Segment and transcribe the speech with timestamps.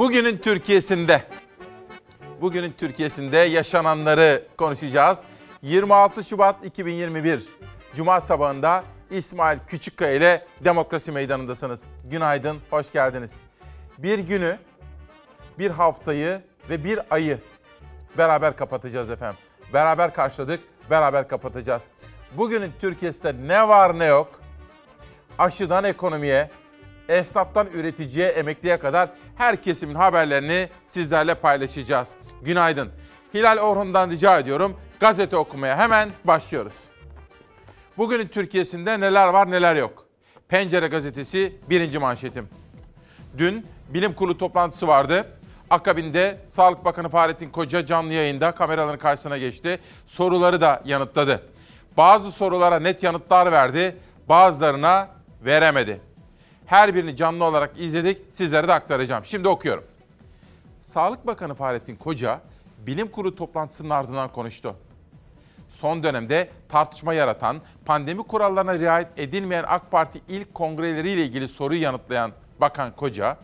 [0.00, 1.22] Bugünün Türkiye'sinde,
[2.40, 5.18] bugünün Türkiye'sinde yaşananları konuşacağız.
[5.62, 7.48] 26 Şubat 2021
[7.94, 11.80] Cuma sabahında İsmail Küçükkaya ile Demokrasi Meydanı'ndasınız.
[12.04, 13.30] Günaydın, hoş geldiniz.
[13.98, 14.58] Bir günü,
[15.58, 16.40] bir haftayı
[16.70, 17.38] ve bir ayı
[18.18, 19.40] beraber kapatacağız efendim.
[19.72, 20.60] Beraber karşıladık,
[20.90, 21.82] beraber kapatacağız.
[22.36, 24.40] Bugünün Türkiye'sinde ne var ne yok,
[25.38, 26.50] aşıdan ekonomiye,
[27.18, 32.08] esnaftan üreticiye, emekliye kadar her kesimin haberlerini sizlerle paylaşacağız.
[32.42, 32.90] Günaydın.
[33.34, 36.84] Hilal Orhun'dan rica ediyorum gazete okumaya hemen başlıyoruz.
[37.98, 40.06] Bugünün Türkiye'sinde neler var neler yok.
[40.48, 42.48] Pencere gazetesi birinci manşetim.
[43.38, 45.26] Dün bilim kurulu toplantısı vardı.
[45.70, 49.78] Akabinde Sağlık Bakanı Fahrettin Koca canlı yayında kameraların karşısına geçti.
[50.06, 51.42] Soruları da yanıtladı.
[51.96, 53.96] Bazı sorulara net yanıtlar verdi,
[54.28, 55.08] bazılarına
[55.44, 56.00] veremedi.
[56.70, 59.24] Her birini canlı olarak izledik, sizlere de aktaracağım.
[59.24, 59.84] Şimdi okuyorum.
[60.80, 62.40] Sağlık Bakanı Fahrettin Koca,
[62.86, 64.76] bilim kurulu toplantısının ardından konuştu.
[65.70, 72.32] Son dönemde tartışma yaratan, pandemi kurallarına riayet edilmeyen AK Parti ilk kongreleriyle ilgili soruyu yanıtlayan
[72.60, 73.36] Bakan Koca,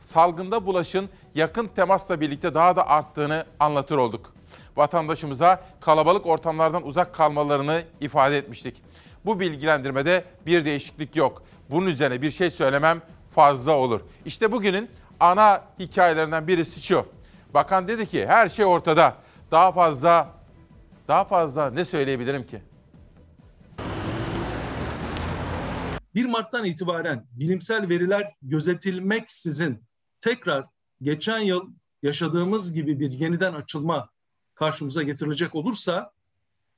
[0.00, 4.32] salgında bulaşın yakın temasla birlikte daha da arttığını anlatır olduk.
[4.76, 8.82] Vatandaşımıza kalabalık ortamlardan uzak kalmalarını ifade etmiştik.
[9.24, 11.42] Bu bilgilendirmede bir değişiklik yok.
[11.72, 13.02] Bunun üzerine bir şey söylemem
[13.34, 14.00] fazla olur.
[14.24, 17.06] İşte bugünün ana hikayelerinden birisi şu.
[17.54, 19.16] Bakan dedi ki her şey ortada.
[19.50, 20.30] Daha fazla
[21.08, 22.62] daha fazla ne söyleyebilirim ki?
[26.14, 29.84] 1 Mart'tan itibaren bilimsel veriler gözetilmeksizin
[30.20, 30.66] tekrar
[31.02, 31.70] geçen yıl
[32.02, 34.08] yaşadığımız gibi bir yeniden açılma
[34.54, 36.12] karşımıza getirilecek olursa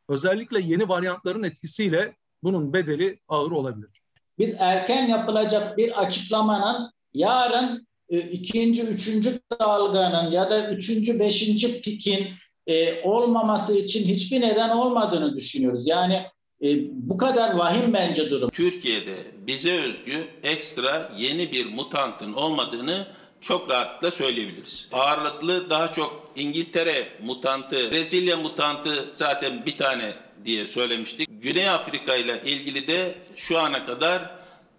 [0.09, 4.03] özellikle yeni varyantların etkisiyle bunun bedeli ağır olabilir.
[4.39, 12.29] Biz erken yapılacak bir açıklamanın yarın e, ikinci, üçüncü dalganın ya da üçüncü, beşinci pikin
[12.67, 15.87] e, olmaması için hiçbir neden olmadığını düşünüyoruz.
[15.87, 16.15] Yani
[16.62, 18.50] e, bu kadar vahim bence durum.
[18.50, 23.06] Türkiye'de bize özgü ekstra yeni bir mutantın olmadığını
[23.41, 24.89] çok rahatlıkla söyleyebiliriz.
[24.93, 30.12] Ağırlıklı daha çok İngiltere mutantı, Brezilya mutantı zaten bir tane
[30.44, 31.28] diye söylemiştik.
[31.43, 34.31] Güney Afrika ile ilgili de şu ana kadar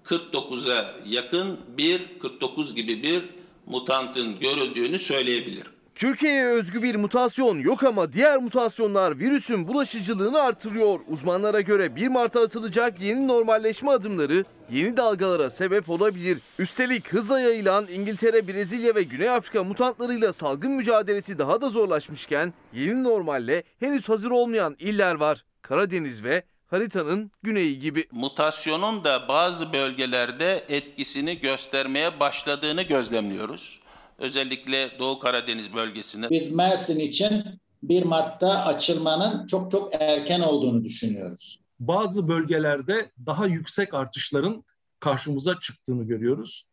[0.06, 3.24] 49'a yakın bir 49 gibi bir
[3.66, 5.76] mutantın görüldüğünü söyleyebilirim.
[5.96, 11.00] Türkiye'ye özgü bir mutasyon yok ama diğer mutasyonlar virüsün bulaşıcılığını artırıyor.
[11.08, 16.38] Uzmanlara göre 1 Mart'a atılacak yeni normalleşme adımları yeni dalgalara sebep olabilir.
[16.60, 23.04] Üstelik hızla yayılan İngiltere, Brezilya ve Güney Afrika mutantlarıyla salgın mücadelesi daha da zorlaşmışken yeni
[23.04, 25.44] normalle henüz hazır olmayan iller var.
[25.68, 28.08] Karadeniz ve haritanın güneyi gibi.
[28.12, 33.80] Mutasyonun da bazı bölgelerde etkisini göstermeye başladığını gözlemliyoruz.
[34.18, 36.30] Özellikle Doğu Karadeniz bölgesinde.
[36.30, 37.44] Biz Mersin için
[37.84, 41.60] 1 Mart'ta açılmanın çok çok erken olduğunu düşünüyoruz.
[41.80, 44.64] Bazı bölgelerde daha yüksek artışların
[45.00, 46.66] karşımıza çıktığını görüyoruz.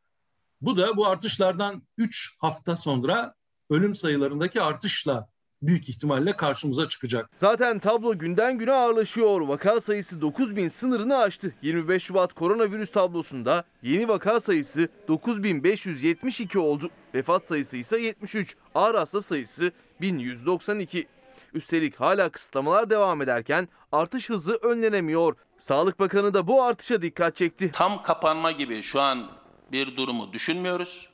[0.60, 3.34] Bu da bu artışlardan 3 hafta sonra
[3.70, 5.28] ölüm sayılarındaki artışla
[5.62, 7.30] büyük ihtimalle karşımıza çıkacak.
[7.36, 9.40] Zaten tablo günden güne ağırlaşıyor.
[9.40, 11.54] Vaka sayısı 9 bin sınırını aştı.
[11.62, 16.90] 25 Şubat koronavirüs tablosunda yeni vaka sayısı 9572 oldu.
[17.14, 18.56] Vefat sayısı ise 73.
[18.74, 21.06] Ağır hasta sayısı 1192.
[21.54, 25.36] Üstelik hala kısıtlamalar devam ederken artış hızı önlenemiyor.
[25.58, 27.70] Sağlık Bakanı da bu artışa dikkat çekti.
[27.72, 29.26] Tam kapanma gibi şu an
[29.72, 31.08] bir durumu düşünmüyoruz.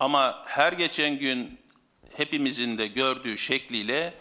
[0.00, 1.58] Ama her geçen gün
[2.18, 4.14] hepimizin de gördüğü şekliyle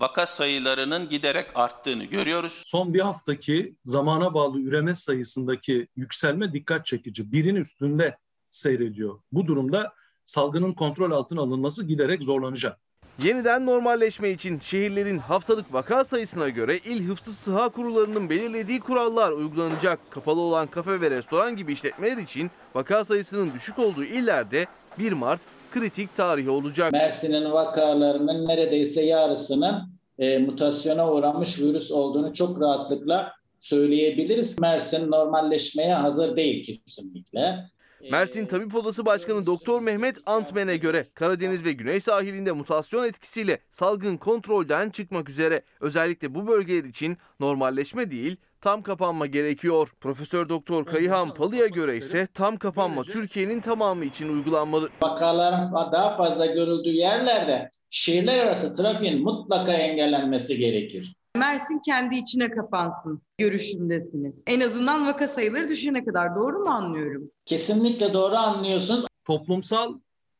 [0.00, 2.62] vaka sayılarının giderek arttığını görüyoruz.
[2.66, 7.32] Son bir haftaki zamana bağlı üreme sayısındaki yükselme dikkat çekici.
[7.32, 8.16] Birin üstünde
[8.50, 9.18] seyrediyor.
[9.32, 9.92] Bu durumda
[10.24, 12.78] salgının kontrol altına alınması giderek zorlanacak.
[13.22, 20.10] Yeniden normalleşme için şehirlerin haftalık vaka sayısına göre il hıfzı sıha kurullarının belirlediği kurallar uygulanacak.
[20.10, 24.66] Kapalı olan kafe ve restoran gibi işletmeler için vaka sayısının düşük olduğu illerde
[24.98, 25.40] 1 Mart
[25.72, 26.92] kritik tarihi olacak.
[26.92, 34.58] Mersin'in vakalarının neredeyse yarısının e, mutasyona uğramış virüs olduğunu çok rahatlıkla söyleyebiliriz.
[34.58, 37.72] Mersin normalleşmeye hazır değil kesinlikle.
[38.10, 44.16] Mersin Tabip Odası Başkanı Doktor Mehmet Antmen'e göre Karadeniz ve Güney sahilinde mutasyon etkisiyle salgın
[44.16, 45.62] kontrolden çıkmak üzere.
[45.80, 49.88] Özellikle bu bölgeler için normalleşme değil, tam kapanma gerekiyor.
[50.00, 54.88] Profesör Doktor Kayıhan Palı'ya göre ise tam kapanma Türkiye'nin tamamı için uygulanmalı.
[55.02, 61.16] Vakaların daha fazla görüldüğü yerlerde şehirler arası trafiğin mutlaka engellenmesi gerekir.
[61.36, 64.42] Mersin kendi içine kapansın görüşündesiniz.
[64.46, 67.30] En azından vaka sayıları düşene kadar doğru mu anlıyorum?
[67.44, 69.06] Kesinlikle doğru anlıyorsunuz.
[69.24, 69.94] Toplumsal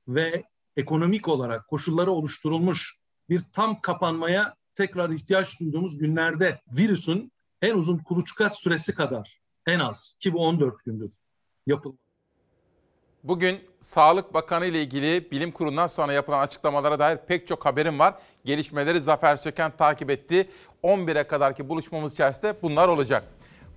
[0.08, 0.42] ve
[0.76, 2.96] ekonomik olarak koşulları oluşturulmuş
[3.30, 7.31] bir tam kapanmaya tekrar ihtiyaç duyduğumuz günlerde virüsün
[7.62, 11.12] en uzun kuluçka süresi kadar en az ki bu 14 gündür
[11.66, 11.96] yapıldı.
[13.24, 18.14] Bugün Sağlık Bakanı ile ilgili bilim kurulundan sonra yapılan açıklamalara dair pek çok haberim var.
[18.44, 20.48] Gelişmeleri Zafer Söken takip etti.
[20.82, 23.24] 11'e kadarki buluşmamız içerisinde bunlar olacak.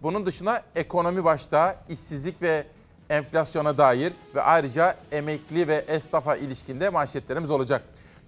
[0.01, 2.67] Bunun dışında ekonomi başta, işsizlik ve
[3.09, 7.83] enflasyona dair ve ayrıca emekli ve esnafa ilişkinde manşetlerimiz olacak.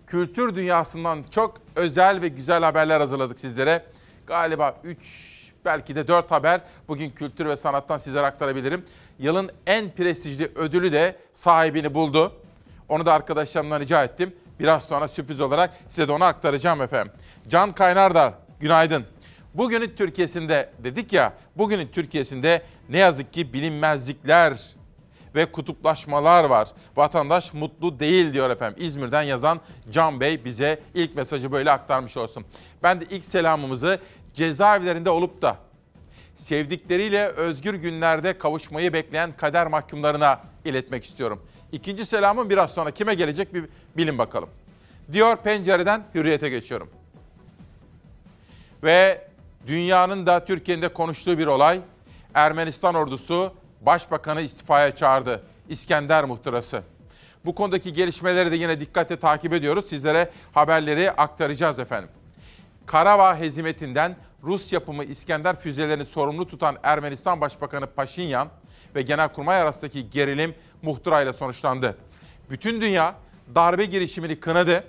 [0.08, 3.86] Kültür dünyasından çok özel ve güzel haberler hazırladık sizlere.
[4.28, 5.37] Galiba 3
[5.68, 8.86] belki de 4 haber bugün kültür ve sanattan sizlere aktarabilirim.
[9.20, 12.34] Yılın en prestijli ödülü de sahibini buldu.
[12.90, 14.36] Onu da arkadaşlarımdan rica ettim.
[14.60, 17.14] Biraz sonra sürpriz olarak size de onu aktaracağım efendim.
[17.48, 19.06] Can Kaynardar, günaydın.
[19.54, 24.58] Bugünün Türkiye'sinde dedik ya, bugünün Türkiye'sinde ne yazık ki bilinmezlikler
[25.36, 26.70] ve kutuplaşmalar var.
[26.96, 28.84] Vatandaş mutlu değil diyor efendim.
[28.84, 29.62] İzmir'den yazan
[29.92, 32.46] Can Bey bize ilk mesajı böyle aktarmış olsun.
[32.84, 34.00] Ben de ilk selamımızı
[34.38, 35.58] cezaevlerinde olup da
[36.36, 41.44] sevdikleriyle özgür günlerde kavuşmayı bekleyen kader mahkumlarına iletmek istiyorum.
[41.72, 43.66] İkinci selamım biraz sonra kime gelecek bir
[43.98, 44.50] bilin bakalım.
[45.12, 46.90] Diyor pencereden hürriyete geçiyorum.
[48.84, 49.28] Ve
[49.68, 51.80] dünyanın da Türkiye'nin de konuştuğu bir olay.
[52.34, 55.44] Ermenistan ordusu başbakanı istifaya çağırdı.
[55.70, 56.82] İskender muhtırası.
[57.46, 59.86] Bu konudaki gelişmeleri de yine dikkatle takip ediyoruz.
[59.90, 62.10] Sizlere haberleri aktaracağız efendim.
[62.86, 68.48] Karabağ hezimetinden Rus yapımı İskender füzelerini sorumlu tutan Ermenistan Başbakanı Paşinyan
[68.96, 71.98] ve Genelkurmay arasındaki gerilim muhtırayla sonuçlandı.
[72.50, 73.16] Bütün dünya
[73.56, 74.84] darbe girişimini kınadı.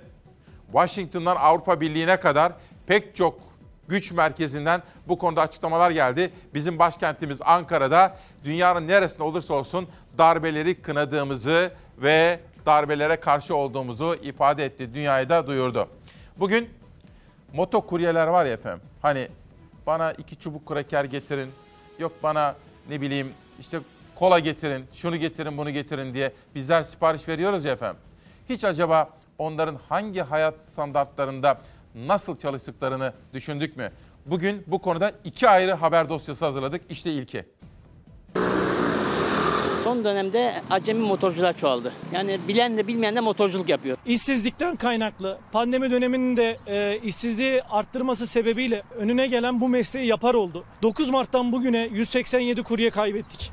[0.71, 2.53] Washington'dan Avrupa Birliği'ne kadar
[2.87, 3.39] pek çok
[3.87, 6.33] güç merkezinden bu konuda açıklamalar geldi.
[6.53, 9.87] Bizim başkentimiz Ankara'da dünyanın neresinde olursa olsun
[10.17, 14.93] darbeleri kınadığımızı ve darbelere karşı olduğumuzu ifade etti.
[14.93, 15.87] Dünyaya da duyurdu.
[16.37, 16.69] Bugün
[17.53, 18.81] moto kuryeler var ya efendim.
[19.01, 19.27] Hani
[19.87, 21.49] bana iki çubuk kraker getirin.
[21.99, 22.55] Yok bana
[22.89, 23.79] ne bileyim işte
[24.15, 28.01] kola getirin, şunu getirin, bunu getirin diye bizler sipariş veriyoruz ya efendim.
[28.49, 31.57] Hiç acaba onların hangi hayat standartlarında
[31.95, 33.91] nasıl çalıştıklarını düşündük mü?
[34.25, 36.81] Bugün bu konuda iki ayrı haber dosyası hazırladık.
[36.89, 37.45] İşte ilki.
[39.89, 41.93] Son dönemde acemi motorcular çoğaldı.
[42.11, 43.97] Yani bilen de bilmeyen de motorculuk yapıyor.
[44.05, 50.63] İşsizlikten kaynaklı pandemi döneminin de e, işsizliği arttırması sebebiyle önüne gelen bu mesleği yapar oldu.
[50.81, 53.51] 9 Mart'tan bugüne 187 kurye kaybettik.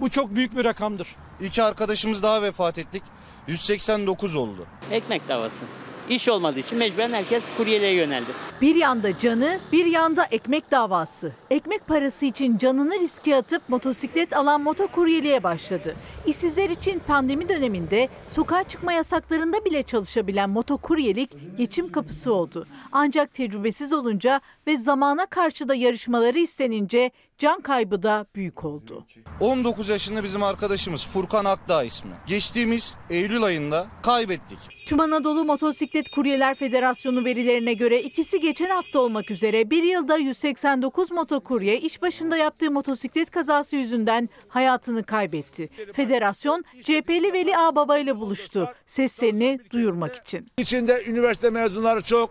[0.00, 1.16] Bu çok büyük bir rakamdır.
[1.40, 3.02] İki arkadaşımız daha vefat ettik.
[3.48, 4.66] 189 oldu.
[4.90, 5.66] Ekmek davası.
[6.10, 8.30] İş olmadığı için mecburen herkes kuryeliğe yöneldi.
[8.60, 11.32] Bir yanda canı, bir yanda ekmek davası.
[11.50, 15.96] Ekmek parası için canını riske atıp motosiklet alan motokuryeliğe başladı.
[16.26, 22.66] İşsizler için pandemi döneminde sokağa çıkma yasaklarında bile çalışabilen motokuryelik geçim kapısı oldu.
[22.92, 27.10] Ancak tecrübesiz olunca ve zamana karşı da yarışmaları istenince
[27.40, 29.06] can kaybı da büyük oldu.
[29.40, 32.10] 19 yaşında bizim arkadaşımız Furkan Akdağ ismi.
[32.26, 34.58] Geçtiğimiz Eylül ayında kaybettik.
[34.86, 41.10] Tüm Anadolu Motosiklet Kuryeler Federasyonu verilerine göre ikisi geçen hafta olmak üzere bir yılda 189
[41.10, 45.68] motokurye iş başında yaptığı motosiklet kazası yüzünden hayatını kaybetti.
[45.92, 50.46] Federasyon CHP'li Veli Ağbaba ile buluştu seslerini duyurmak için.
[50.58, 52.30] İçinde üniversite mezunları çok,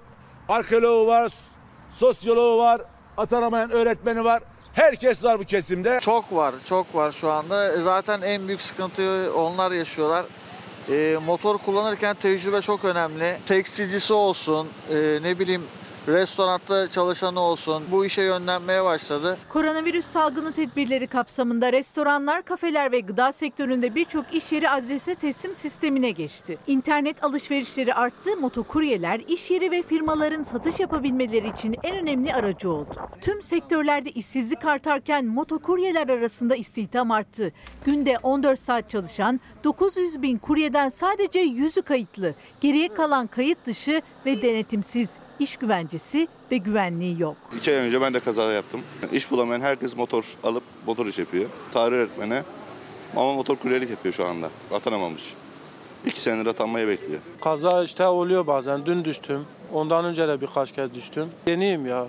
[0.49, 1.31] arkeoloğu var,
[1.95, 2.81] sosyoloğu var,
[3.17, 4.43] atanamayan öğretmeni var.
[4.73, 5.99] Herkes var bu kesimde.
[6.01, 7.73] Çok var, çok var şu anda.
[7.73, 10.25] E, Zaten en büyük sıkıntıyı onlar yaşıyorlar.
[10.91, 13.37] E, motor kullanırken tecrübe çok önemli.
[13.47, 15.63] Tekstilcisi olsun, e, ne bileyim
[16.13, 19.37] restoranda çalışanı olsun bu işe yönlenmeye başladı.
[19.49, 26.11] Koronavirüs salgını tedbirleri kapsamında restoranlar, kafeler ve gıda sektöründe birçok iş yeri adrese teslim sistemine
[26.11, 26.57] geçti.
[26.67, 32.89] İnternet alışverişleri arttı, motokuryeler iş yeri ve firmaların satış yapabilmeleri için en önemli aracı oldu.
[33.21, 37.51] Tüm sektörlerde işsizlik artarken motokuryeler arasında istihdam arttı.
[37.85, 42.33] Günde 14 saat çalışan 900 bin kuryeden sadece 100'ü kayıtlı.
[42.61, 47.37] Geriye kalan kayıt dışı ve denetimsiz iş güvencesi ve güvenliği yok.
[47.57, 48.81] İki ay önce ben de kaza yaptım.
[49.11, 51.49] İş bulamayan herkes motor alıp motor iş yapıyor.
[51.73, 52.41] Tarih öğretmeni
[53.15, 54.49] ama motor kuryelik yapıyor şu anda.
[54.73, 55.33] Atanamamış.
[56.05, 57.19] İki senedir atanmayı bekliyor.
[57.41, 58.85] Kaza işte oluyor bazen.
[58.85, 59.45] Dün düştüm.
[59.73, 61.29] Ondan önce de birkaç kez düştüm.
[61.47, 62.05] Yeniyim ya.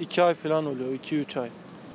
[0.00, 0.92] İki ay falan oluyor.
[0.94, 1.48] iki üç ay.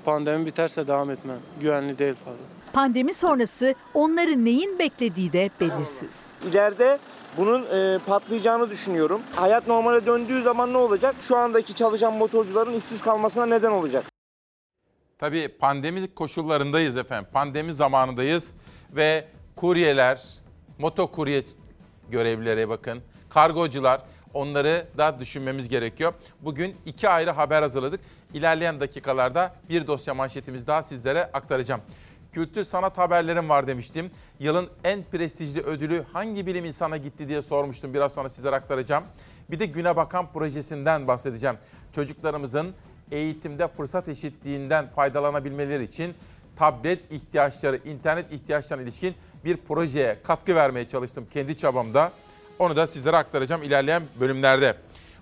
[0.05, 1.39] Pandemi biterse devam etmem.
[1.61, 2.39] Güvenli değil fazla.
[2.73, 6.33] Pandemi sonrası onları neyin beklediği de belirsiz.
[6.51, 6.99] İleride
[7.37, 9.21] bunun e, patlayacağını düşünüyorum.
[9.35, 11.15] Hayat normale döndüğü zaman ne olacak?
[11.21, 14.05] Şu andaki çalışan motorcuların işsiz kalmasına neden olacak.
[15.17, 17.29] Tabii pandemi koşullarındayız efendim.
[17.33, 18.51] Pandemi zamanındayız
[18.91, 20.23] ve kuryeler,
[20.79, 21.43] motokurye
[22.09, 24.01] görevlilere bakın, kargocular
[24.33, 26.13] onları da düşünmemiz gerekiyor.
[26.41, 27.99] Bugün iki ayrı haber hazırladık.
[28.33, 31.81] İlerleyen dakikalarda bir dosya manşetimiz daha sizlere aktaracağım.
[32.37, 34.11] Kültür sanat haberlerim var demiştim.
[34.39, 37.93] Yılın en prestijli ödülü hangi bilim insana gitti diye sormuştum.
[37.93, 39.03] Biraz sonra sizlere aktaracağım.
[39.51, 41.57] Bir de Güne Bakan projesinden bahsedeceğim.
[41.95, 42.73] Çocuklarımızın
[43.11, 46.13] eğitimde fırsat eşitliğinden faydalanabilmeleri için
[46.55, 49.15] tablet ihtiyaçları, internet ihtiyaçlarına ilişkin
[49.45, 52.11] bir projeye katkı vermeye çalıştım kendi çabamda.
[52.59, 54.75] Onu da sizlere aktaracağım ilerleyen bölümlerde.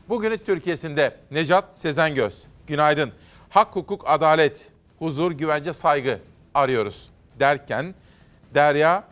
[0.09, 3.11] Bugünün Türkiye'sinde Necat Sezengöz, günaydın.
[3.49, 4.69] Hak, hukuk, adalet,
[4.99, 6.19] huzur, güvence, saygı
[6.55, 7.09] arıyoruz
[7.39, 7.95] derken
[8.53, 9.03] Derya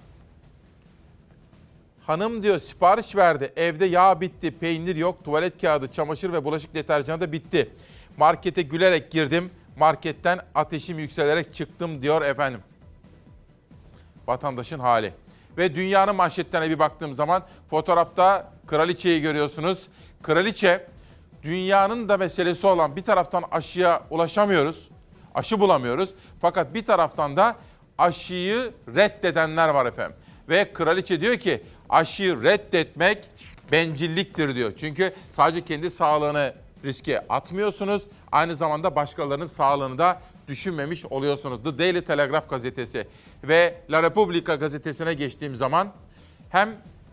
[2.08, 3.54] Hanım diyor sipariş verdi.
[3.56, 7.70] Evde yağ bitti, peynir yok, tuvalet kağıdı, çamaşır ve bulaşık deterjanı da bitti.
[8.18, 9.52] Markete gülerek girdim.
[9.78, 12.60] Marketten ateşim yükselerek çıktım diyor efendim.
[14.28, 15.14] Vatandaşın hali.
[15.58, 19.88] Ve dünyanın manşetlerine bir baktığım zaman fotoğrafta kraliçeyi görüyorsunuz.
[20.22, 20.88] Kraliçe
[21.44, 24.90] dünyanın da meselesi olan bir taraftan aşıya ulaşamıyoruz.
[25.36, 26.10] Aşı bulamıyoruz.
[26.42, 27.56] Fakat bir taraftan da
[27.98, 30.16] aşıyı reddedenler var efendim.
[30.50, 33.18] Ve kraliçe diyor ki aşıyı reddetmek
[33.72, 34.74] bencilliktir diyor.
[34.78, 36.54] Çünkü sadece kendi sağlığını
[36.86, 38.04] riske atmıyorsunuz.
[38.32, 41.64] Aynı zamanda başkalarının sağlığını da düşünmemiş oluyorsunuz.
[41.64, 43.08] The Daily Telegraph gazetesi
[43.44, 45.88] ve La Repubblica gazetesine geçtiğim zaman
[46.50, 46.70] hem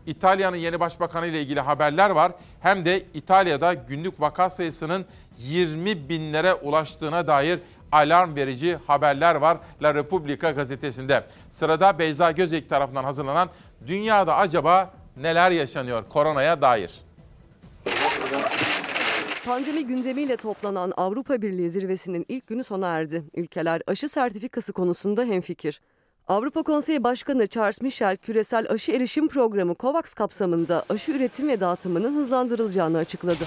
[0.07, 5.07] İtalya'nın yeni başbakanı ile ilgili haberler var hem de İtalya'da günlük vaka sayısının
[5.39, 7.61] 20 binlere ulaştığına dair
[7.93, 11.25] alarm verici haberler var La Repubblica gazetesinde.
[11.51, 13.51] Sırada Beyza Gözek tarafından hazırlanan
[13.87, 17.01] Dünyada acaba neler yaşanıyor koronaya dair?
[19.47, 23.25] Pandemi gündemiyle toplanan Avrupa Birliği zirvesinin ilk günü sona erdi.
[23.35, 25.81] Ülkeler aşı sertifikası konusunda hemfikir.
[26.29, 32.17] Avrupa Konseyi Başkanı Charles Michel, küresel aşı erişim programı COVAX kapsamında aşı üretim ve dağıtımının
[32.17, 33.45] hızlandırılacağını açıkladı.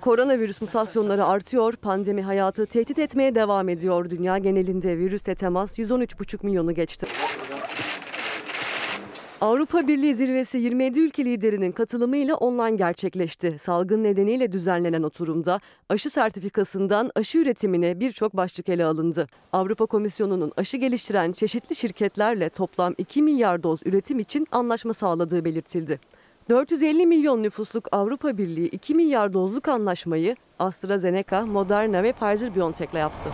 [0.00, 4.10] Koronavirüs mutasyonları artıyor, pandemi hayatı tehdit etmeye devam ediyor.
[4.10, 7.06] Dünya genelinde virüsle temas 113,5 milyonu geçti.
[9.40, 13.56] Avrupa Birliği zirvesi 27 ülke liderinin katılımıyla online gerçekleşti.
[13.58, 19.26] Salgın nedeniyle düzenlenen oturumda aşı sertifikasından aşı üretimine birçok başlık ele alındı.
[19.52, 25.98] Avrupa Komisyonu'nun aşı geliştiren çeşitli şirketlerle toplam 2 milyar doz üretim için anlaşma sağladığı belirtildi.
[26.48, 33.30] 450 milyon nüfusluk Avrupa Birliği 2 milyar dozluk anlaşmayı AstraZeneca, Moderna ve Pfizer-BioNTech'le yaptı.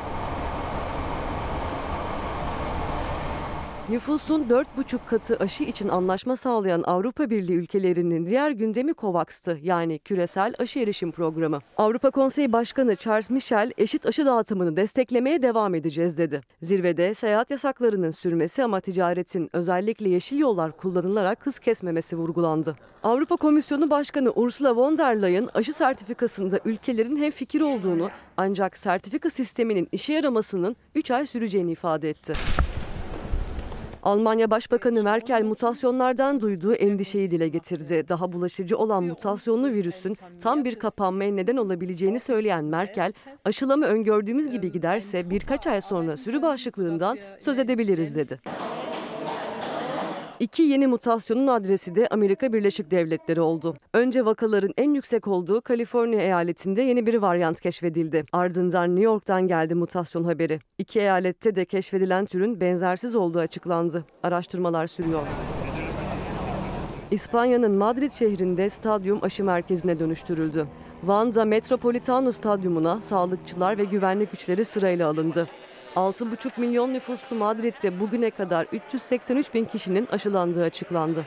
[3.89, 10.55] Nüfusun 4,5 katı aşı için anlaşma sağlayan Avrupa Birliği ülkelerinin diğer gündemi COVAX'tı yani küresel
[10.59, 11.59] aşı erişim programı.
[11.77, 16.41] Avrupa Konseyi Başkanı Charles Michel eşit aşı dağıtımını desteklemeye devam edeceğiz dedi.
[16.63, 22.77] Zirvede seyahat yasaklarının sürmesi ama ticaretin özellikle yeşil yollar kullanılarak hız kesmemesi vurgulandı.
[23.03, 29.31] Avrupa Komisyonu Başkanı Ursula von der Leyen aşı sertifikasında ülkelerin hem fikir olduğunu ancak sertifika
[29.31, 32.33] sisteminin işe yaramasının 3 ay süreceğini ifade etti.
[34.07, 38.05] Almanya Başbakanı Merkel mutasyonlardan duyduğu endişeyi dile getirdi.
[38.09, 43.13] Daha bulaşıcı olan mutasyonlu virüsün tam bir kapanmaya neden olabileceğini söyleyen Merkel,
[43.45, 48.41] aşılama öngördüğümüz gibi giderse birkaç ay sonra sürü bağışıklığından söz edebiliriz dedi.
[50.41, 53.77] İki yeni mutasyonun adresi de Amerika Birleşik Devletleri oldu.
[53.95, 58.25] Önce vakaların en yüksek olduğu Kaliforniya eyaletinde yeni bir varyant keşfedildi.
[58.33, 60.61] Ardından New York'tan geldi mutasyon haberi.
[60.79, 64.05] İki eyalette de keşfedilen türün benzersiz olduğu açıklandı.
[64.23, 65.27] Araştırmalar sürüyor.
[67.11, 70.67] İspanya'nın Madrid şehrinde stadyum aşı merkezine dönüştürüldü.
[71.03, 75.49] Van'da Metropolitano Stadyumuna sağlıkçılar ve güvenlik güçleri sırayla alındı.
[75.97, 81.27] 6,5 milyon nüfuslu Madrid'de bugüne kadar 383 bin kişinin aşılandığı açıklandı.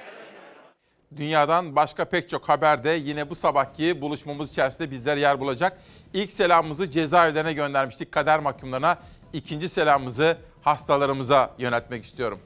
[1.15, 5.79] Dünyadan başka pek çok haber de yine bu sabahki buluşmamız içerisinde bizler yer bulacak.
[6.13, 8.97] İlk selamımızı cezaevlerine göndermiştik kader mahkumlarına.
[9.33, 12.39] İkinci selamımızı hastalarımıza yöneltmek istiyorum.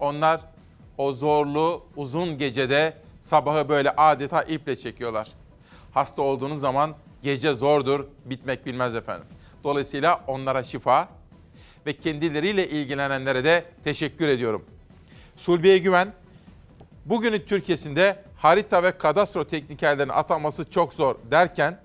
[0.00, 0.40] Onlar
[0.98, 5.28] o zorlu uzun gecede sabahı böyle adeta iple çekiyorlar.
[5.94, 9.26] Hasta olduğunuz zaman gece zordur, bitmek bilmez efendim.
[9.64, 11.08] Dolayısıyla onlara şifa,
[11.86, 14.64] ve kendileriyle ilgilenenlere de teşekkür ediyorum.
[15.36, 16.12] Sulbiye Güven,
[17.04, 21.80] bugünün Türkiye'sinde harita ve kadastro teknikerlerinin atanması çok zor derken,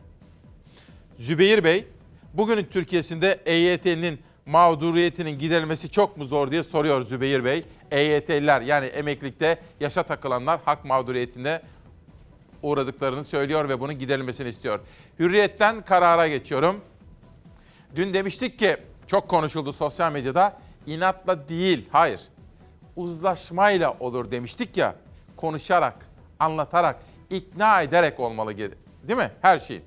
[1.20, 1.88] Zübeyir Bey,
[2.34, 7.64] bugünün Türkiye'sinde EYT'nin mağduriyetinin giderilmesi çok mu zor diye soruyor Zübeyir Bey.
[7.92, 11.62] EYT'liler yani emeklilikte yaşa takılanlar hak mağduriyetine
[12.64, 14.80] uğradıklarını söylüyor ve bunun giderilmesini istiyor.
[15.20, 16.82] Hürriyetten karara geçiyorum.
[17.96, 18.78] Dün demiştik ki
[19.12, 20.58] çok konuşuldu sosyal medyada.
[20.88, 22.22] İnatla değil, hayır.
[22.96, 24.96] Uzlaşmayla olur demiştik ya.
[25.38, 25.96] konuşarak,
[26.40, 26.96] anlatarak,
[27.30, 29.32] ikna ederek olmalı değil mi?
[29.42, 29.82] Her şey.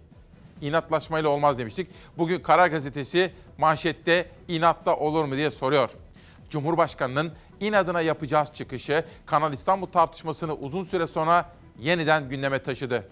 [0.61, 1.91] İnatlaşmayla olmaz demiştik.
[2.19, 5.91] Bugün Karar Gazetesi manşette inatta olur mu diye soruyor.
[6.51, 13.09] Cumhurbaşkanının inadına yapacağız çıkışı Kanal İstanbul tartışmasını uzun süre sonra yeniden gündeme taşıdı.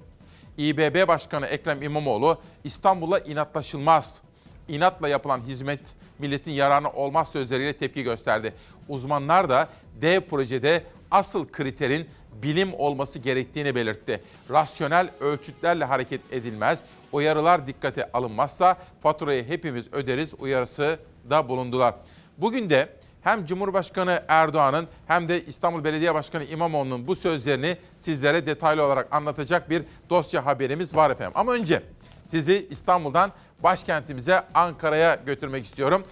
[0.59, 4.23] İBB Başkanı Ekrem İmamoğlu İstanbul'a inatlaşılmaz.
[4.69, 5.81] İnatla yapılan hizmet
[6.19, 8.53] milletin yararına olmaz sözleriyle tepki gösterdi.
[8.89, 9.69] Uzmanlar da
[10.01, 12.07] dev projede asıl kriterin
[12.43, 14.23] bilim olması gerektiğini belirtti.
[14.51, 20.99] Rasyonel ölçütlerle hareket edilmez, uyarılar dikkate alınmazsa faturayı hepimiz öderiz uyarısı
[21.31, 21.95] da bulundular.
[22.39, 22.89] Bugün de
[23.23, 29.71] hem Cumhurbaşkanı Erdoğan'ın hem de İstanbul Belediye Başkanı İmamoğlu'nun bu sözlerini sizlere detaylı olarak anlatacak
[29.71, 31.33] bir dosya haberimiz var efendim.
[31.35, 31.83] Ama önce
[32.27, 36.05] sizi İstanbul'dan başkentimize Ankara'ya götürmek istiyorum.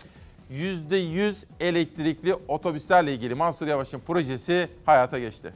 [0.52, 5.52] %100 elektrikli otobüslerle ilgili Mansur Yavaş'ın projesi hayata geçti.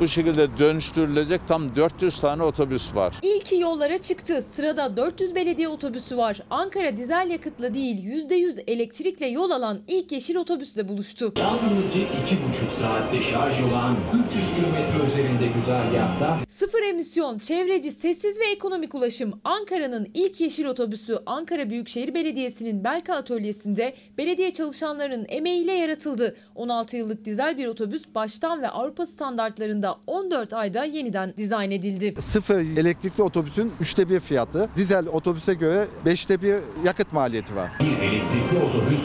[0.00, 3.14] Bu şekilde dönüştürülecek tam 400 tane otobüs var.
[3.22, 4.42] İlki yollara çıktı.
[4.42, 6.40] Sırada 400 belediye otobüsü var.
[6.50, 11.32] Ankara dizel yakıtla değil %100 elektrikle yol alan ilk yeşil otobüsle buluştu.
[11.38, 12.06] Yalnızca 2,5
[12.80, 13.96] saatte şarj olan
[14.28, 19.40] 300 kilometre üzerinde güzergahta Sıfır emisyon, çevreci, sessiz ve ekonomik ulaşım.
[19.44, 26.36] Ankara'nın ilk yeşil otobüsü Ankara Büyükşehir Belediyesi'nin Belka Atölyesi'nde belediye çalışanlarının emeğiyle yaratıldı.
[26.54, 32.14] 16 yıllık dizel bir otobüs baştan ve Avrupa standartlarında 14 ayda yeniden dizayn edildi.
[32.22, 34.68] Sıfır elektrikli otobüsün üçte bir fiyatı.
[34.76, 36.54] Dizel otobüse göre beşte bir
[36.84, 37.70] yakıt maliyeti var.
[37.80, 39.00] bir elektrikli otobüs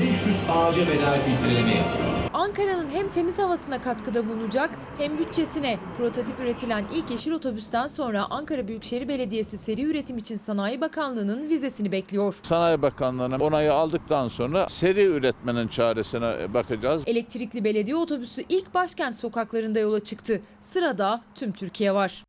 [0.00, 2.15] 1500 ağaca bedel filtreleme yapıyor.
[2.32, 5.78] Ankara'nın hem temiz havasına katkıda bulunacak hem bütçesine.
[5.96, 11.92] Prototip üretilen ilk yeşil otobüsten sonra Ankara Büyükşehir Belediyesi seri üretim için Sanayi Bakanlığı'nın vizesini
[11.92, 12.38] bekliyor.
[12.42, 17.02] Sanayi Bakanlığı'nın onayı aldıktan sonra seri üretmenin çaresine bakacağız.
[17.06, 20.42] Elektrikli belediye otobüsü ilk başkent sokaklarında yola çıktı.
[20.60, 22.24] Sırada tüm Türkiye var.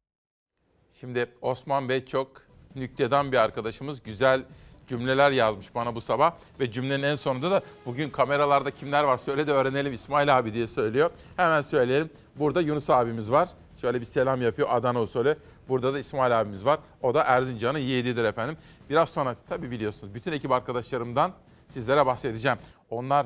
[0.92, 2.32] Şimdi Osman Bey çok
[2.76, 4.04] nüktedan bir arkadaşımız.
[4.04, 4.44] Güzel
[4.88, 6.32] cümleler yazmış bana bu sabah.
[6.60, 10.68] Ve cümlenin en sonunda da bugün kameralarda kimler var söyle de öğrenelim İsmail abi diye
[10.68, 11.10] söylüyor.
[11.36, 12.10] Hemen söyleyelim.
[12.36, 13.50] Burada Yunus abimiz var.
[13.82, 15.38] Şöyle bir selam yapıyor Adana usulü.
[15.70, 16.80] Burada da İsmail abimiz var.
[17.02, 18.58] O da Erzincan'ın yiğididir efendim.
[18.90, 21.32] Biraz sonra tabii biliyorsunuz bütün ekip arkadaşlarımdan
[21.68, 22.58] sizlere bahsedeceğim.
[22.90, 23.26] Onlar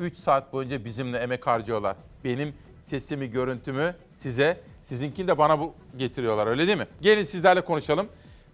[0.00, 1.96] 3 saat boyunca bizimle emek harcıyorlar.
[2.24, 6.86] Benim sesimi, görüntümü size, sizinkini de bana bu getiriyorlar öyle değil mi?
[7.00, 8.08] Gelin sizlerle konuşalım.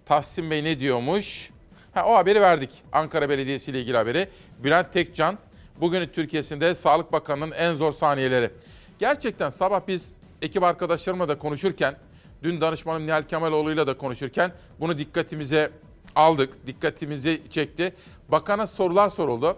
[0.07, 1.51] Tahsin Bey ne diyormuş?
[1.95, 2.71] Ha, o haberi verdik.
[2.93, 4.29] Ankara Belediyesi ile ilgili haberi.
[4.65, 5.39] Bülent Tekcan,
[5.81, 8.51] bugünün Türkiye'sinde Sağlık Bakanı'nın en zor saniyeleri.
[8.99, 11.97] Gerçekten sabah biz ekip arkadaşlarımla da konuşurken,
[12.43, 15.71] dün danışmanım Nihal Kemaloğlu'yla da konuşurken bunu dikkatimize
[16.17, 17.95] aldık, dikkatimizi çekti.
[18.29, 19.57] Bakana sorular soruldu.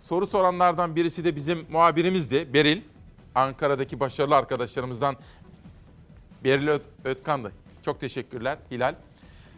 [0.00, 2.80] Soru soranlardan birisi de bizim muhabirimizdi, Beril.
[3.34, 5.16] Ankara'daki başarılı arkadaşlarımızdan
[6.44, 7.52] Beril Öt- Ötkan'dı.
[7.82, 8.94] Çok teşekkürler Hilal.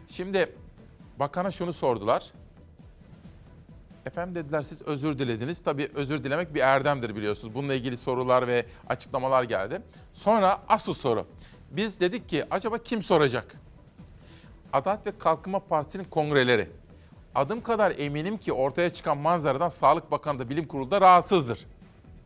[0.07, 0.49] Şimdi
[1.19, 2.31] bakana şunu sordular.
[4.05, 5.63] Efendim dediler siz özür dilediniz.
[5.63, 7.55] Tabii özür dilemek bir erdemdir biliyorsunuz.
[7.55, 9.81] Bununla ilgili sorular ve açıklamalar geldi.
[10.13, 11.27] Sonra asıl soru.
[11.71, 13.55] Biz dedik ki acaba kim soracak?
[14.73, 16.69] Adalet ve Kalkınma Partisi'nin kongreleri.
[17.35, 21.65] Adım kadar eminim ki ortaya çıkan manzaradan Sağlık Bakanı da Bilim Kurulu da rahatsızdır.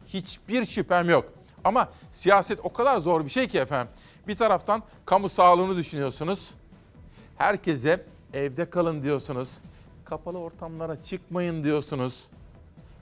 [0.07, 1.25] Hiçbir şüphem yok.
[1.63, 3.93] Ama siyaset o kadar zor bir şey ki efendim.
[4.27, 6.51] Bir taraftan kamu sağlığını düşünüyorsunuz.
[7.37, 9.57] Herkese evde kalın diyorsunuz.
[10.05, 12.23] Kapalı ortamlara çıkmayın diyorsunuz.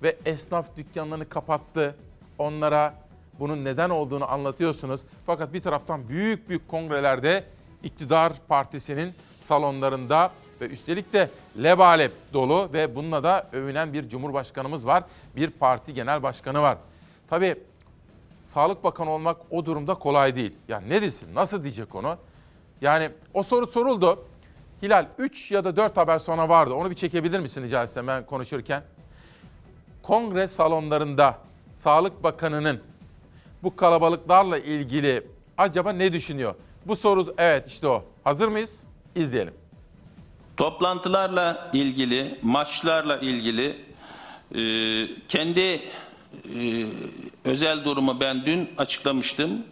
[0.04, 1.96] Ve esnaf dükkanlarını kapattı.
[2.38, 2.94] Onlara
[3.40, 5.02] bunun neden olduğunu anlatıyorsunuz.
[5.26, 7.44] Fakat bir taraftan büyük büyük kongrelerde
[7.84, 11.30] iktidar partisinin salonlarında ve üstelik de
[11.64, 15.04] lebalep dolu ve bununla da övünen bir cumhurbaşkanımız var.
[15.36, 16.78] Bir parti genel başkanı var.
[17.30, 17.56] Tabii
[18.46, 20.54] Sağlık Bakanı olmak o durumda kolay değil.
[20.68, 22.18] Ya ne desin, nasıl diyecek onu?
[22.82, 24.26] Yani o soru soruldu.
[24.84, 26.74] Hilal 3 ya da 4 haber sonra vardı.
[26.74, 28.84] Onu bir çekebilir misin rica etsem ben konuşurken?
[30.04, 31.38] Kongre salonlarında
[31.72, 32.82] Sağlık Bakanı'nın
[33.64, 36.56] bu kalabalıklarla ilgili acaba ne düşünüyor?
[36.86, 38.06] Bu soru evet işte o.
[38.24, 38.84] Hazır mıyız?
[39.16, 39.54] İzleyelim.
[40.58, 43.78] Toplantılarla ilgili, maçlarla ilgili
[44.56, 44.62] e,
[45.28, 45.82] kendi e,
[47.46, 49.64] özel durumu ben dün açıklamıştım.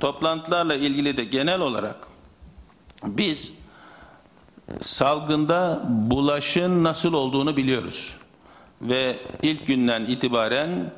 [0.00, 1.96] Toplantılarla ilgili de genel olarak
[3.04, 3.58] biz
[4.80, 8.16] salgında bulaşın nasıl olduğunu biliyoruz.
[8.82, 10.92] Ve ilk günden itibaren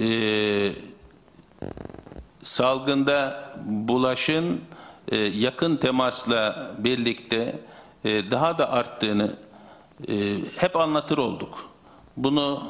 [0.00, 0.72] e,
[2.42, 4.60] salgında bulaşın
[5.08, 7.60] e, yakın temasla birlikte
[8.04, 9.36] e, daha da arttığını
[10.08, 11.68] e, hep anlatır olduk.
[12.16, 12.62] Bunu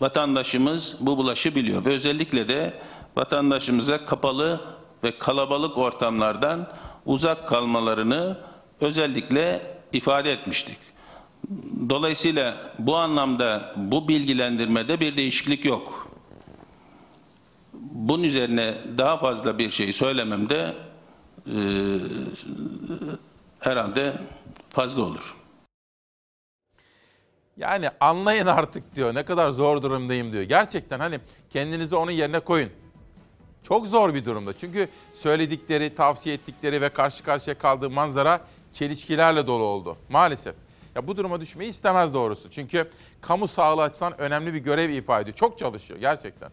[0.00, 2.74] vatandaşımız bu bulaşı biliyor ve özellikle de
[3.16, 4.60] vatandaşımıza kapalı
[5.04, 6.66] ve kalabalık ortamlardan
[7.06, 8.38] uzak kalmalarını
[8.80, 10.78] özellikle ifade etmiştik.
[11.88, 16.08] Dolayısıyla bu anlamda bu bilgilendirmede bir değişiklik yok.
[17.90, 20.72] Bunun üzerine daha fazla bir şey söylememde
[21.46, 21.58] e,
[23.60, 24.12] herhalde
[24.70, 25.36] fazla olur.
[27.56, 29.14] Yani anlayın artık diyor.
[29.14, 30.42] Ne kadar zor durumdayım diyor.
[30.42, 32.70] Gerçekten hani kendinizi onun yerine koyun.
[33.62, 34.58] Çok zor bir durumda.
[34.58, 38.40] Çünkü söyledikleri, tavsiye ettikleri ve karşı karşıya kaldığı manzara
[38.76, 39.96] çelişkilerle dolu oldu.
[40.08, 40.54] Maalesef.
[40.94, 42.50] Ya bu duruma düşmeyi istemez doğrusu.
[42.50, 45.36] Çünkü kamu sağlığı açısından önemli bir görev ifade ediyor.
[45.36, 46.50] Çok çalışıyor gerçekten.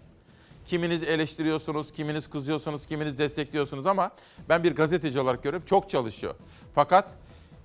[0.67, 4.11] Kiminiz eleştiriyorsunuz, kiminiz kızıyorsunuz, kiminiz destekliyorsunuz ama
[4.49, 6.35] ben bir gazeteci olarak görüyorum çok çalışıyor.
[6.75, 7.07] Fakat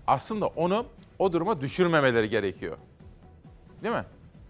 [0.07, 0.87] aslında onu
[1.19, 2.77] o duruma düşürmemeleri gerekiyor.
[3.83, 4.05] Değil mi?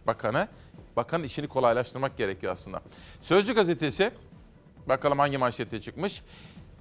[0.06, 0.48] Bakanı,
[0.96, 2.82] bakanın işini kolaylaştırmak gerekiyor aslında.
[3.20, 4.10] Sözcü gazetesi,
[4.86, 6.22] bakalım hangi manşete çıkmış.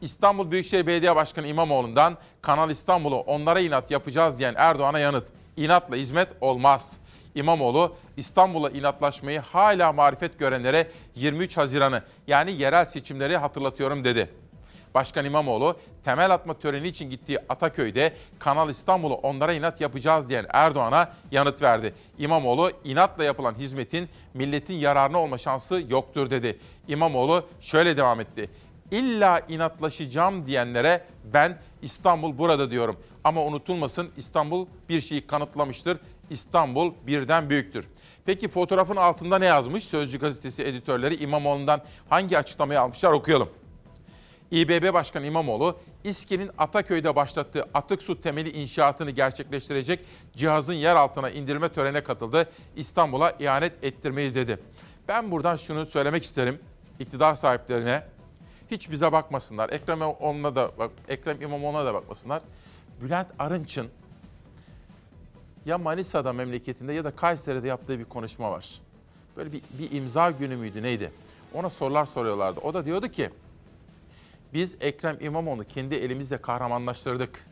[0.01, 5.27] İstanbul Büyükşehir Belediye Başkanı İmamoğlu'ndan Kanal İstanbul'u onlara inat yapacağız diyen Erdoğan'a yanıt.
[5.57, 6.97] İnatla hizmet olmaz.
[7.35, 14.29] İmamoğlu İstanbul'a inatlaşmayı hala marifet görenlere 23 Haziran'ı yani yerel seçimleri hatırlatıyorum dedi.
[14.93, 21.11] Başkan İmamoğlu temel atma töreni için gittiği Ataköy'de Kanal İstanbul'u onlara inat yapacağız diyen Erdoğan'a
[21.31, 21.93] yanıt verdi.
[22.17, 26.59] İmamoğlu inatla yapılan hizmetin milletin yararına olma şansı yoktur dedi.
[26.87, 28.49] İmamoğlu şöyle devam etti.
[28.91, 32.97] İlla inatlaşacağım diyenlere ben İstanbul burada diyorum.
[33.23, 35.97] Ama unutulmasın İstanbul bir şeyi kanıtlamıştır.
[36.29, 37.87] İstanbul birden büyüktür.
[38.25, 39.83] Peki fotoğrafın altında ne yazmış?
[39.83, 43.49] Sözcü gazetesi editörleri İmamoğlu'ndan hangi açıklamayı almışlar okuyalım.
[44.51, 49.99] İBB Başkanı İmamoğlu, İSKİ'nin Ataköy'de başlattığı atık su temeli inşaatını gerçekleştirecek
[50.35, 52.49] cihazın yer altına indirme törenine katıldı.
[52.75, 54.59] İstanbul'a ihanet ettirmeyiz dedi.
[55.07, 56.59] Ben buradan şunu söylemek isterim
[56.99, 58.03] iktidar sahiplerine.
[58.71, 59.69] Hiç bize bakmasınlar.
[59.69, 62.41] Ekrem İmamoğlu'na da bak, Ekrem İmamoğlu'na da bakmasınlar.
[63.01, 63.87] Bülent Arınç'ın
[65.65, 68.81] ya Manisa'da memleketinde ya da Kayseri'de yaptığı bir konuşma var.
[69.37, 71.11] Böyle bir, bir imza günü müydü neydi?
[71.53, 72.59] Ona sorular soruyorlardı.
[72.59, 73.29] O da diyordu ki
[74.53, 77.45] biz Ekrem İmamoğlu kendi elimizle kahramanlaştırdık.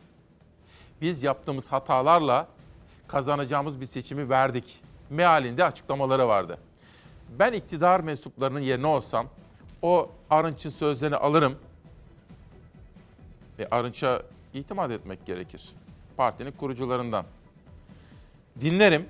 [1.00, 2.48] Biz yaptığımız hatalarla
[3.08, 4.80] kazanacağımız bir seçimi verdik.
[5.10, 6.58] Mealinde açıklamaları vardı.
[7.38, 9.26] Ben iktidar mensuplarının yerine olsam
[9.82, 11.58] o Arınç'ın sözlerini alırım.
[13.58, 14.22] Ve Arınç'a
[14.54, 15.72] itimat etmek gerekir.
[16.16, 17.26] Partinin kurucularından.
[18.60, 19.06] Dinlerim.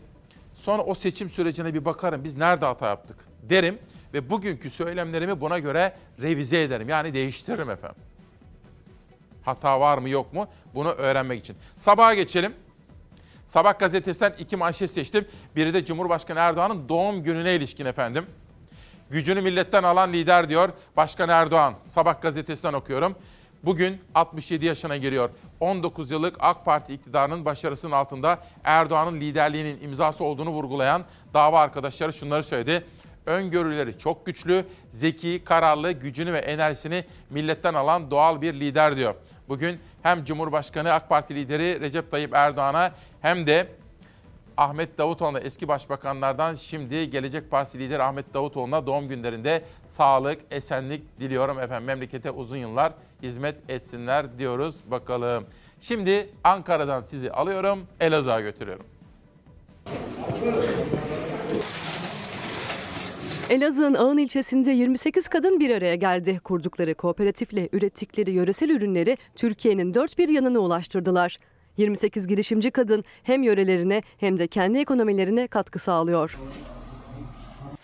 [0.55, 2.25] Sonra o seçim sürecine bir bakarım.
[2.25, 3.17] Biz nerede hata yaptık
[3.51, 3.79] derim
[4.15, 6.89] ve bugünkü söylemlerimi buna göre revize ederim.
[6.89, 8.03] Yani değiştiririm efendim.
[9.43, 11.57] Hata var mı yok mu bunu öğrenmek için.
[11.77, 12.55] Sabaha geçelim.
[13.47, 15.27] Sabah gazetesinden iki manşet seçtim.
[15.57, 18.27] Biri de Cumhurbaşkanı Erdoğan'ın doğum gününe ilişkin efendim.
[19.11, 21.75] Gücünü milletten alan lider diyor Başkan Erdoğan.
[21.87, 23.17] Sabah gazetesinden okuyorum.
[23.63, 25.31] Bugün 67 yaşına giriyor.
[25.61, 32.43] 19 yıllık AK Parti iktidarının başarısının altında Erdoğan'ın liderliğinin imzası olduğunu vurgulayan dava arkadaşları şunları
[32.43, 32.87] söyledi.
[33.27, 39.15] Öngörüleri çok güçlü, zeki, kararlı, gücünü ve enerjisini milletten alan doğal bir lider diyor.
[39.49, 43.69] Bugün hem Cumhurbaşkanı AK Parti lideri Recep Tayyip Erdoğan'a hem de
[44.57, 51.61] Ahmet Davutoğlu'na eski başbakanlardan şimdi Gelecek Partisi lideri Ahmet Davutoğlu'na doğum günlerinde sağlık, esenlik diliyorum
[51.61, 51.87] efendim.
[51.87, 52.93] Memlekete uzun yıllar
[53.23, 55.47] hizmet etsinler diyoruz bakalım.
[55.81, 58.87] Şimdi Ankara'dan sizi alıyorum, Elazığ'a götürüyorum.
[63.51, 66.41] Elazığ'ın Ağın ilçesinde 28 kadın bir araya geldi.
[66.45, 71.39] Kurdukları kooperatifle ürettikleri yöresel ürünleri Türkiye'nin dört bir yanına ulaştırdılar.
[71.77, 76.39] 28 girişimci kadın hem yörelerine hem de kendi ekonomilerine katkı sağlıyor.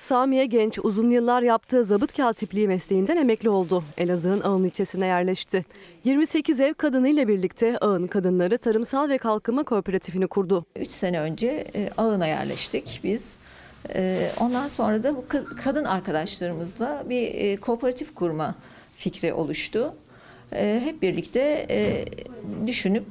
[0.02, 3.84] Samiye Genç uzun yıllar yaptığı zabıt katipliği mesleğinden emekli oldu.
[3.98, 5.64] Elazığ'ın Ağın ilçesine yerleşti.
[6.04, 10.64] 28 ev kadınıyla birlikte Ağın Kadınları Tarımsal ve Kalkınma Kooperatifini kurdu.
[10.76, 13.24] 3 sene önce e, Ağın'a yerleştik biz.
[13.94, 15.24] E, ondan sonra da bu
[15.64, 18.54] kadın arkadaşlarımızla bir e, kooperatif kurma
[18.96, 19.94] fikri oluştu.
[20.50, 21.66] Hep birlikte
[22.66, 23.06] düşünüp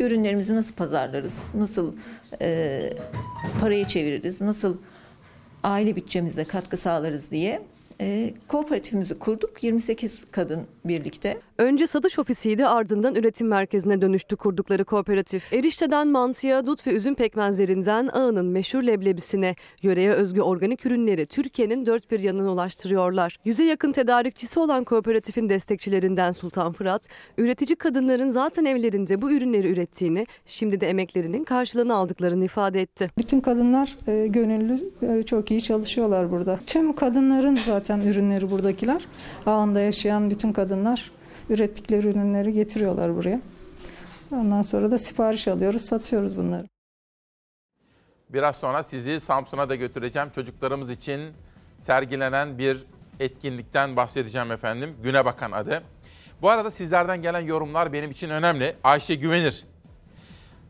[0.00, 1.94] ürünlerimizi nasıl pazarlarız, nasıl
[3.60, 4.76] parayı çeviririz, nasıl
[5.62, 7.62] aile bütçemize katkı sağlarız diye
[8.48, 9.62] kooperatifimizi kurduk.
[9.62, 11.40] 28 kadın birlikte.
[11.60, 15.52] Önce satış ofisiydi ardından üretim merkezine dönüştü kurdukları kooperatif.
[15.52, 22.10] Erişteden mantıya, dut ve üzüm pekmezlerinden ağının meşhur leblebisine, yöreye özgü organik ürünleri Türkiye'nin dört
[22.10, 23.36] bir yanına ulaştırıyorlar.
[23.44, 30.26] Yüze yakın tedarikçisi olan kooperatifin destekçilerinden Sultan Fırat, üretici kadınların zaten evlerinde bu ürünleri ürettiğini,
[30.46, 33.10] şimdi de emeklerinin karşılığını aldıklarını ifade etti.
[33.18, 36.58] Bütün kadınlar e, gönüllü e, çok iyi çalışıyorlar burada.
[36.66, 39.06] Tüm kadınların zaten ürünleri buradakiler.
[39.46, 41.10] Ağında yaşayan bütün kadınlar
[41.50, 43.40] ürettikleri ürünleri getiriyorlar buraya.
[44.32, 46.66] Ondan sonra da sipariş alıyoruz, satıyoruz bunları.
[48.28, 50.30] Biraz sonra sizi Samsun'a da götüreceğim.
[50.34, 51.32] Çocuklarımız için
[51.78, 52.84] sergilenen bir
[53.20, 54.96] etkinlikten bahsedeceğim efendim.
[55.02, 55.82] Güne Bakan adı.
[56.42, 58.76] Bu arada sizlerden gelen yorumlar benim için önemli.
[58.84, 59.64] Ayşe Güvenir.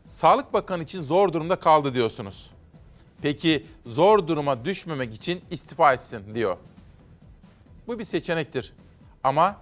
[0.07, 2.51] Sağlık Bakanı için zor durumda kaldı diyorsunuz.
[3.21, 6.57] Peki zor duruma düşmemek için istifa etsin diyor.
[7.87, 8.73] Bu bir seçenektir.
[9.23, 9.57] Ama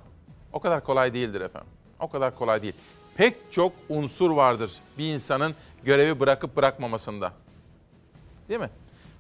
[0.54, 1.70] o kadar kolay değildir efendim.
[2.00, 2.74] O kadar kolay değil.
[3.18, 7.34] Pek çok unsur vardır bir insanın görevi bırakıp bırakmamasında.
[8.50, 8.70] Değil mi?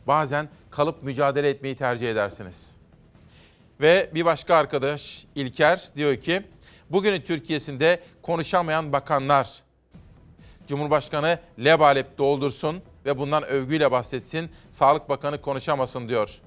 [0.08, 2.76] Bazen kalıp mücadele etmeyi tercih edersiniz.
[3.82, 6.44] Ve bir başka arkadaş İlker diyor ki,
[6.90, 9.64] bugünün Türkiye'sinde konuşamayan bakanlar,
[10.68, 16.40] Cumhurbaşkanı lebalep doldursun ve bundan övgüyle bahsetsin, Sağlık Bakanı konuşamasın diyor.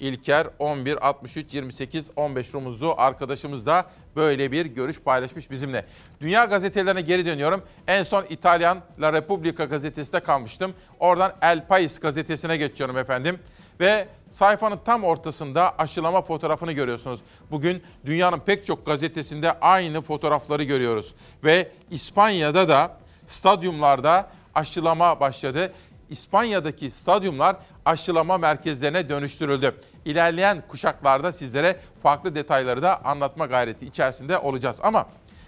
[0.00, 5.86] İlker 11 63 28 15 rumuzlu arkadaşımız da böyle bir görüş paylaşmış bizimle.
[6.20, 7.62] Dünya gazetelerine geri dönüyorum.
[7.86, 10.74] En son İtalyan La Repubblica gazetesinde kalmıştım.
[11.00, 13.38] Oradan El Pais gazetesine geçiyorum efendim.
[13.80, 17.20] Ve sayfanın tam ortasında aşılama fotoğrafını görüyorsunuz.
[17.50, 21.14] Bugün dünyanın pek çok gazetesinde aynı fotoğrafları görüyoruz.
[21.44, 25.72] Ve İspanya'da da stadyumlarda aşılama başladı.
[26.10, 29.74] İspanya'daki stadyumlar aşılama merkezlerine dönüştürüldü.
[30.04, 34.78] İlerleyen kuşaklarda sizlere farklı detayları da anlatma gayreti içerisinde olacağız.
[34.82, 35.06] Ama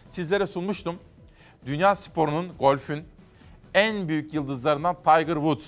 [0.08, 0.98] sizlere sunmuştum.
[1.66, 3.04] Dünya sporunun, golfün
[3.74, 5.66] en büyük yıldızlarından Tiger Woods.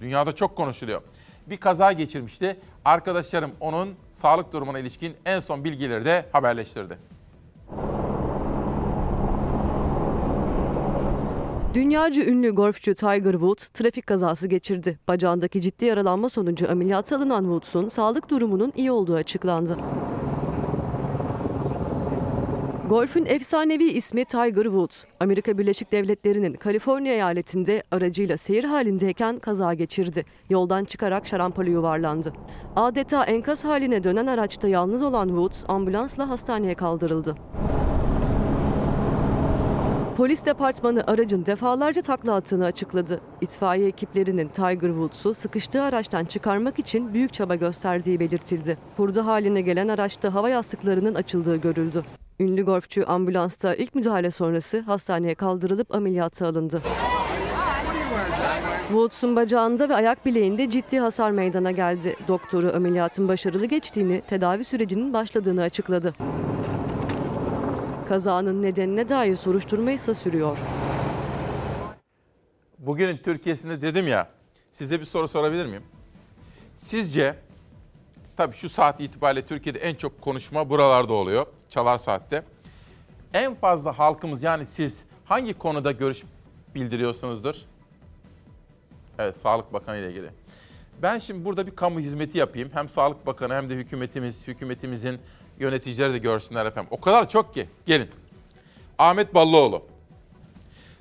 [0.00, 1.02] Dünyada çok konuşuluyor.
[1.46, 2.56] Bir kaza geçirmişti.
[2.84, 6.98] Arkadaşlarım onun sağlık durumuna ilişkin en son bilgileri de haberleştirdi.
[11.74, 14.98] Dünyaca ünlü golfçü Tiger Woods trafik kazası geçirdi.
[15.08, 19.78] Bacağındaki ciddi yaralanma sonucu ameliyata alınan Woods'un sağlık durumunun iyi olduğu açıklandı.
[22.88, 25.04] Golf'ün efsanevi ismi Tiger Woods.
[25.20, 30.24] Amerika Birleşik Devletleri'nin Kaliforniya eyaletinde aracıyla seyir halindeyken kaza geçirdi.
[30.50, 32.32] Yoldan çıkarak şarampole yuvarlandı.
[32.76, 37.36] Adeta enkaz haline dönen araçta yalnız olan Woods ambulansla hastaneye kaldırıldı.
[40.16, 43.20] Polis departmanı aracın defalarca takla attığını açıkladı.
[43.40, 48.78] İtfaiye ekiplerinin Tiger Woods'u sıkıştığı araçtan çıkarmak için büyük çaba gösterdiği belirtildi.
[48.96, 52.04] Hurda haline gelen araçta hava yastıklarının açıldığı görüldü.
[52.40, 56.82] Ünlü golfçü ambulansta ilk müdahale sonrası hastaneye kaldırılıp ameliyata alındı.
[58.88, 62.16] Woods'un bacağında ve ayak bileğinde ciddi hasar meydana geldi.
[62.28, 66.14] Doktoru ameliyatın başarılı geçtiğini, tedavi sürecinin başladığını açıkladı.
[68.08, 70.58] Kazanın nedenine dair soruşturma ise sürüyor.
[72.78, 74.28] Bugünün Türkiye'sinde dedim ya,
[74.72, 75.82] size bir soru sorabilir miyim?
[76.76, 77.36] Sizce,
[78.36, 82.42] tabii şu saat itibariyle Türkiye'de en çok konuşma buralarda oluyor, çalar saatte.
[83.34, 86.22] En fazla halkımız yani siz hangi konuda görüş
[86.74, 87.54] bildiriyorsunuzdur?
[89.18, 90.30] Evet, Sağlık Bakanı ile ilgili.
[91.02, 92.70] Ben şimdi burada bir kamu hizmeti yapayım.
[92.74, 95.18] Hem Sağlık Bakanı hem de hükümetimiz, hükümetimizin
[95.58, 96.88] yöneticileri de görsünler efendim.
[96.90, 97.68] O kadar çok ki.
[97.86, 98.10] Gelin.
[98.98, 99.82] Ahmet Ballıoğlu.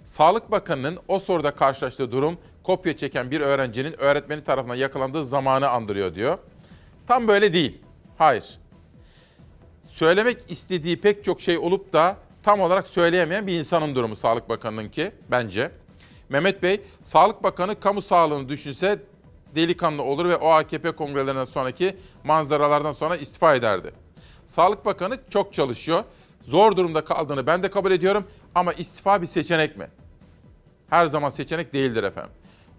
[0.04, 6.16] Sağlık Bakanı'nın o soruda karşılaştığı durum kopya çeken bir öğrencinin öğretmeni tarafından yakalandığı zamanı andırıyor
[6.16, 6.38] diyor.
[7.08, 7.82] Tam böyle değil.
[8.18, 8.60] Hayır.
[9.88, 15.12] Söylemek istediği pek çok şey olup da tam olarak söyleyemeyen bir insanın durumu Sağlık Bakanı'nınki
[15.32, 15.72] bence.
[16.30, 19.00] Mehmet Bey, Sağlık Bakanı kamu sağlığını düşünse
[19.56, 24.03] delikanlı olur ve o AKP kongrelerinden sonraki manzaralardan sonra istifa ederdi.
[24.56, 26.04] Sağlık Bakanı çok çalışıyor.
[26.42, 29.88] Zor durumda kaldığını ben de kabul ediyorum ama istifa bir seçenek mi?
[30.90, 32.32] Her zaman seçenek değildir efendim.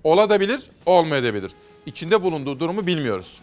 [0.04, 1.52] Olabilir, olmayabilir.
[1.86, 3.40] İçinde bulunduğu durumu bilmiyoruz.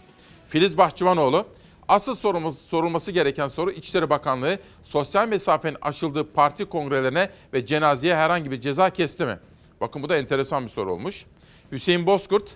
[0.48, 1.46] Filiz Bahçıvanoğlu,
[1.88, 8.50] asıl sorumuz, sorulması gereken soru İçişleri Bakanlığı sosyal mesafenin aşıldığı parti kongrelerine ve cenazeye herhangi
[8.50, 9.38] bir ceza kesti mi?
[9.80, 11.26] Bakın bu da enteresan bir soru olmuş.
[11.72, 12.50] Hüseyin Bozkurt,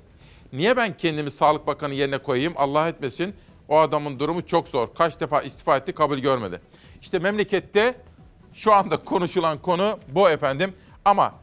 [0.52, 3.34] niye ben kendimi Sağlık Bakanı yerine koyayım Allah etmesin
[3.68, 4.88] o adamın durumu çok zor.
[4.94, 6.60] Kaç defa istifa etti kabul görmedi.
[7.02, 7.94] İşte memlekette
[8.52, 10.74] şu anda konuşulan konu bu efendim.
[11.04, 11.34] Ama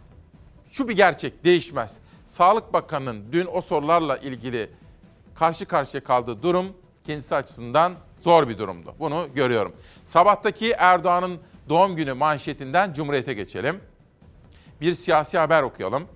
[0.72, 1.98] şu bir gerçek değişmez.
[2.26, 4.70] Sağlık Bakanı'nın dün o sorularla ilgili
[5.36, 6.68] karşı karşıya kaldığı durum
[7.06, 8.96] kendisi açısından Zor bir durumdu.
[9.00, 9.74] Bunu görüyorum.
[10.06, 13.80] Sabahtaki Erdoğan'ın doğum günü manşetinden Cumhuriyet'e geçelim.
[14.82, 16.08] Bir siyasi haber okuyalım.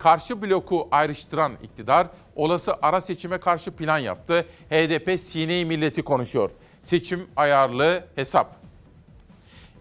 [0.00, 4.46] Karşı bloku ayrıştıran iktidar olası ara seçime karşı plan yaptı.
[4.70, 6.50] HDP sineyi milleti konuşuyor.
[6.82, 8.56] Seçim ayarlı hesap.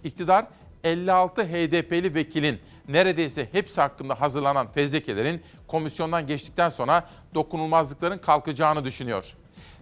[0.04, 0.46] İktidar
[0.84, 9.34] 56 HDP'li vekilin neredeyse hepsi hakkında hazırlanan fezlekelerin komisyondan geçtikten sonra dokunulmazlıkların kalkacağını düşünüyor.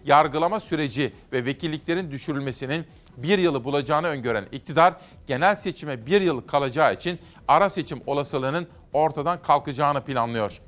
[0.06, 2.86] Yargılama süreci ve vekilliklerin düşürülmesinin
[3.17, 4.93] bir yılı bulacağını öngören iktidar
[5.27, 10.62] genel seçime bir yıl kalacağı için ara seçim olasılığının ortadan kalkacağını planlıyor.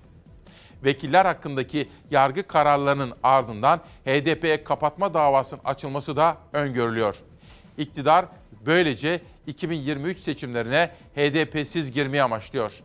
[0.83, 7.17] Vekiller hakkındaki yargı kararlarının ardından HDP'ye kapatma davasının açılması da öngörülüyor.
[7.77, 8.25] İktidar
[8.65, 12.81] böylece 2023 seçimlerine HDP'siz girmeyi amaçlıyor.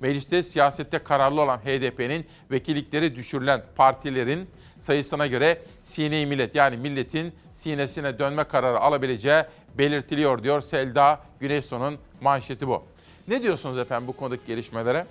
[0.00, 8.18] Mecliste siyasette kararlı olan HDP'nin vekillikleri düşürülen partilerin sayısına göre sine millet yani milletin sinesine
[8.18, 9.42] dönme kararı alabileceği
[9.78, 12.82] belirtiliyor diyor Selda Güneşso'nun manşeti bu.
[13.28, 15.06] Ne diyorsunuz efendim bu konudaki gelişmelere?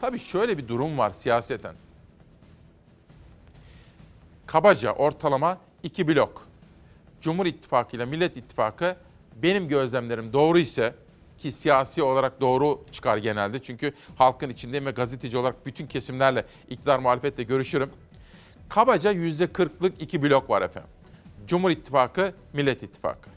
[0.00, 1.74] Tabii şöyle bir durum var siyaseten.
[4.46, 6.46] Kabaca ortalama iki blok.
[7.20, 8.96] Cumhur İttifakı ile Millet İttifakı
[9.42, 10.94] benim gözlemlerim doğru ise
[11.38, 13.62] ki siyasi olarak doğru çıkar genelde.
[13.62, 17.90] Çünkü halkın içindeyim ve gazeteci olarak bütün kesimlerle iktidar muhalefetle görüşürüm.
[18.68, 20.90] Kabaca yüzde kırklık iki blok var efendim.
[21.46, 23.30] Cumhur İttifakı, Millet İttifakı.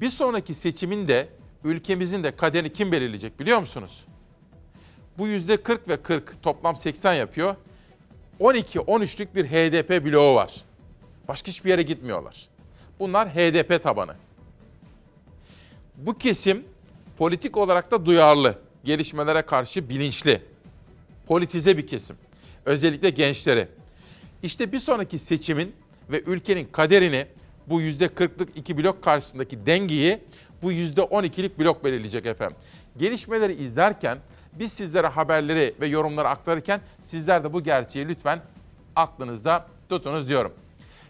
[0.00, 1.28] Bir sonraki seçimin de
[1.64, 4.04] ülkemizin de kaderini kim belirleyecek biliyor musunuz?
[5.18, 7.54] Bu yüzde 40 ve 40 toplam 80 yapıyor.
[8.40, 10.64] 12-13'lük bir HDP bloğu var.
[11.28, 12.48] Başka hiçbir yere gitmiyorlar.
[12.98, 14.14] Bunlar HDP tabanı.
[15.96, 16.64] Bu kesim
[17.18, 20.42] politik olarak da duyarlı, gelişmelere karşı bilinçli,
[21.26, 22.16] politize bir kesim.
[22.70, 23.68] Özellikle gençleri.
[24.42, 25.72] İşte bir sonraki seçimin
[26.10, 27.26] ve ülkenin kaderini
[27.66, 30.18] bu yüzde 40'lık iki blok karşısındaki dengeyi
[30.62, 32.56] bu yüzde 12'lik blok belirleyecek efendim.
[32.96, 34.18] Gelişmeleri izlerken
[34.52, 38.40] biz sizlere haberleri ve yorumları aktarırken sizler de bu gerçeği lütfen
[38.96, 40.52] aklınızda tutunuz diyorum.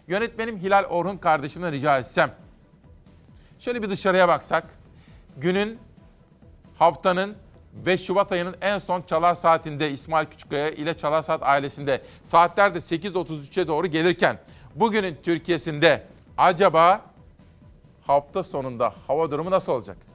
[0.07, 2.35] Yönetmenim Hilal Orhun kardeşimden rica etsem.
[3.59, 4.63] Şöyle bir dışarıya baksak.
[5.37, 5.79] Günün,
[6.77, 7.35] haftanın
[7.73, 12.77] 5 Şubat ayının en son çalar saatinde İsmail Küçükkaya ile Çalar Saat ailesinde saatler de
[12.77, 14.39] 8.33'e doğru gelirken
[14.75, 16.03] bugünün Türkiye'sinde
[16.37, 17.01] acaba
[18.07, 20.10] hafta sonunda hava durumu nasıl olacak?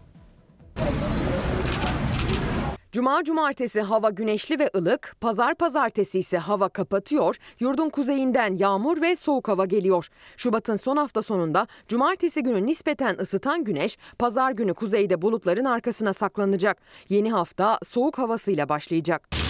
[2.97, 9.17] Cuma cumartesi hava güneşli ve ılık, pazar pazartesi ise hava kapatıyor, yurdun kuzeyinden yağmur ve
[9.17, 10.09] soğuk hava geliyor.
[10.37, 16.79] Şubat'ın son hafta sonunda cumartesi günü nispeten ısıtan güneş, pazar günü kuzeyde bulutların arkasına saklanacak.
[17.09, 19.46] Yeni hafta soğuk havasıyla başlayacak.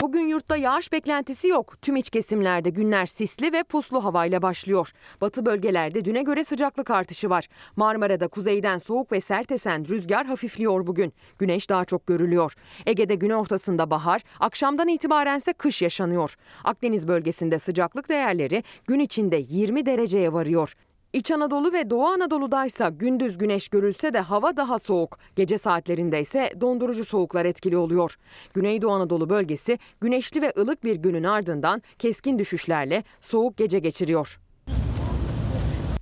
[0.00, 1.82] Bugün yurtta yağış beklentisi yok.
[1.82, 4.92] Tüm iç kesimlerde günler sisli ve puslu havayla başlıyor.
[5.20, 7.48] Batı bölgelerde düne göre sıcaklık artışı var.
[7.76, 11.12] Marmara'da kuzeyden soğuk ve sert esen rüzgar hafifliyor bugün.
[11.38, 12.54] Güneş daha çok görülüyor.
[12.86, 16.36] Ege'de gün ortasında bahar, akşamdan itibarense kış yaşanıyor.
[16.64, 20.74] Akdeniz bölgesinde sıcaklık değerleri gün içinde 20 dereceye varıyor.
[21.12, 25.18] İç Anadolu ve Doğu Anadolu'daysa gündüz güneş görülse de hava daha soğuk.
[25.36, 28.16] Gece saatlerinde ise dondurucu soğuklar etkili oluyor.
[28.54, 34.40] Güneydoğu Anadolu bölgesi güneşli ve ılık bir günün ardından keskin düşüşlerle soğuk gece geçiriyor.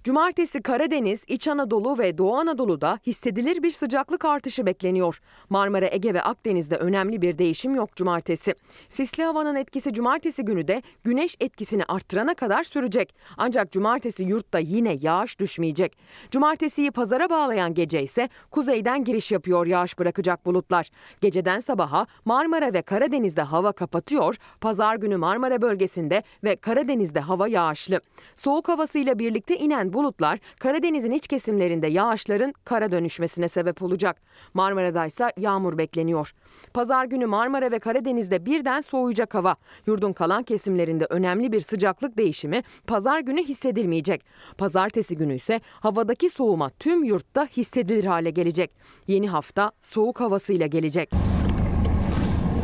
[0.04, 5.20] Cumartesi Karadeniz, İç Anadolu ve Doğu Anadolu'da hissedilir bir sıcaklık artışı bekleniyor.
[5.50, 8.54] Marmara, Ege ve Akdeniz'de önemli bir değişim yok cumartesi.
[8.88, 13.14] Sisli havanın etkisi cumartesi günü de güneş etkisini arttırana kadar sürecek.
[13.37, 15.98] Ancak cumartesi yurtta yine yağış düşmeyecek.
[16.30, 20.90] Cumartesiyi pazara bağlayan gece ise kuzeyden giriş yapıyor yağış bırakacak bulutlar.
[21.20, 24.37] Geceden sabaha Marmara ve Karadeniz'de hava kapatıyor.
[24.61, 28.00] Pazar günü Marmara bölgesinde ve Karadeniz'de hava yağışlı.
[28.37, 34.20] Soğuk havasıyla birlikte inen bulutlar Karadeniz'in iç kesimlerinde yağışların kara dönüşmesine sebep olacak.
[34.55, 36.35] Marmara'da ise yağmur bekleniyor.
[36.74, 39.57] Pazar günü Marmara ve Karadeniz'de birden soğuyacak hava.
[39.87, 44.24] Yurdun kalan kesimlerinde önemli bir sıcaklık değişimi pazar günü hissedilmeyecek.
[44.59, 48.70] Pazartesi günü ise havadaki soğuma tüm yurtta hissedilir hale gelecek.
[49.07, 51.38] Yeni hafta soğuk havasıyla gelecek.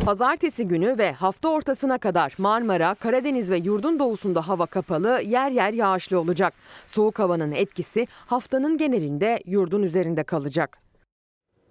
[0.04, 5.72] Pazartesi günü ve hafta ortasına kadar Marmara, Karadeniz ve yurdun doğusunda hava kapalı, yer yer
[5.72, 6.54] yağışlı olacak.
[6.86, 10.78] Soğuk havanın etkisi haftanın genelinde yurdun üzerinde kalacak.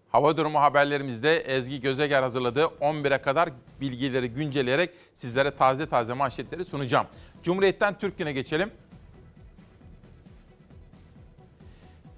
[0.10, 3.50] Hava durumu haberlerimizde Ezgi Gözeger hazırladığı 11'e kadar
[3.82, 7.08] bilgileri güncelleyerek sizlere taze taze manşetleri sunacağım.
[7.44, 8.72] Cumhuriyet'ten Türk Günü'ne geçelim.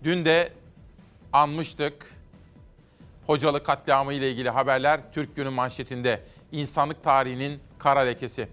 [0.04, 0.50] Dün de
[1.34, 2.25] anmıştık.
[3.28, 6.24] Hocalı katliamı ile ilgili haberler Türk Günü manşetinde.
[6.52, 8.48] İnsanlık tarihinin kara lekesi.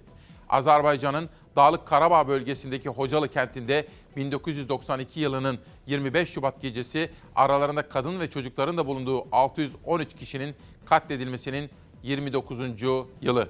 [0.48, 8.76] Azerbaycan'ın Dağlık Karabağ bölgesindeki Hocalı kentinde 1992 yılının 25 Şubat gecesi aralarında kadın ve çocukların
[8.76, 10.54] da bulunduğu 613 kişinin
[10.84, 11.70] katledilmesinin
[12.02, 12.60] 29.
[13.20, 13.48] yılı.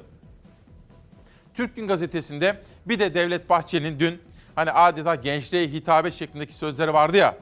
[1.55, 4.23] Türk Gün Gazetesi'nde bir de Devlet Bahçeli'nin dün
[4.55, 7.37] hani adeta gençliğe hitabe şeklindeki sözleri vardı ya.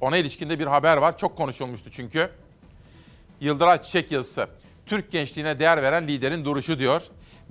[0.00, 1.18] Ona ilişkinde bir haber var.
[1.18, 2.30] Çok konuşulmuştu çünkü.
[3.42, 4.46] Yıldıray Çiçek yazısı.
[4.86, 7.02] Türk gençliğine değer veren liderin duruşu diyor.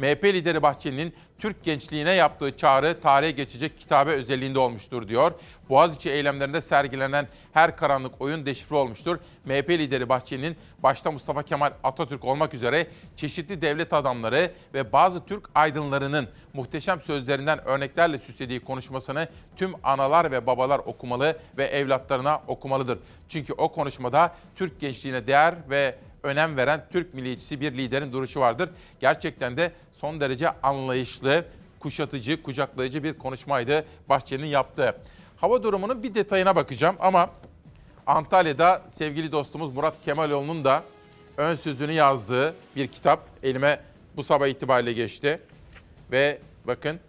[0.01, 5.31] MHP lideri Bahçeli'nin Türk gençliğine yaptığı çağrı tarihe geçecek kitabe özelliğinde olmuştur diyor.
[5.69, 9.17] Boğaziçi eylemlerinde sergilenen her karanlık oyun deşifre olmuştur.
[9.45, 15.49] MHP lideri Bahçeli'nin başta Mustafa Kemal Atatürk olmak üzere çeşitli devlet adamları ve bazı Türk
[15.55, 22.99] aydınlarının muhteşem sözlerinden örneklerle süslediği konuşmasını tüm analar ve babalar okumalı ve evlatlarına okumalıdır.
[23.29, 28.69] Çünkü o konuşmada Türk gençliğine değer ve önem veren Türk milliyetçisi bir liderin duruşu vardır.
[28.99, 31.45] Gerçekten de son derece anlayışlı,
[31.79, 34.95] kuşatıcı, kucaklayıcı bir konuşmaydı Bahçeli'nin yaptığı.
[35.37, 37.29] Hava durumunun bir detayına bakacağım ama
[38.07, 40.83] Antalya'da sevgili dostumuz Murat Kemaloğlu'nun da
[41.37, 43.79] ön sözünü yazdığı bir kitap elime
[44.15, 45.41] bu sabah itibariyle geçti.
[46.11, 46.99] Ve bakın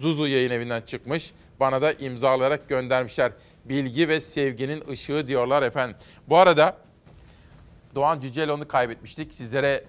[0.00, 1.32] Zuzu yayın evinden çıkmış.
[1.60, 3.32] Bana da imzalayarak göndermişler.
[3.64, 5.96] Bilgi ve sevginin ışığı diyorlar efendim.
[6.28, 6.76] Bu arada
[7.94, 9.34] Doğan Cüceloğlu'nu kaybetmiştik.
[9.34, 9.84] Sizlere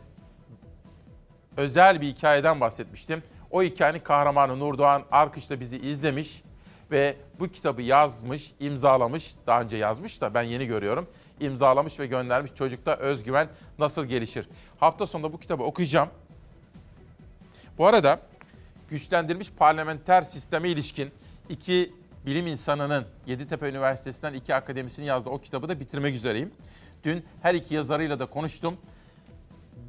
[1.58, 3.24] özel bir hikayeden bahsetmiştim.
[3.52, 6.44] O hikayenin kahramanı Nurdoğan Arkış da bizi izlemiş
[6.92, 9.36] ve bu kitabı yazmış, imzalamış.
[9.48, 11.08] Daha önce yazmış da ben yeni görüyorum.
[11.40, 12.52] İmzalamış ve göndermiş.
[12.56, 13.48] Çocukta özgüven
[13.80, 14.50] nasıl gelişir?
[14.80, 16.10] Hafta sonunda bu kitabı okuyacağım.
[17.78, 18.20] Bu arada
[18.90, 21.12] güçlendirilmiş parlamenter sisteme ilişkin
[21.50, 21.94] iki
[22.26, 26.52] bilim insanının Yeditepe Üniversitesi'nden iki akademisinin yazdığı o kitabı da bitirmek üzereyim.
[27.04, 28.78] Dün her iki yazarıyla da konuştum.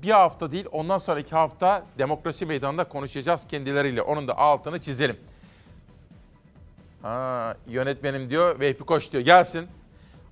[0.02, 4.02] Bir hafta değil ondan sonraki hafta demokrasi meydanında konuşacağız kendileriyle.
[4.02, 5.16] Onun da altını çizelim.
[7.02, 9.68] Ha, yönetmenim diyor Vehbi Koç diyor gelsin.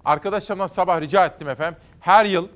[0.04, 1.80] Arkadaşlarımdan sabah rica ettim efendim.
[2.00, 2.48] Her yıl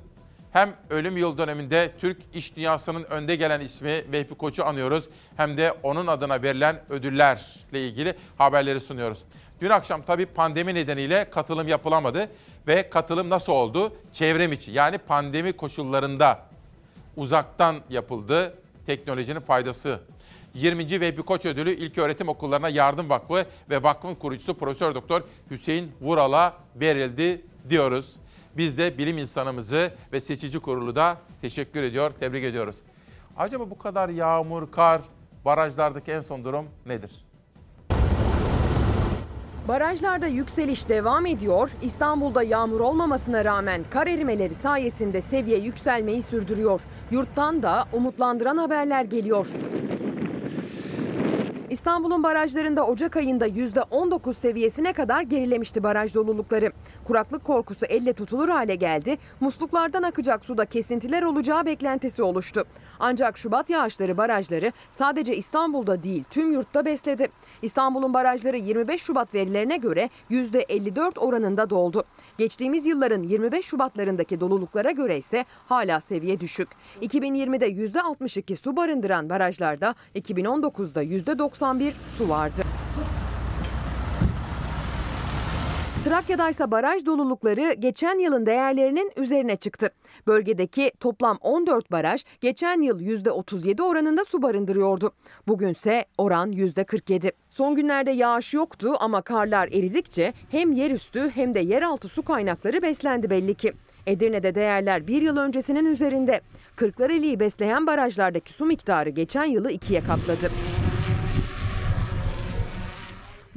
[0.52, 5.08] hem ölüm yıl döneminde Türk iş dünyasının önde gelen ismi Vehbi Koç'u anıyoruz.
[5.36, 9.24] Hem de onun adına verilen ödüllerle ilgili haberleri sunuyoruz.
[9.60, 12.28] Dün akşam tabii pandemi nedeniyle katılım yapılamadı
[12.66, 13.92] ve katılım nasıl oldu?
[14.12, 16.38] Çevrim içi yani pandemi koşullarında
[17.16, 18.58] uzaktan yapıldı.
[18.86, 20.00] Teknolojinin faydası
[20.54, 21.00] 20.
[21.00, 26.54] Vehbi Koç Ödülü İlk Öğretim Okullarına Yardım Vakfı ve vakfın kurucusu Profesör Doktor Hüseyin Vural'a
[26.76, 28.16] verildi diyoruz.
[28.56, 32.76] Biz de bilim insanımızı ve seçici kurulu da teşekkür ediyor, tebrik ediyoruz.
[33.36, 35.02] Acaba bu kadar yağmur, kar,
[35.44, 37.12] barajlardaki en son durum nedir?
[39.68, 41.70] Barajlarda yükseliş devam ediyor.
[41.82, 46.80] İstanbul'da yağmur olmamasına rağmen kar erimeleri sayesinde seviye yükselmeyi sürdürüyor.
[47.10, 49.46] Yurttan da umutlandıran haberler geliyor.
[51.76, 56.72] İstanbul'un barajlarında Ocak ayında %19 seviyesine kadar gerilemişti baraj dolulukları.
[57.06, 59.18] Kuraklık korkusu elle tutulur hale geldi.
[59.40, 62.64] Musluklardan akacak suda kesintiler olacağı beklentisi oluştu.
[62.98, 67.28] Ancak Şubat yağışları barajları sadece İstanbul'da değil tüm yurtta besledi.
[67.62, 72.04] İstanbul'un barajları 25 Şubat verilerine göre %54 oranında doldu.
[72.38, 76.68] Geçtiğimiz yılların 25 Şubatlarındaki doluluklara göre ise hala seviye düşük.
[77.02, 81.02] 2020'de %62 su barındıran barajlarda 2019'da
[81.66, 82.62] %91 su vardı.
[86.04, 89.90] Trakya'da ise baraj dolulukları geçen yılın değerlerinin üzerine çıktı.
[90.26, 95.12] Bölgedeki toplam 14 baraj geçen yıl %37 oranında su barındırıyordu.
[95.48, 97.32] Bugünse oran %47.
[97.50, 103.30] Son günlerde yağış yoktu ama karlar eridikçe hem yerüstü hem de yeraltı su kaynakları beslendi
[103.30, 103.72] belli ki.
[104.06, 106.40] Edirne'de değerler bir yıl öncesinin üzerinde.
[106.76, 110.50] Kırklareli'yi besleyen barajlardaki su miktarı geçen yılı ikiye katladı.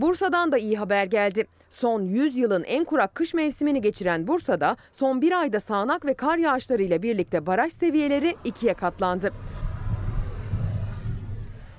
[0.02, 1.48] Bursa'dan da iyi haber geldi.
[1.70, 6.38] Son 100 yılın en kurak kış mevsimini geçiren Bursa'da son bir ayda sağanak ve kar
[6.38, 9.34] yağışlarıyla birlikte baraj seviyeleri ikiye katlandı.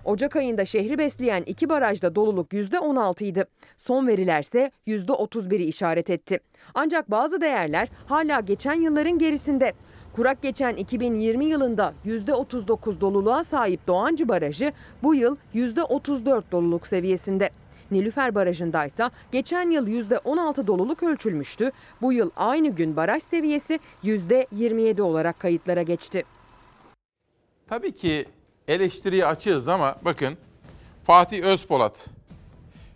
[0.05, 3.45] Ocak ayında şehri besleyen iki barajda doluluk %16 idi.
[3.77, 6.39] Son verilerse %31'i işaret etti.
[6.75, 9.73] Ancak bazı değerler hala geçen yılların gerisinde.
[10.13, 17.51] Kurak geçen 2020 yılında %39 doluluğa sahip Doğancı Barajı bu yıl %34 doluluk seviyesinde.
[17.91, 21.71] Nilüfer Barajı'ndaysa geçen yıl %16 doluluk ölçülmüştü.
[22.03, 26.25] Bu yıl aynı gün baraj seviyesi %27 olarak kayıtlara geçti.
[27.69, 28.27] Tabii ki
[28.69, 30.37] eleştiriye açığız ama bakın
[31.05, 32.07] Fatih Özpolat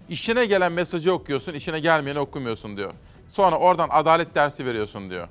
[0.09, 2.93] işine gelen mesajı okuyorsun, işine gelmeyeni okumuyorsun diyor.
[3.29, 5.29] Sonra oradan adalet dersi veriyorsun diyor.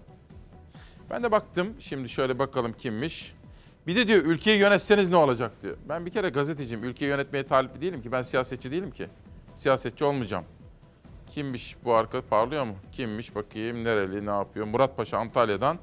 [1.10, 3.34] Ben de baktım, şimdi şöyle bakalım kimmiş.
[3.88, 5.78] Bir de diyor ülkeyi yönetseniz ne olacak diyor.
[5.90, 6.84] Ben bir kere gazeteciyim.
[6.84, 8.12] Ülkeyi yönetmeye talip değilim ki.
[8.12, 9.08] Ben siyasetçi değilim ki.
[9.56, 10.46] Siyasetçi olmayacağım.
[11.28, 12.76] Kimmiş bu arka parlıyor mu?
[12.92, 14.66] Kimmiş bakayım nereli ne yapıyor?
[14.66, 15.78] Murat Paşa Antalya'dan.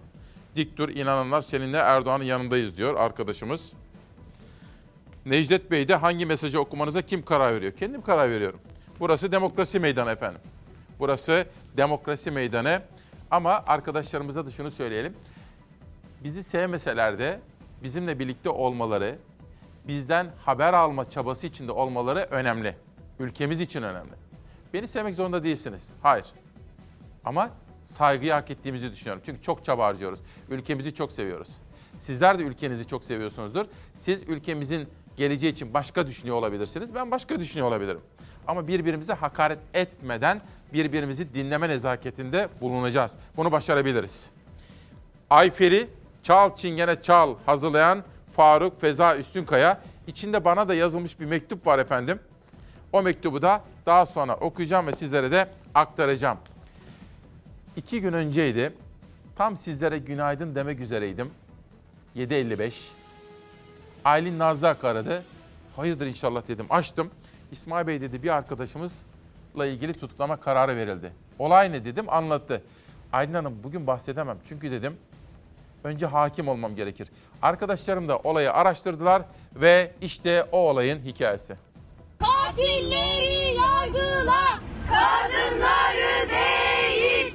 [0.57, 3.73] Dik dur inananlar seninle Erdoğan'ın yanındayız diyor arkadaşımız.
[5.27, 7.73] Necdet Bey de hangi mesajı okumanıza kim karar veriyor?
[7.73, 8.61] Kendim karar veriyorum.
[9.01, 10.41] Burası demokrasi meydanı efendim.
[10.99, 11.47] Burası
[11.77, 12.83] demokrasi meydanı.
[13.31, 15.15] Ama arkadaşlarımıza da şunu söyleyelim.
[16.25, 17.41] Bizi sevmeseler de
[17.83, 19.19] bizimle birlikte olmaları,
[19.89, 22.77] bizden haber alma çabası içinde olmaları önemli.
[23.21, 24.13] Ülkemiz için önemli.
[24.75, 25.91] Beni sevmek zorunda değilsiniz.
[26.03, 26.27] Hayır.
[27.25, 27.51] Ama
[27.85, 29.23] saygıyı hak ettiğimizi düşünüyorum.
[29.27, 30.21] Çünkü çok çaba harcıyoruz.
[30.49, 31.49] Ülkemizi çok seviyoruz.
[31.99, 33.67] Sizler de ülkenizi çok seviyorsunuzdur.
[33.97, 36.95] Siz ülkemizin geleceği için başka düşünüyor olabilirsiniz.
[36.95, 38.01] Ben başka düşünüyor olabilirim.
[38.47, 40.41] Ama birbirimize hakaret etmeden
[40.73, 43.13] birbirimizi dinleme nezaketinde bulunacağız.
[43.37, 44.31] Bunu başarabiliriz.
[45.31, 45.89] Ayferi
[46.23, 49.81] Çal Çingene Çal hazırlayan Faruk Feza Üstünkaya.
[50.07, 52.21] İçinde bana da yazılmış bir mektup var efendim.
[52.93, 56.39] O mektubu da daha sonra okuyacağım ve sizlere de aktaracağım.
[57.77, 58.73] İki gün önceydi.
[59.37, 61.31] Tam sizlere günaydın demek üzereydim.
[62.17, 62.73] 7.55.
[64.05, 65.23] Aylin Nazlı Ak aradı.
[65.77, 66.67] Hayırdır inşallah dedim.
[66.71, 67.11] Açtım.
[67.53, 71.13] İsmail Bey dedi bir arkadaşımızla ilgili tutuklama kararı verildi.
[71.39, 72.63] Olay ne dedim anlattı.
[73.13, 74.39] Aylin Hanım bugün bahsedemem.
[74.49, 74.97] Çünkü dedim
[75.85, 77.09] önce hakim olmam gerekir.
[77.43, 79.23] Arkadaşlarım da olayı araştırdılar
[79.55, 81.57] ve işte o olayın hikayesi.
[82.21, 87.35] Katilleri yargıla, kadınları değil.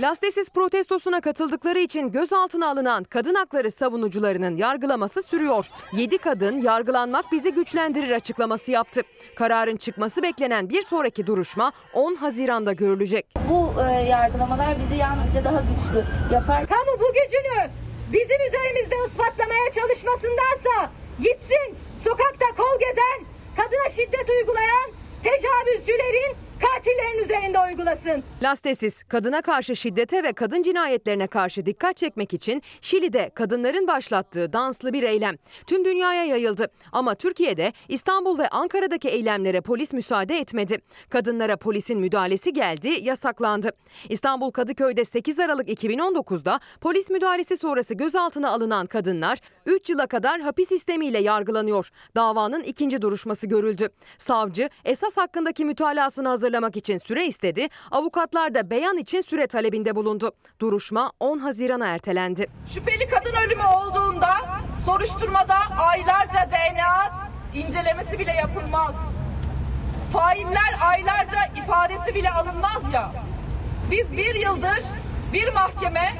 [0.00, 5.66] Lastesiz protestosuna katıldıkları için gözaltına alınan kadın hakları savunucularının yargılaması sürüyor.
[5.92, 9.02] 7 kadın yargılanmak bizi güçlendirir açıklaması yaptı.
[9.36, 13.26] Kararın çıkması beklenen bir sonraki duruşma 10 Haziran'da görülecek.
[13.50, 16.66] Bu e, yargılamalar bizi yalnızca daha güçlü yapar.
[16.66, 17.70] Kamu bu gücünü
[18.12, 21.78] bizim üzerimizde ispatlamaya çalışmasındansa gitsin.
[22.04, 24.90] Sokakta kol gezen, kadına şiddet uygulayan
[25.22, 28.22] tecavüzcülerin katillerin üzerinde uygulasın.
[28.42, 34.92] Lastesiz kadına karşı şiddete ve kadın cinayetlerine karşı dikkat çekmek için Şili'de kadınların başlattığı danslı
[34.92, 35.36] bir eylem
[35.66, 36.68] tüm dünyaya yayıldı.
[36.92, 40.78] Ama Türkiye'de İstanbul ve Ankara'daki eylemlere polis müsaade etmedi.
[41.10, 43.70] Kadınlara polisin müdahalesi geldi, yasaklandı.
[44.08, 50.68] İstanbul Kadıköy'de 8 Aralık 2019'da polis müdahalesi sonrası gözaltına alınan kadınlar 3 yıla kadar hapis
[50.68, 51.90] sistemiyle yargılanıyor.
[52.16, 53.88] Davanın ikinci duruşması görüldü.
[54.18, 57.68] Savcı esas hakkındaki mütalasını hazırlamak için süre istedi.
[57.90, 60.30] Avukatlar da beyan için süre talebinde bulundu.
[60.60, 62.46] Duruşma 10 Haziran'a ertelendi.
[62.74, 64.30] Şüpheli kadın ölümü olduğunda
[64.84, 68.94] soruşturmada aylarca DNA incelemesi bile yapılmaz.
[70.12, 73.12] Failler aylarca ifadesi bile alınmaz ya.
[73.90, 74.82] Biz bir yıldır
[75.32, 76.12] bir mahkeme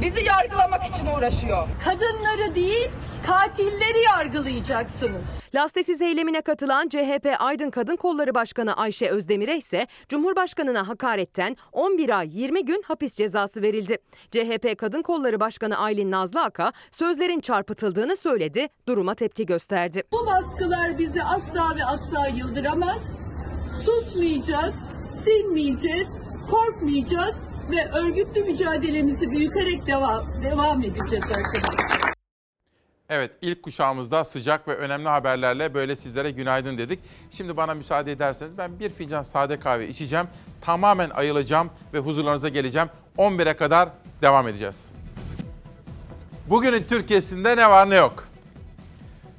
[0.00, 1.68] bizi yargılamak için uğraşıyor.
[1.84, 2.90] Kadınları değil
[3.26, 5.40] katilleri yargılayacaksınız.
[5.54, 12.28] Lastesiz eylemine katılan CHP Aydın Kadın Kolları Başkanı Ayşe Özdemir'e ise Cumhurbaşkanına hakaretten 11 ay
[12.32, 13.98] 20 gün hapis cezası verildi.
[14.30, 20.02] CHP Kadın Kolları Başkanı Aylin Nazlı Aka sözlerin çarpıtıldığını söyledi, duruma tepki gösterdi.
[20.12, 23.02] Bu baskılar bizi asla ve asla yıldıramaz.
[23.84, 24.74] Susmayacağız,
[25.24, 26.08] sinmeyeceğiz,
[26.50, 32.14] korkmayacağız ve örgütlü mücadelemizi büyüterek devam, devam edeceğiz arkadaşlar.
[33.08, 37.00] Evet ilk kuşağımızda sıcak ve önemli haberlerle böyle sizlere günaydın dedik.
[37.30, 40.26] Şimdi bana müsaade ederseniz ben bir fincan sade kahve içeceğim.
[40.60, 42.88] Tamamen ayılacağım ve huzurlarınıza geleceğim.
[43.18, 43.88] 11'e kadar
[44.22, 44.90] devam edeceğiz.
[46.46, 48.28] Bugünün Türkiye'sinde ne var ne yok.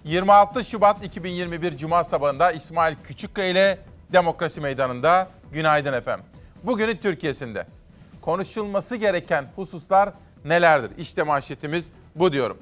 [0.03, 3.79] 26 Şubat 2021 Cuma sabahında İsmail Küçükkaya ile
[4.13, 6.25] Demokrasi Meydanı'nda günaydın efendim.
[6.63, 7.67] Bugünün Türkiye'sinde
[8.25, 10.13] konuşulması gereken hususlar
[10.45, 10.91] nelerdir?
[10.97, 12.57] İşte manşetimiz bu diyorum.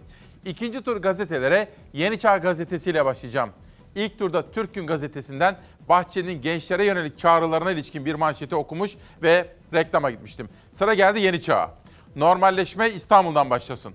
[0.45, 3.49] İkinci tur gazetelere Yeni Çağ Gazetesi ile başlayacağım.
[3.95, 5.57] İlk turda Türk Gün Gazetesi'nden
[5.89, 8.91] Bahçeli'nin gençlere yönelik çağrılarına ilişkin bir manşeti okumuş
[9.23, 10.49] ve reklama gitmiştim.
[10.71, 11.71] Sıra geldi Yeni Çağ'a.
[12.15, 13.93] Normalleşme İstanbul'dan başlasın.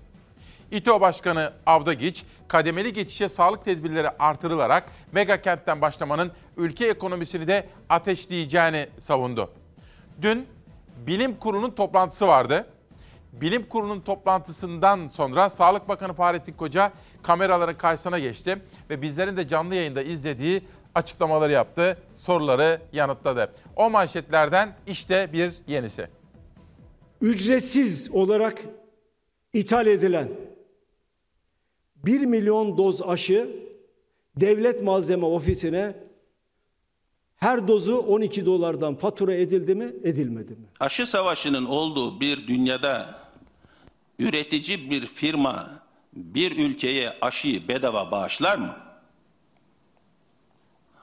[0.71, 7.69] İTO Başkanı Avda Giç, kademeli geçişe sağlık tedbirleri artırılarak mega kentten başlamanın ülke ekonomisini de
[7.89, 9.51] ateşleyeceğini savundu.
[10.21, 10.47] Dün
[11.07, 12.65] Bilim Kurulu'nun toplantısı vardı.
[13.33, 16.91] Bilim Kurulu'nun toplantısından sonra Sağlık Bakanı Fahrettin Koca
[17.23, 18.57] kameraların karşısına geçti
[18.89, 20.61] ve bizlerin de canlı yayında izlediği
[20.95, 23.51] açıklamaları yaptı, soruları yanıtladı.
[23.75, 26.07] O manşetlerden işte bir yenisi.
[27.21, 28.61] Ücretsiz olarak
[29.53, 30.29] ithal edilen
[31.95, 33.49] 1 milyon doz aşı
[34.35, 35.93] devlet malzeme ofisine
[37.39, 40.65] her dozu 12 dolardan fatura edildi mi, edilmedi mi?
[40.79, 43.19] Aşı savaşının olduğu bir dünyada
[44.19, 45.69] üretici bir firma
[46.13, 48.75] bir ülkeye aşıyı bedava bağışlar mı?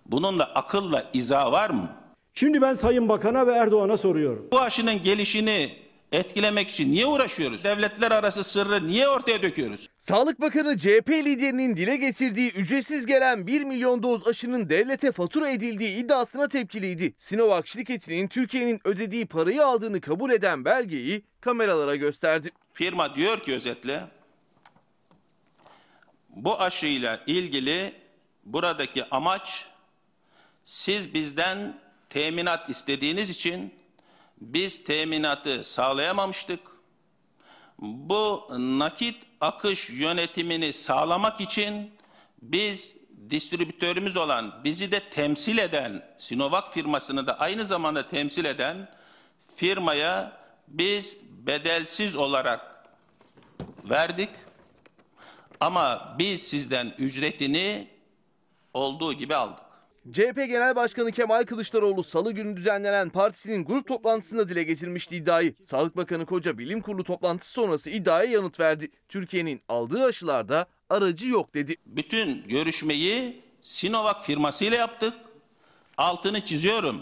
[0.06, 1.90] Bununla akılla izah var mı?
[2.34, 4.48] Şimdi ben Sayın Bakan'a ve Erdoğan'a soruyorum.
[4.52, 5.85] Bu aşının gelişini
[6.16, 7.64] etkilemek için niye uğraşıyoruz?
[7.64, 9.88] Devletler arası sırrı niye ortaya döküyoruz?
[9.98, 15.96] Sağlık Bakanı CHP liderinin dile getirdiği ücretsiz gelen 1 milyon doz aşının devlete fatura edildiği
[15.96, 17.14] iddiasına tepkiliydi.
[17.16, 22.50] Sinovac şirketinin Türkiye'nin ödediği parayı aldığını kabul eden belgeyi kameralara gösterdi.
[22.72, 24.00] Firma diyor ki özetle
[26.36, 27.92] bu aşıyla ilgili
[28.44, 29.66] buradaki amaç
[30.64, 31.78] siz bizden
[32.10, 33.74] teminat istediğiniz için
[34.40, 36.60] biz teminatı sağlayamamıştık.
[37.78, 41.90] Bu nakit akış yönetimini sağlamak için
[42.42, 42.96] biz
[43.30, 48.88] distribütörümüz olan, bizi de temsil eden, Sinovac firmasını da aynı zamanda temsil eden
[49.56, 52.86] firmaya biz bedelsiz olarak
[53.84, 54.30] verdik.
[55.60, 57.88] Ama biz sizden ücretini
[58.74, 59.65] olduğu gibi aldık.
[60.12, 65.54] CHP Genel Başkanı Kemal Kılıçdaroğlu salı günü düzenlenen partisinin grup toplantısında dile getirmişti iddiayı.
[65.62, 68.90] Sağlık Bakanı Koca bilim kurulu toplantısı sonrası iddiaya yanıt verdi.
[69.08, 71.76] Türkiye'nin aldığı aşılarda aracı yok dedi.
[71.86, 75.14] Bütün görüşmeyi Sinovac firmasıyla yaptık.
[75.96, 77.00] Altını çiziyorum.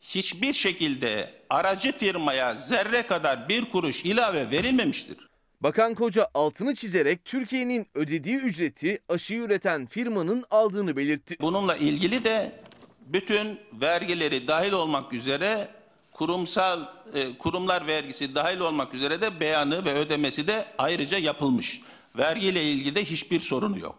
[0.00, 5.28] Hiçbir şekilde aracı firmaya zerre kadar bir kuruş ilave verilmemiştir.
[5.60, 11.36] Bakan Koca altını çizerek Türkiye'nin ödediği ücreti aşıyı üreten firmanın aldığını belirtti.
[11.40, 12.60] Bununla ilgili de
[13.06, 15.68] bütün vergileri dahil olmak üzere
[16.12, 16.82] kurumsal
[17.14, 21.82] e, kurumlar vergisi dahil olmak üzere de beyanı ve ödemesi de ayrıca yapılmış.
[22.18, 23.98] Vergiyle ilgili de hiçbir sorunu yok.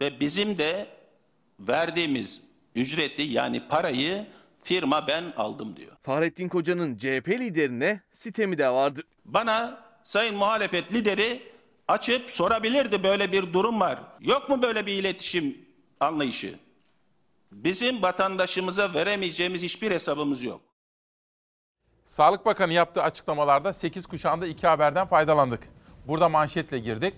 [0.00, 0.86] Ve bizim de
[1.60, 2.40] verdiğimiz
[2.74, 4.26] ücreti yani parayı
[4.62, 5.92] firma ben aldım diyor.
[6.02, 9.02] Fahrettin Koca'nın CHP liderine sitemi de vardı.
[9.24, 11.42] Bana sayın muhalefet lideri
[11.88, 13.98] açıp sorabilirdi böyle bir durum var.
[14.20, 15.58] Yok mu böyle bir iletişim
[16.00, 16.58] anlayışı?
[17.52, 20.60] Bizim vatandaşımıza veremeyeceğimiz hiçbir hesabımız yok.
[22.04, 25.68] Sağlık Bakanı yaptığı açıklamalarda 8 kuşağında iki haberden faydalandık.
[26.08, 27.14] Burada manşetle girdik.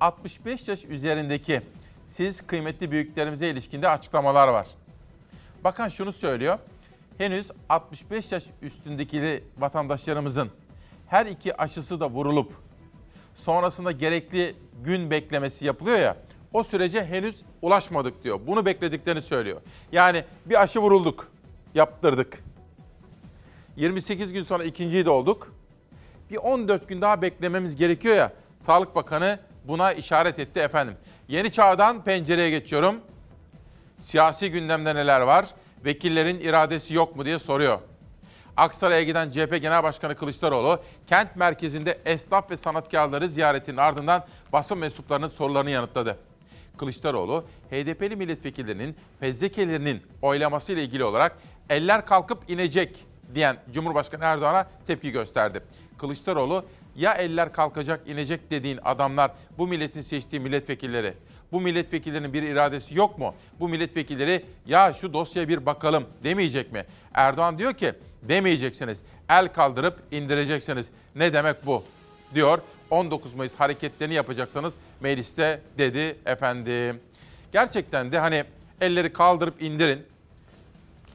[0.00, 1.62] 65 yaş üzerindeki
[2.06, 4.68] siz kıymetli büyüklerimize ilişkinde açıklamalar var.
[5.64, 6.58] Bakan şunu söylüyor.
[7.18, 10.50] Henüz 65 yaş üstündeki vatandaşlarımızın
[11.06, 12.52] her iki aşısı da vurulup
[13.34, 16.16] sonrasında gerekli gün beklemesi yapılıyor ya
[16.54, 18.40] o sürece henüz ulaşmadık diyor.
[18.46, 19.60] Bunu beklediklerini söylüyor.
[19.92, 21.28] Yani bir aşı vurulduk,
[21.74, 22.44] yaptırdık.
[23.76, 25.52] 28 gün sonra ikinciyi de olduk.
[26.30, 28.32] Bir 14 gün daha beklememiz gerekiyor ya.
[28.58, 30.94] Sağlık Bakanı buna işaret etti efendim.
[31.28, 33.00] Yeni çağdan pencereye geçiyorum.
[33.98, 35.46] Siyasi gündemde neler var?
[35.84, 37.78] Vekillerin iradesi yok mu diye soruyor.
[38.56, 45.28] Aksaray'a giden CHP Genel Başkanı Kılıçdaroğlu, kent merkezinde esnaf ve sanatkarları ziyaretinin ardından basın mensuplarının
[45.28, 46.18] sorularını yanıtladı.
[46.78, 51.38] Kılıçdaroğlu, HDP'li milletvekillerinin fezlekelerinin oylaması ile ilgili olarak
[51.70, 55.60] eller kalkıp inecek diyen Cumhurbaşkanı Erdoğan'a tepki gösterdi.
[55.98, 56.64] Kılıçdaroğlu,
[56.96, 61.14] ya eller kalkacak inecek dediğin adamlar bu milletin seçtiği milletvekilleri.
[61.52, 63.34] Bu milletvekillerinin bir iradesi yok mu?
[63.60, 66.84] Bu milletvekilleri ya şu dosyaya bir bakalım demeyecek mi?
[67.14, 68.98] Erdoğan diyor ki demeyeceksiniz.
[69.28, 70.88] El kaldırıp indireceksiniz.
[71.14, 71.84] Ne demek bu?
[72.34, 72.58] Diyor.
[72.90, 77.00] 19 Mayıs hareketlerini yapacaksanız mecliste dedi efendim.
[77.52, 78.44] Gerçekten de hani
[78.80, 80.06] elleri kaldırıp indirin.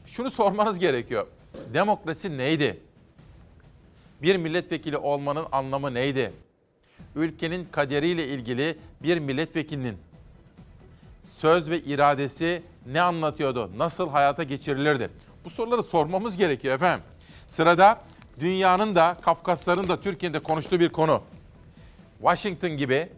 [0.06, 1.28] Şunu sormanız gerekiyor.
[1.74, 2.80] Demokrasi neydi?
[4.22, 6.34] Bir milletvekili olmanın anlamı neydi?
[7.16, 9.98] Ülkenin kaderiyle ilgili bir milletvekilinin
[11.38, 13.72] söz ve iradesi ne anlatıyordu?
[13.78, 15.10] Nasıl hayata geçirilirdi?
[15.46, 17.06] Bu soruları sormamız gerekiyor efendim.
[17.48, 18.02] Sırada
[18.40, 21.22] dünyanın da Kafkasların da Türkiye'de konuştuğu bir konu.
[22.18, 23.10] Washington gibi,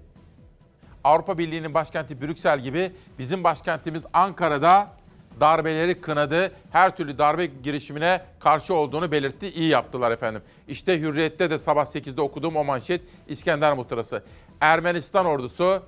[1.03, 5.00] Avrupa Birliği'nin başkenti Brüksel gibi bizim başkentimiz Ankara'da
[5.41, 6.51] darbeleri kınadı.
[6.71, 9.47] Her türlü darbe girişimine karşı olduğunu belirtti.
[9.47, 10.41] İyi yaptılar efendim.
[10.67, 14.23] İşte Hürriyet'te de sabah 8'de okuduğum o manşet İskender Muhtırası.
[14.61, 15.83] Ermenistan ordusu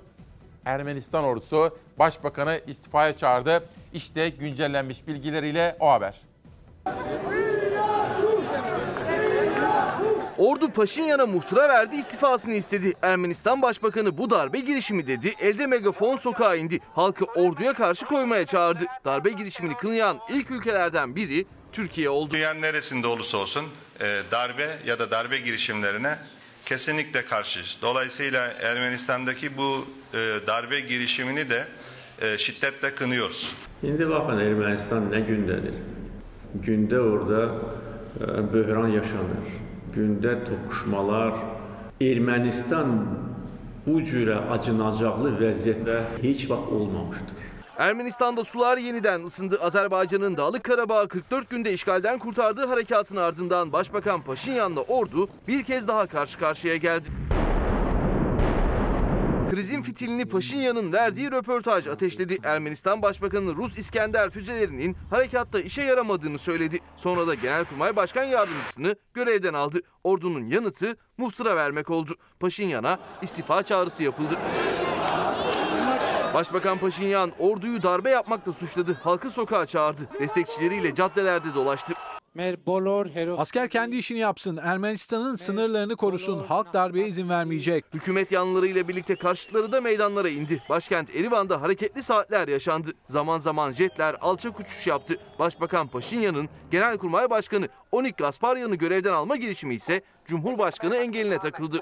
[0.64, 3.64] Ermenistan ordusu başbakanı istifaya çağırdı.
[3.92, 6.20] İşte güncellenmiş bilgileriyle o haber.
[10.44, 12.92] Ordu Paşinyan'a muhtıra verdi istifasını istedi.
[13.02, 15.32] Ermenistan Başbakanı bu darbe girişimi dedi.
[15.40, 16.78] Elde megafon sokağa indi.
[16.94, 18.84] Halkı orduya karşı koymaya çağırdı.
[19.04, 22.34] Darbe girişimini kınayan ilk ülkelerden biri Türkiye oldu.
[22.34, 23.64] Dünyanın neresinde olursa olsun
[24.00, 26.18] e, darbe ya da darbe girişimlerine
[26.66, 27.78] kesinlikle karşıyız.
[27.82, 31.66] Dolayısıyla Ermenistan'daki bu e, darbe girişimini de
[32.22, 33.54] e, şiddetle kınıyoruz.
[33.80, 35.74] Şimdi bakın Ermənistan nə gündədir?
[36.66, 37.52] Gündə orada
[38.52, 39.63] böhran yaşanır.
[39.94, 41.36] Gündə toqquşmalar,
[42.02, 42.94] Ermənistan
[43.86, 47.44] bu cürə acınacaqlı vəziyyətdə heç vaxt olmamışdır.
[47.78, 49.58] Ermenistan'da sular yeniden ısındı.
[49.62, 56.06] Azerbaycan'ın Dağlık Karabağ'ı 44 günde işgalden kurtardığı harekatın ardından Başbakan Paşinyan'la ordu bir kez daha
[56.06, 57.08] karşı karşıya geldi.
[59.54, 62.38] Krizin fitilini Paşinyan'ın verdiği röportaj ateşledi.
[62.44, 66.78] Ermenistan Başbakanı Rus İskender füzelerinin harekatta işe yaramadığını söyledi.
[66.96, 69.80] Sonra da Genelkurmay Başkan Yardımcısını görevden aldı.
[70.04, 72.14] Ordunun yanıtı muhtıra vermek oldu.
[72.40, 74.34] Paşinyan'a istifa çağrısı yapıldı.
[76.34, 78.98] Başbakan Paşinyan orduyu darbe yapmakla suçladı.
[79.02, 80.08] Halkı sokağa çağırdı.
[80.20, 81.94] Destekçileriyle caddelerde dolaştı.
[83.38, 87.84] Asker kendi işini yapsın, Ermenistan'ın sınırlarını korusun, halk darbeye izin vermeyecek.
[87.94, 90.62] Hükümet yanlılarıyla birlikte karşıtları da meydanlara indi.
[90.68, 92.90] Başkent Erivan'da hareketli saatler yaşandı.
[93.04, 95.16] Zaman zaman jetler alçak uçuş yaptı.
[95.38, 101.80] Başbakan Paşinyan'ın Genelkurmay Başkanı Onik Gasparyan'ı görevden alma girişimi ise Cumhurbaşkanı engeline takıldı.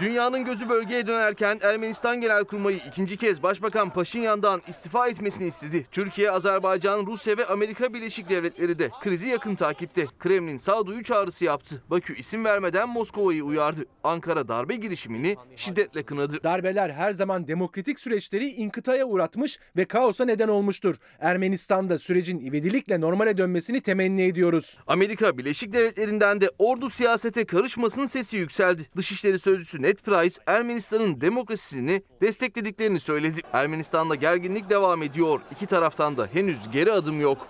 [0.00, 5.86] Dünyanın gözü bölgeye dönerken Ermenistan Genelkurmayı ikinci kez Başbakan Paşinyan'dan istifa etmesini istedi.
[5.90, 10.06] Türkiye, Azerbaycan, Rusya ve Amerika Birleşik Devletleri de krizi yakın takipte.
[10.18, 11.82] Kremlin sağduyu çağrısı yaptı.
[11.90, 13.84] Bakü isim vermeden Moskova'yı uyardı.
[14.04, 16.42] Ankara darbe girişimini şiddetle kınadı.
[16.42, 20.94] Darbeler her zaman demokratik süreçleri inkıtaya uğratmış ve kaosa neden olmuştur.
[21.20, 24.78] Ermenistan'da sürecin ivedilikle normale dönmesini temenni ediyoruz.
[24.86, 28.87] Amerika Birleşik Devletleri'nden de ordu siyasete karışmasın sesi yükseldi.
[28.96, 33.40] Dışişleri Sözcüsü Ned Price, Ermenistan'ın demokrasisini desteklediklerini söyledi.
[33.52, 35.40] Ermenistan'da gerginlik devam ediyor.
[35.50, 37.46] İki taraftan da henüz geri adım yok.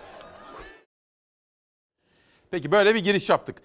[2.51, 3.61] Peki böyle bir giriş yaptık.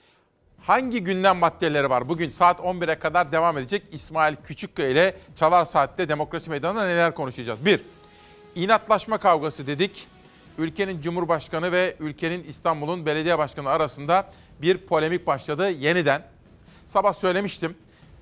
[0.61, 2.09] Hangi gündem maddeleri var?
[2.09, 7.64] Bugün saat 11'e kadar devam edecek İsmail Küçükkaya ile Çalar Saat'te Demokrasi Meydanı'nda neler konuşacağız?
[7.64, 7.81] Bir,
[8.55, 10.07] inatlaşma kavgası dedik.
[10.59, 16.34] Ülkenin Cumhurbaşkanı ve ülkenin İstanbul'un belediye başkanı arasında bir polemik başladı yeniden.
[16.87, 17.76] Sabah söylemiştim.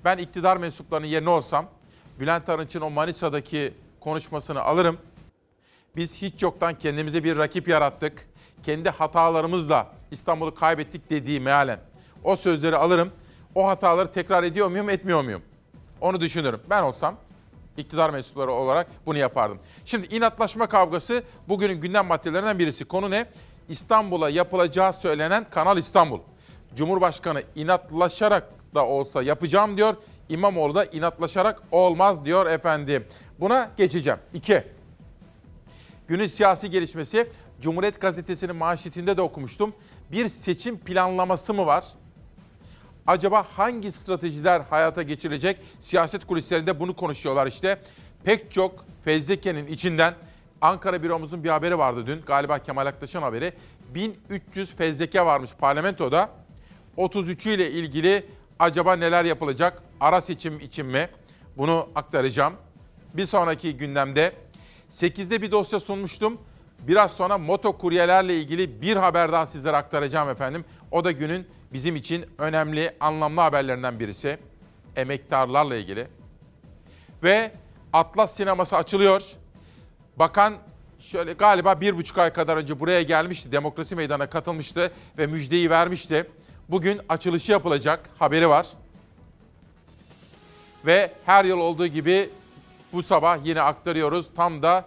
[0.05, 1.65] Ben iktidar mensuplarının yerine olsam
[2.19, 4.97] Bülent Arınç'ın o Manisa'daki konuşmasını alırım.
[5.95, 8.27] Biz hiç yoktan kendimize bir rakip yarattık.
[8.63, 11.79] Kendi hatalarımızla İstanbul'u kaybettik dediği mealen.
[12.23, 13.11] O sözleri alırım.
[13.55, 15.41] O hataları tekrar ediyor muyum, etmiyor muyum?
[16.01, 16.59] Onu düşünürüm.
[16.69, 17.15] Ben olsam
[17.77, 19.59] iktidar mensupları olarak bunu yapardım.
[19.85, 22.85] Şimdi inatlaşma kavgası bugünün gündem maddelerinden birisi.
[22.85, 23.25] Konu ne?
[23.69, 26.19] İstanbul'a yapılacağı söylenen Kanal İstanbul.
[26.75, 29.95] Cumhurbaşkanı inatlaşarak da olsa yapacağım diyor.
[30.29, 33.05] İmamoğlu da inatlaşarak olmaz diyor efendim.
[33.39, 34.19] Buna geçeceğim.
[34.33, 34.63] İki.
[36.07, 37.29] Günün siyasi gelişmesi
[37.61, 39.73] Cumhuriyet Gazetesi'nin manşetinde de okumuştum.
[40.11, 41.85] Bir seçim planlaması mı var?
[43.07, 45.57] Acaba hangi stratejiler hayata geçirilecek?
[45.79, 47.79] Siyaset kulislerinde bunu konuşuyorlar işte.
[48.23, 50.13] Pek çok fezlekenin içinden
[50.61, 52.21] Ankara büromuzun bir haberi vardı dün.
[52.21, 53.53] Galiba Kemal Aktaş'ın haberi.
[53.95, 56.29] 1300 fezleke varmış parlamentoda.
[56.97, 58.25] 33'ü ile ilgili
[58.59, 59.83] acaba neler yapılacak?
[59.99, 61.09] Ara seçim için mi?
[61.57, 62.53] Bunu aktaracağım.
[63.13, 64.33] Bir sonraki gündemde
[64.89, 66.37] 8'de bir dosya sunmuştum.
[66.79, 70.65] Biraz sonra moto kuryelerle ilgili bir haber daha sizlere aktaracağım efendim.
[70.91, 74.37] O da günün bizim için önemli, anlamlı haberlerinden birisi.
[74.95, 76.07] Emektarlarla ilgili.
[77.23, 77.51] Ve
[77.93, 79.23] Atlas Sineması açılıyor.
[80.15, 80.53] Bakan
[80.99, 83.51] şöyle galiba bir buçuk ay kadar önce buraya gelmişti.
[83.51, 86.27] Demokrasi Meydanı'na katılmıştı ve müjdeyi vermişti.
[86.69, 88.67] Bugün açılışı yapılacak haberi var.
[90.85, 92.29] Ve her yıl olduğu gibi
[92.93, 94.29] bu sabah yine aktarıyoruz.
[94.35, 94.85] Tam da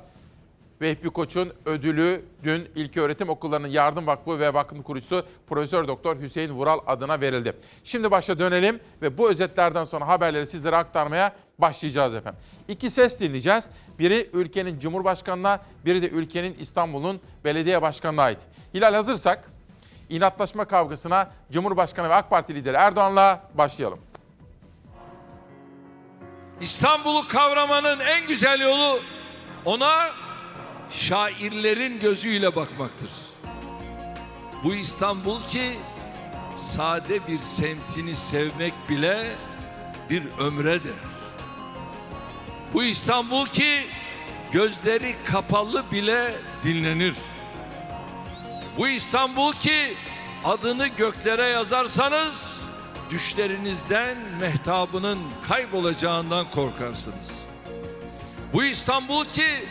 [0.81, 6.79] Vehbi Koç'un ödülü dün İlköğretim Okullarının Yardım Vakfı ve Vakfın kurucusu Profesör Doktor Hüseyin Vural
[6.87, 7.53] adına verildi.
[7.85, 12.41] Şimdi başa dönelim ve bu özetlerden sonra haberleri sizlere aktarmaya başlayacağız efendim.
[12.68, 13.70] İki ses dinleyeceğiz.
[13.99, 18.39] Biri ülkenin Cumhurbaşkanı'na, biri de ülkenin İstanbul'un belediye başkanına ait.
[18.74, 19.51] Hilal hazırsak
[20.09, 23.99] inatlaşma kavgasına Cumhurbaşkanı ve AK Parti lideri Erdoğan'la başlayalım.
[26.61, 29.01] İstanbul'u kavramanın en güzel yolu
[29.65, 30.11] ona
[30.91, 33.11] şairlerin gözüyle bakmaktır.
[34.65, 35.79] Bu İstanbul ki
[36.57, 39.27] sade bir semtini sevmek bile
[40.11, 40.95] bir ömredir.
[42.75, 43.87] Bu İstanbul ki
[44.53, 47.17] gözleri kapalı bile dinlenir.
[48.79, 49.97] Bu İstanbul ki
[50.45, 52.61] adını göklere yazarsanız
[53.11, 55.18] düşlerinizden mehtabının
[55.49, 57.39] kaybolacağından korkarsınız.
[58.53, 59.64] Bu İstanbul ki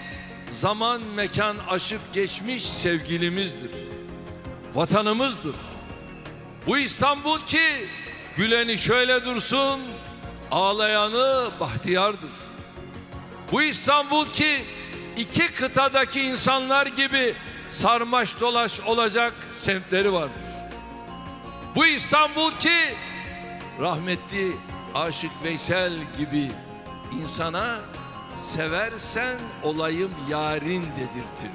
[0.51, 3.71] zaman mekan aşıp geçmiş sevgilimizdir.
[4.75, 5.55] Vatanımızdır.
[6.67, 7.87] Bu İstanbul ki
[8.35, 9.79] güleni şöyle dursun,
[10.51, 12.31] ağlayanı bahtiyardır.
[13.51, 14.65] Bu İstanbul ki
[15.17, 17.35] iki kıtadaki insanlar gibi
[17.69, 20.43] sarmaş dolaş olacak semtleri vardır.
[21.75, 22.95] Bu İstanbul ki
[23.79, 24.51] rahmetli
[24.95, 26.51] Aşık Veysel gibi
[27.21, 27.79] insana
[28.35, 31.51] seversen olayım yarin dedirtir.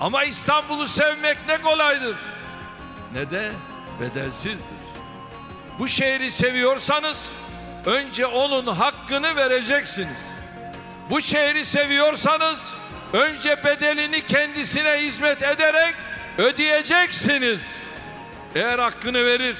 [0.00, 2.16] Ama İstanbul'u sevmek ne kolaydır
[3.14, 3.52] ne de
[4.00, 4.84] bedelsizdir.
[5.78, 7.30] Bu şehri seviyorsanız
[7.86, 10.28] önce onun hakkını vereceksiniz.
[11.10, 12.62] Bu şehri seviyorsanız
[13.12, 15.94] önce bedelini kendisine hizmet ederek
[16.38, 17.82] ödeyeceksiniz.
[18.54, 19.56] Eğer hakkını verir,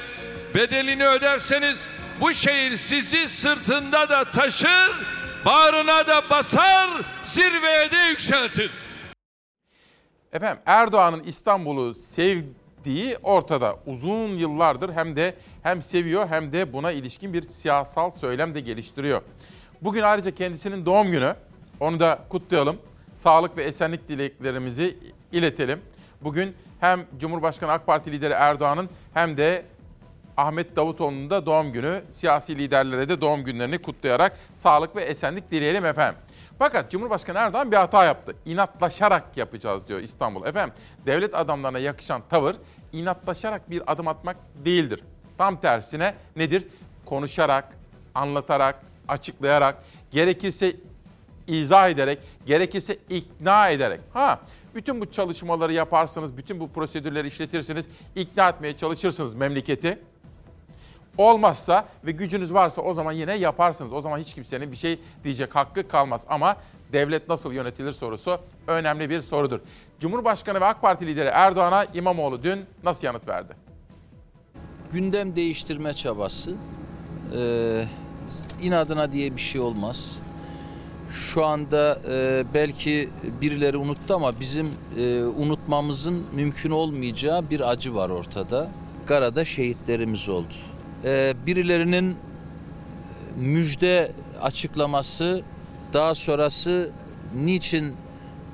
[0.54, 1.88] bedelini öderseniz
[2.20, 4.90] bu şehir sizi sırtında da taşır,
[5.44, 6.90] bağrına da basar,
[7.24, 8.70] zirveye de yükseltir.
[10.32, 13.76] Efendim Erdoğan'ın İstanbul'u sevdiği ortada.
[13.86, 19.22] Uzun yıllardır hem de hem seviyor hem de buna ilişkin bir siyasal söylem de geliştiriyor.
[19.82, 21.36] Bugün ayrıca kendisinin doğum günü.
[21.80, 22.78] Onu da kutlayalım.
[23.24, 24.96] Sağlık ve esenlik dileklerimizi
[25.32, 25.80] iletelim.
[26.20, 29.64] Bugün hem Cumhurbaşkanı AK Parti lideri Erdoğan'ın hem de
[30.36, 32.02] Ahmet Davutoğlu'nun da doğum günü.
[32.10, 36.20] Siyasi liderlere de doğum günlerini kutlayarak sağlık ve esenlik dileyelim efendim.
[36.58, 38.36] Fakat Cumhurbaşkanı Erdoğan bir hata yaptı.
[38.44, 40.46] İnatlaşarak yapacağız diyor İstanbul.
[40.46, 40.74] Efendim
[41.06, 42.56] devlet adamlarına yakışan tavır
[42.92, 45.00] inatlaşarak bir adım atmak değildir.
[45.38, 46.66] Tam tersine nedir?
[47.04, 47.76] Konuşarak,
[48.14, 49.76] anlatarak, açıklayarak,
[50.10, 50.76] gerekirse
[51.46, 54.00] izah ederek, gerekirse ikna ederek.
[54.12, 54.40] Ha,
[54.74, 57.86] bütün bu çalışmaları yaparsınız, bütün bu prosedürleri işletirsiniz,
[58.16, 59.98] ikna etmeye çalışırsınız memleketi.
[61.18, 63.92] Olmazsa ve gücünüz varsa o zaman yine yaparsınız.
[63.92, 66.24] O zaman hiç kimsenin bir şey diyecek hakkı kalmaz.
[66.28, 66.56] Ama
[66.92, 69.60] devlet nasıl yönetilir sorusu önemli bir sorudur.
[70.00, 73.56] Cumhurbaşkanı ve AK Parti lideri Erdoğan'a İmamoğlu dün nasıl yanıt verdi?
[74.92, 76.54] Gündem değiştirme çabası.
[77.36, 77.84] Ee,
[78.60, 80.18] inadına diye bir şey olmaz.
[81.14, 83.10] Şu anda e, belki
[83.40, 88.70] birileri unuttu ama bizim e, unutmamızın mümkün olmayacağı bir acı var ortada.
[89.06, 90.54] Gara'da şehitlerimiz oldu.
[91.04, 92.16] Ee, birilerinin
[93.36, 94.12] müjde
[94.42, 95.42] açıklaması
[95.92, 96.90] daha sonrası
[97.34, 97.96] niçin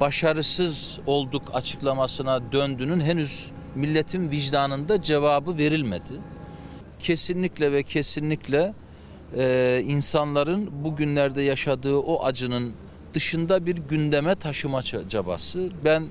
[0.01, 6.21] başarısız olduk açıklamasına döndüğünün henüz milletin vicdanında cevabı verilmedi.
[6.99, 8.75] Kesinlikle ve kesinlikle
[9.37, 12.75] e, insanların bugünlerde yaşadığı o acının
[13.15, 15.71] dışında bir gündeme taşıma çabası.
[15.85, 16.09] Ben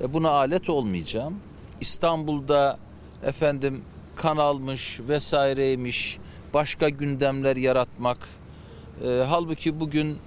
[0.00, 1.36] e, buna alet olmayacağım.
[1.80, 2.78] İstanbul'da
[3.24, 3.82] efendim
[4.16, 6.18] kan almış vesaireymiş
[6.54, 8.18] başka gündemler yaratmak.
[9.04, 10.18] E, halbuki bugün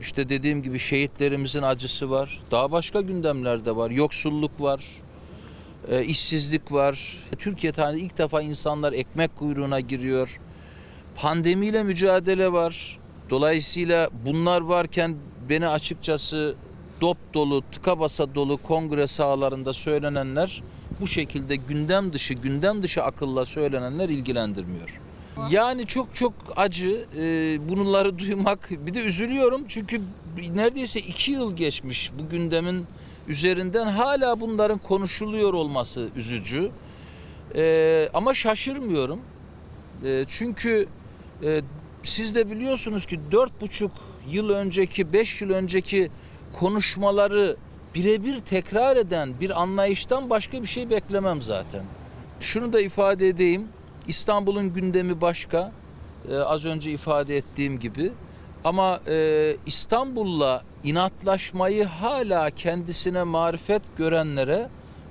[0.00, 2.40] işte dediğim gibi şehitlerimizin acısı var.
[2.50, 3.90] Daha başka gündemler de var.
[3.90, 4.84] Yoksulluk var.
[5.90, 7.18] E, işsizlik var.
[7.38, 10.40] Türkiye tarihinde ilk defa insanlar ekmek kuyruğuna giriyor.
[11.14, 12.98] Pandemiyle mücadele var.
[13.30, 15.16] Dolayısıyla bunlar varken
[15.48, 16.54] beni açıkçası
[17.00, 20.62] dop dolu, tıka basa dolu kongre sahalarında söylenenler
[21.00, 25.00] bu şekilde gündem dışı, gündem dışı akılla söylenenler ilgilendirmiyor.
[25.50, 27.22] Yani çok çok acı e,
[27.68, 28.70] bunları duymak.
[28.70, 30.00] Bir de üzülüyorum çünkü
[30.54, 32.86] neredeyse iki yıl geçmiş bu gündemin
[33.28, 36.70] üzerinden hala bunların konuşuluyor olması üzücü.
[37.54, 39.20] E, ama şaşırmıyorum.
[40.04, 40.86] E, çünkü
[41.42, 41.62] e,
[42.02, 43.92] siz de biliyorsunuz ki dört buçuk
[44.30, 46.10] yıl önceki, beş yıl önceki
[46.52, 47.56] konuşmaları
[47.94, 51.84] birebir tekrar eden bir anlayıştan başka bir şey beklemem zaten.
[52.40, 53.68] Şunu da ifade edeyim.
[54.08, 55.72] İstanbul'un gündemi başka.
[56.30, 58.12] Ee, az önce ifade ettiğim gibi.
[58.64, 64.68] Ama e, İstanbul'la inatlaşmayı hala kendisine marifet görenlere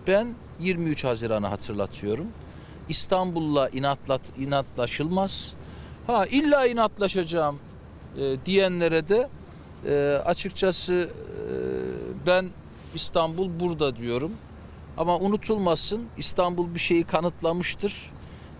[0.08, 2.28] ben 23 Haziran'ı hatırlatıyorum.
[2.90, 5.54] İstanbul'la inatlat, inatlaşılmaz.
[6.08, 7.60] Ha illa inatlaşacağım
[8.18, 9.30] e, diyenlere de
[9.86, 11.08] e, açıkçası e,
[12.28, 12.50] ben
[12.96, 14.32] İstanbul burada diyorum.
[14.98, 18.12] Ama unutulmasın İstanbul bir şeyi kanıtlamıştır.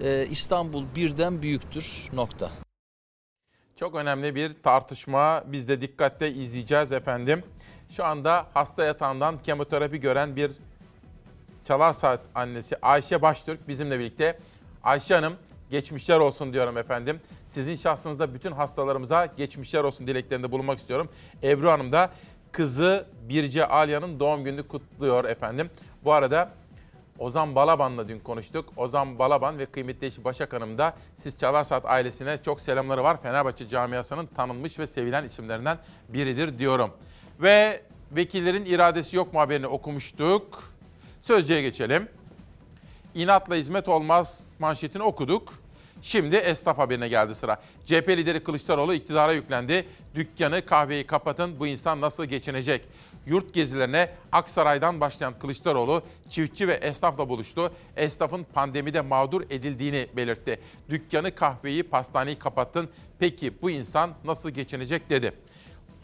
[0.02, 2.52] Ee, İstanbul birden büyüktür nokta.
[3.76, 5.44] Çok önemli bir tartışma.
[5.48, 7.44] Biz de dikkatle izleyeceğiz efendim.
[7.90, 10.52] Şu anda hasta yatağından kemoterapi gören bir
[11.66, 14.40] Çalar Saat annesi Ayşe Baştürk bizimle birlikte.
[14.84, 15.34] Ayşe Hanım
[15.74, 17.20] geçmişler olsun diyorum efendim.
[17.48, 21.10] Sizin şahsınızda bütün hastalarımıza geçmişler olsun dileklerinde bulunmak istiyorum.
[21.44, 22.12] Ebru Hanım da
[22.52, 25.70] kızı Birce Alya'nın doğum gününü kutluyor efendim.
[26.04, 26.50] Bu arada
[27.20, 28.74] Ozan Balaban'la dün konuştuk.
[28.78, 33.22] Ozan Balaban ve kıymetli eşi Başak Hanım da Siz Çalarsat ailesine çok selamları var.
[33.22, 35.78] Fenerbahçe camiasının tanınmış ve sevilen isimlerinden
[36.10, 36.92] biridir diyorum.
[37.42, 40.64] Ve vekillerin iradesi yok mu haberini okumuştuk.
[41.22, 42.08] Sözcüye geçelim.
[43.16, 45.63] İnatla hizmet olmaz manşetini okuduk.
[46.04, 47.62] Şimdi esnaf haberine geldi sıra.
[47.86, 49.88] CHP lideri Kılıçdaroğlu iktidara yüklendi.
[50.16, 52.86] Dükkanı, kahveyi kapatın bu insan nasıl geçinecek?
[53.26, 57.74] Yurt gezilerine Aksaray'dan başlayan Kılıçdaroğlu çiftçi ve esnafla buluştu.
[57.96, 60.60] Esnafın pandemide mağdur edildiğini belirtti.
[60.90, 62.90] Dükkanı, kahveyi, pastaneyi kapattın.
[63.20, 65.32] Peki bu insan nasıl geçinecek dedi.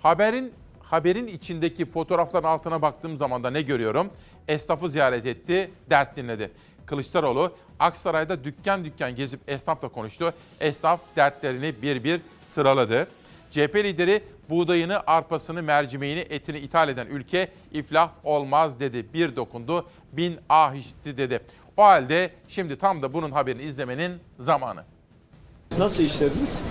[0.02, 0.54] Haberin
[0.90, 4.10] haberin içindeki fotoğrafların altına baktığım zaman da ne görüyorum?
[4.48, 6.52] Esnafı ziyaret etti, dert dinledi.
[6.90, 10.34] Kılıçdaroğlu Aksaray'da dükkan dükkan gezip esnafla konuştu.
[10.60, 13.08] Esnaf dertlerini bir bir sıraladı.
[13.52, 19.14] CHP lideri buğdayını, arpasını, mercimeğini, etini ithal eden ülke iflah olmaz dedi.
[19.14, 21.40] Bir dokundu, bin ah işitti dedi.
[21.78, 24.84] O halde şimdi tam da bunun haberini izlemenin zamanı.
[25.78, 26.62] Nasıl işlediniz?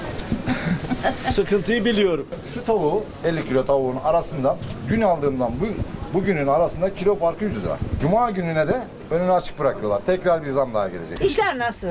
[1.30, 2.28] Sıkıntıyı biliyorum.
[2.54, 4.58] Şu tavuğu 50 kilo tavuğun arasından
[4.88, 5.66] dün aldığımdan bu
[6.14, 7.76] bugünün arasında kilo farkı 100 lira.
[8.00, 8.76] Cuma gününe de
[9.10, 10.00] önünü açık bırakıyorlar.
[10.06, 11.24] Tekrar bir zam daha gelecek.
[11.24, 11.88] İşler nasıl?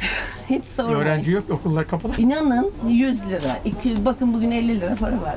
[0.50, 0.98] Hiç sormayın.
[1.00, 2.12] Öğrenci yok, okullar kapalı.
[2.18, 5.36] İnanın 100 lira, 200, bakın bugün 50 lira para var.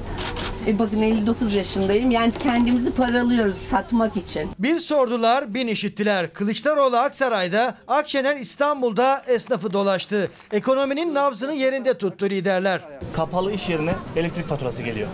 [0.67, 2.11] E bakın 59 yaşındayım.
[2.11, 4.49] Yani kendimizi paralıyoruz satmak için.
[4.59, 6.33] Bir sordular, bin işittiler.
[6.33, 10.29] Kılıçdaroğlu Aksaray'da, Akşener İstanbul'da esnafı dolaştı.
[10.51, 12.81] Ekonominin nabzını yerinde tuttu liderler.
[13.15, 15.07] Kapalı iş yerine elektrik faturası geliyor.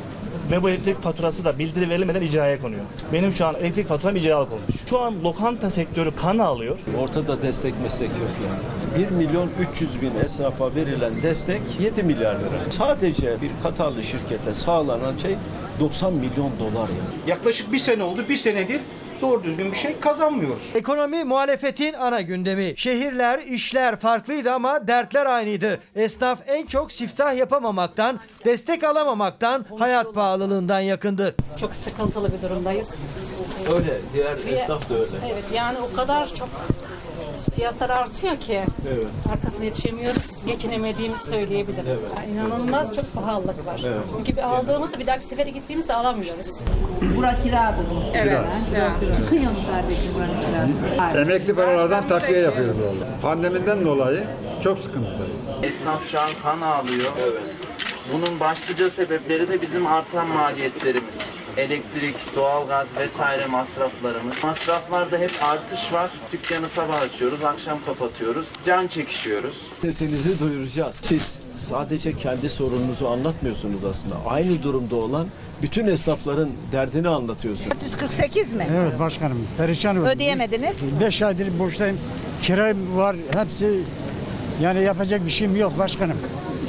[0.51, 2.81] Ve bu elektrik faturası da bildiri verilmeden icraya konuyor.
[3.13, 4.65] Benim şu an elektrik faturam icralık olmuş.
[4.89, 6.79] Şu an lokanta sektörü kan alıyor.
[6.99, 8.29] Ortada destek meslek yok
[8.97, 9.07] yani.
[9.07, 12.71] 1 milyon 300 bin esnafa verilen destek 7 milyar lira.
[12.71, 15.35] Sadece bir Katarlı şirkete sağlanan şey
[15.79, 17.29] 90 milyon dolar yani.
[17.29, 18.81] Yaklaşık bir sene oldu, bir senedir
[19.21, 20.63] doğru düzgün bir şey kazanmıyoruz.
[20.75, 22.73] Ekonomi muhalefetin ana gündemi.
[22.77, 25.79] Şehirler, işler farklıydı ama dertler aynıydı.
[25.95, 31.35] Esnaf en çok siftah yapamamaktan, destek alamamaktan, hayat pahalılığından yakındı.
[31.59, 33.01] Çok sıkıntılı bir durumdayız.
[33.75, 35.11] Öyle, diğer esnaf da öyle.
[35.33, 36.49] Evet yani o kadar çok
[37.55, 38.61] fiyatlar artıyor ki
[38.93, 39.05] Evet.
[39.33, 40.27] arkasına yetişemiyoruz.
[40.45, 41.85] Geçinemediğimizi söyleyebilirim.
[41.87, 41.99] Evet.
[42.17, 43.81] Yani inanılmaz çok pahalılık var.
[43.87, 43.99] Evet.
[44.17, 46.59] Çünkü bir aldığımızı bir dahaki sefere gittiğimizde alamıyoruz.
[47.17, 48.03] Bura kira bu.
[48.17, 48.39] Evet.
[49.15, 50.33] Çıkıyor mu kardeşim buranın
[50.95, 51.17] kirası?
[51.19, 53.21] Emekli paralardan takviye yapıyoruz vallahi.
[53.21, 54.23] Pandemiden dolayı
[54.63, 55.37] çok sıkıntıdayız.
[55.63, 57.11] Esnaf şu an kan ağlıyor.
[58.13, 61.15] Bunun başlıca sebepleri de bizim artan maliyetlerimiz.
[61.57, 64.43] Elektrik, doğalgaz vesaire masraflarımız.
[64.43, 66.09] Masraflarda hep artış var.
[66.31, 68.47] Dükkanı sabah açıyoruz, akşam kapatıyoruz.
[68.65, 69.57] Can çekişiyoruz.
[69.81, 70.95] Sesinizi duyuracağız.
[70.95, 74.15] Siz sadece kendi sorununuzu anlatmıyorsunuz aslında.
[74.27, 75.27] Aynı durumda olan
[75.61, 77.71] bütün esnafların derdini anlatıyorsunuz.
[77.71, 78.67] 448 mi?
[78.81, 80.07] Evet başkanım, perişan oldum.
[80.07, 80.99] Ödeyemediniz.
[81.01, 81.99] 5 aydır boştayım,
[82.41, 83.79] kira var, hepsi
[84.61, 86.17] yani yapacak bir şeyim yok başkanım.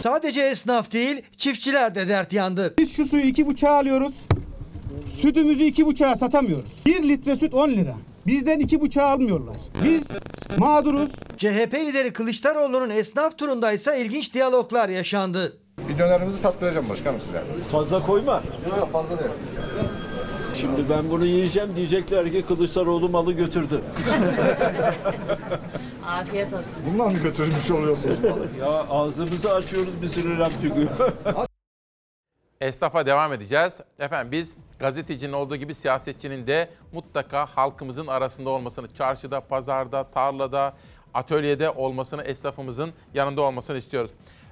[0.02, 2.74] Sadece esnaf değil, çiftçiler de dert yandı.
[2.78, 4.14] Biz şu suyu iki buçuğa alıyoruz,
[5.20, 6.64] sütümüzü iki buçuğa satamıyoruz.
[6.86, 7.94] 1 litre süt 10 lira.
[8.26, 9.56] Bizden iki buçuğa almıyorlar.
[9.84, 10.02] Biz
[10.58, 11.10] mağduruz.
[11.36, 15.58] CHP lideri Kılıçdaroğlu'nun esnaf turundaysa ilginç diyaloglar yaşandı.
[15.88, 17.42] Bir dönerimizi tattıracağım başkanım size.
[17.72, 18.42] Fazla koyma.
[18.68, 19.30] Yok yok fazla değil.
[20.60, 23.80] Şimdi ben bunu yiyeceğim diyecekler ki Kılıçdaroğlu malı götürdü.
[26.06, 26.66] Afiyet olsun.
[26.92, 28.16] Bundan mı götürmüş oluyorsunuz?
[28.60, 30.88] ya ağzımızı açıyoruz bir sürü laf çıkıyor.
[32.60, 33.80] Esnafa devam edeceğiz.
[33.98, 40.74] Efendim biz gazetecinin olduğu gibi siyasetçinin de mutlaka halkımızın arasında olmasını, çarşıda, pazarda, tarlada,
[41.14, 44.10] atölyede olmasını, esnafımızın yanında olmasını istiyoruz.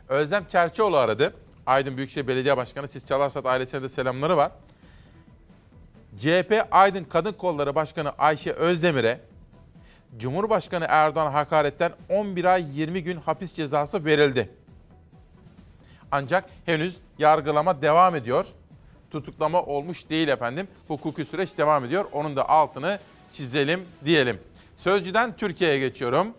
[0.09, 1.35] Özlem Çerçioğlu aradı.
[1.67, 2.89] Aydın Büyükşehir Belediye Başkanı.
[2.89, 4.53] Siz Çalarsat ailesine de selamları var.
[6.19, 9.21] CHP Aydın Kadın Kolları Başkanı Ayşe Özdemir'e
[10.19, 14.51] Cumhurbaşkanı Erdoğan hakaretten 11 ay 20 gün hapis cezası verildi.
[16.13, 18.47] Ancak henüz yargılama devam ediyor.
[19.11, 20.69] Tutuklama olmuş değil efendim.
[20.89, 22.05] Hukuki süreç devam ediyor.
[22.13, 22.99] Onun da altını
[23.33, 24.39] çizelim diyelim.
[24.77, 26.35] Sözcüden Türkiye'ye geçiyorum.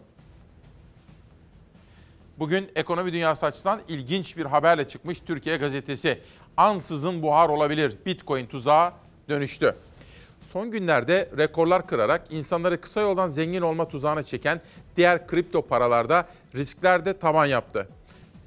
[2.39, 6.19] Bugün ekonomi dünyası açısından ilginç bir haberle çıkmış Türkiye gazetesi.
[6.57, 7.97] Ansızın buhar olabilir.
[8.05, 8.93] Bitcoin tuzağa
[9.29, 9.75] dönüştü.
[10.53, 14.61] Son günlerde rekorlar kırarak insanları kısa yoldan zengin olma tuzağına çeken
[14.97, 17.87] diğer kripto paralarda riskler de tavan yaptı.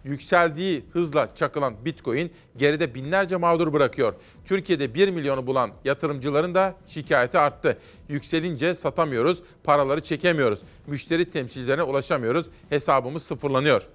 [0.04, 4.14] Yükseldiği hızla çakılan Bitcoin geride binlerce mağdur bırakıyor.
[4.44, 7.78] Türkiye'de 1 milyonu bulan yatırımcıların da şikayeti arttı.
[8.08, 10.58] Yükselince satamıyoruz, paraları çekemiyoruz.
[10.86, 13.88] Müşteri temsilcilerine ulaşamıyoruz, hesabımız sıfırlanıyor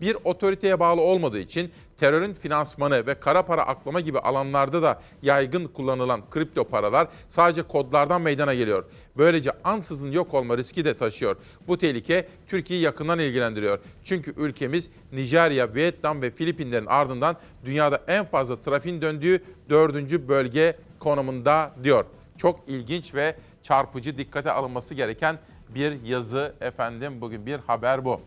[0.00, 5.66] bir otoriteye bağlı olmadığı için terörün finansmanı ve kara para aklama gibi alanlarda da yaygın
[5.66, 8.84] kullanılan kripto paralar sadece kodlardan meydana geliyor.
[9.16, 11.36] Böylece ansızın yok olma riski de taşıyor.
[11.68, 13.78] Bu tehlike Türkiye'yi yakından ilgilendiriyor.
[14.04, 21.72] Çünkü ülkemiz Nijerya, Vietnam ve Filipinlerin ardından dünyada en fazla trafiğin döndüğü dördüncü bölge konumunda
[21.82, 22.04] diyor.
[22.38, 25.38] Çok ilginç ve çarpıcı dikkate alınması gereken
[25.68, 28.20] bir yazı efendim bugün bir haber bu.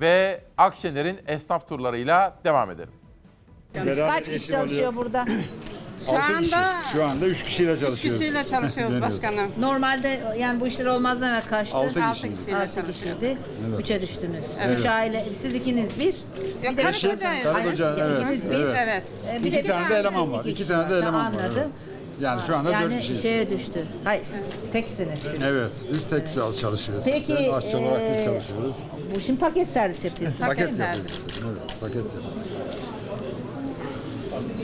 [0.00, 2.92] Ve Akşener'in esnaf turlarıyla devam edelim.
[4.08, 5.26] Kaç kişi çalışıyor burada?
[6.06, 8.20] Şu anda şu anda 3 kişiyle çalışıyoruz.
[8.20, 9.22] kişiyle çalışıyoruz Dönüyoruz.
[9.22, 9.50] başkanım.
[9.58, 11.78] Normalde yani bu işler olmazdan evvel kaçtı?
[11.78, 12.38] Altı Altı kişiyiz.
[12.38, 13.22] kişiyle Altı çalışıyorduk.
[13.22, 13.80] Evet.
[13.80, 14.44] Üçe düştünüz.
[14.64, 14.78] Evet.
[14.78, 16.14] Üç aile, siz ikiniz bir.
[16.64, 17.44] Yok, karı Eşim, kocayız.
[17.44, 18.56] karı koca, evet, ikiniz bir.
[18.76, 19.02] evet.
[19.30, 20.40] Ee, İki de bir tane de eleman var.
[20.40, 21.52] iki İki kişi tane de eleman var, Anladım.
[21.56, 21.66] evet.
[22.20, 23.22] Yani şu anda yani dört kişiyiz.
[23.22, 23.84] şeye düştü.
[24.04, 24.26] Hayır,
[24.72, 25.44] teksiniz siz.
[25.44, 26.26] Evet, biz tek
[26.60, 27.04] çalışıyoruz.
[27.04, 28.76] Peki, aşçı olarak biz eee, çalışıyoruz.
[29.14, 30.48] Bu şimdi paket servis yapıyorsunuz.
[30.48, 31.20] Paket yapıyoruz.
[31.46, 32.26] Evet, paket yapıyoruz.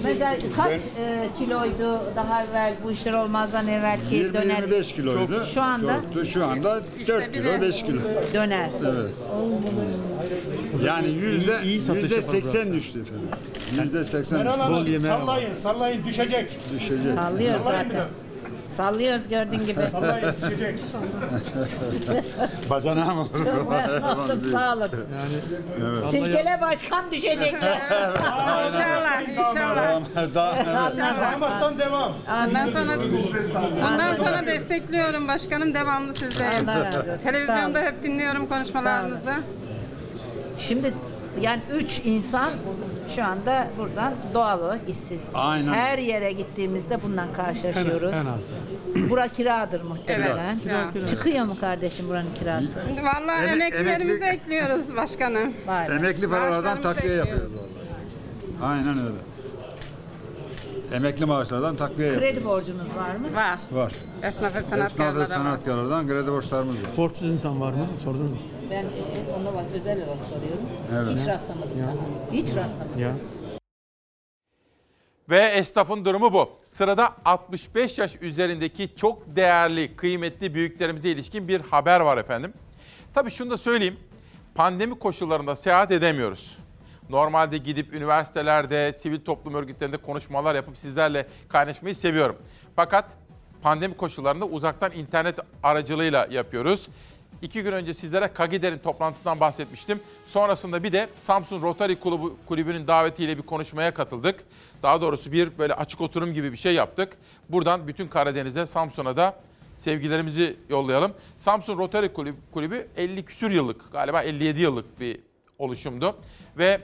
[0.05, 4.63] Mesela kaç e, kiloydu daha evvel bu işler olmazdan evvelki döner?
[4.63, 5.37] 20-25 kiloydu.
[5.37, 6.25] Çok- Şu anda Çoktu.
[6.27, 8.01] Şu anda 4 kilo, 5 kilo.
[8.35, 8.71] döner.
[8.87, 9.13] Evet.
[10.87, 13.29] Yani yüzde yüzde 80 düştü efendim.
[13.83, 16.51] Yüzde 80 Meral Hanım sallayın sallayın düşecek.
[16.75, 17.15] Düşecek.
[17.23, 17.91] Sallayın zaten.
[17.91, 18.13] biraz.
[18.77, 19.87] Sallıyoruz gördüğün gibi.
[19.87, 20.79] Sallayın düşecek.
[22.71, 23.47] Bacanağım olur.
[24.25, 24.87] Oldum sağ olun.
[25.81, 26.05] Evet.
[26.11, 27.79] Silkele başkan düşecekler.
[28.69, 30.01] İnşallah, inşallah.
[31.33, 32.13] Damattan devam.
[32.49, 32.93] Ondan sonra
[33.93, 36.49] Ondan sonra destekliyorum başkanım devamlı sizleri.
[36.65, 37.11] Allah razı olsun.
[37.17, 37.87] Sağ Televizyonda olun.
[37.87, 39.33] hep dinliyorum konuşmalarınızı.
[40.59, 40.95] Şimdi
[41.41, 42.51] yani üç insan
[43.17, 45.25] şu anda buradan doğal olarak işsiz.
[45.35, 45.73] Aynen.
[45.73, 48.13] Her yere gittiğimizde bundan karşılaşıyoruz.
[48.13, 49.11] En- en az.
[49.11, 50.59] Bura kiradır muhtemelen.
[50.65, 51.07] Evet, kira.
[51.07, 52.83] Çıkıyor mu kardeşim buranın kirası?
[53.03, 55.53] Vallahi Emek- emeklilerimizi emekli- ekliyoruz başkanım.
[55.67, 55.91] Var.
[55.91, 57.43] Emekli paralardan Maaşlarımızı takviye ekliyoruz.
[57.53, 57.53] yapıyoruz
[58.63, 58.73] vallahi.
[58.73, 59.19] Aynen öyle.
[60.97, 62.35] Emekli maaşlardan takviye yapıyoruz.
[62.35, 63.35] Kredi borcunuz var mı?
[63.37, 63.59] Var.
[63.73, 63.93] Var.
[64.23, 65.27] Esnaf ve Esnaf ve sanatkarlara var.
[65.27, 66.97] sanatkarlardan kredi borçlarımız var.
[66.97, 67.87] Borçsuz insan var mı?
[68.05, 68.39] Sordunuz mu?
[68.71, 68.87] Ben e,
[69.41, 70.65] ona bak özel olarak soruyorum.
[70.93, 71.21] Evet.
[71.21, 71.87] Hiç rastlamadım Ya.
[71.87, 72.33] daha.
[72.33, 72.99] Hiç rastlamadım.
[73.01, 73.13] Ya.
[75.31, 76.51] Ve esnafın durumu bu.
[76.65, 82.53] Sırada 65 yaş üzerindeki çok değerli, kıymetli büyüklerimize ilişkin bir haber var efendim.
[83.15, 83.97] Tabii şunu da söyleyeyim.
[84.55, 86.59] Pandemi koşullarında seyahat edemiyoruz.
[87.11, 92.37] Normalde gidip üniversitelerde, sivil toplum örgütlerinde konuşmalar yapıp sizlerle kaynaşmayı seviyorum.
[92.77, 93.05] Fakat
[93.63, 96.89] pandemi koşullarında uzaktan internet aracılığıyla yapıyoruz.
[97.43, 100.01] İki gün önce sizlere Kagider'in toplantısından bahsetmiştim.
[100.27, 104.45] Sonrasında bir de Samsun Rotary Kulübü, Kulübü'nün davetiyle bir konuşmaya katıldık.
[104.83, 107.17] Daha doğrusu bir böyle açık oturum gibi bir şey yaptık.
[107.49, 109.37] Buradan bütün Karadeniz'e, Samsun'a da
[109.77, 111.13] sevgilerimizi yollayalım.
[111.37, 115.21] Samsun Rotary Kulübü, Kulübü 50 küsür yıllık, galiba 57 yıllık bir
[115.59, 116.17] oluşumdu.
[116.59, 116.81] Ve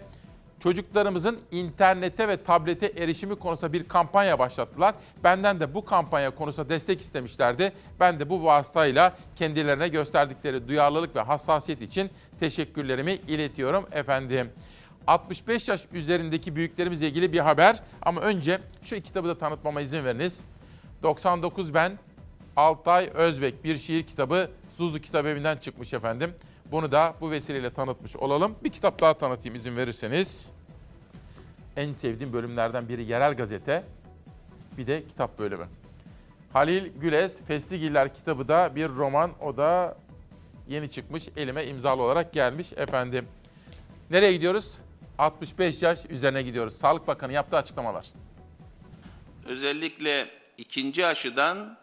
[0.60, 4.94] çocuklarımızın internete ve tablete erişimi konusunda bir kampanya başlattılar.
[5.24, 7.72] Benden de bu kampanya konusunda destek istemişlerdi.
[8.00, 14.50] Ben de bu vasıtayla kendilerine gösterdikleri duyarlılık ve hassasiyet için teşekkürlerimi iletiyorum efendim.
[15.06, 20.40] 65 yaş üzerindeki büyüklerimizle ilgili bir haber ama önce şu kitabı da tanıtmama izin veriniz.
[21.02, 21.98] 99 ben
[22.56, 26.34] Altay Özbek bir şiir kitabı Zuzu Kitabevi'nden çıkmış efendim.
[26.70, 28.54] Bunu da bu vesileyle tanıtmış olalım.
[28.64, 30.52] Bir kitap daha tanıtayım izin verirseniz.
[31.76, 33.84] En sevdiğim bölümlerden biri yerel gazete.
[34.78, 35.66] Bir de kitap bölümü.
[36.52, 39.30] Halil Güles Fesligiller kitabı da bir roman.
[39.40, 39.96] O da
[40.68, 43.28] yeni çıkmış elime imzalı olarak gelmiş efendim.
[44.10, 44.78] Nereye gidiyoruz?
[45.18, 46.76] 65 yaş üzerine gidiyoruz.
[46.76, 48.06] Sağlık Bakanı yaptığı açıklamalar.
[49.46, 51.78] Özellikle ikinci aşıdan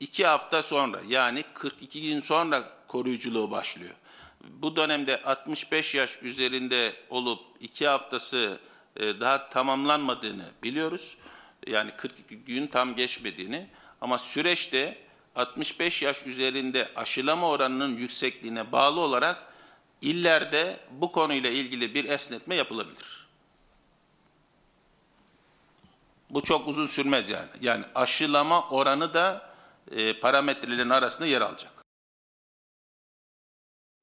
[0.00, 3.94] iki hafta sonra yani 42 gün sonra koruyuculuğu başlıyor.
[4.50, 8.58] Bu dönemde 65 yaş üzerinde olup iki haftası
[8.96, 11.18] e, daha tamamlanmadığını biliyoruz.
[11.66, 13.68] Yani 42 gün tam geçmediğini
[14.00, 14.98] ama süreçte
[15.36, 19.52] 65 yaş üzerinde aşılama oranının yüksekliğine bağlı olarak
[20.00, 23.26] illerde bu konuyla ilgili bir esnetme yapılabilir.
[26.30, 27.48] Bu çok uzun sürmez yani.
[27.60, 29.50] Yani aşılama oranı da
[29.90, 31.75] e, parametrelerin arasında yer alacak.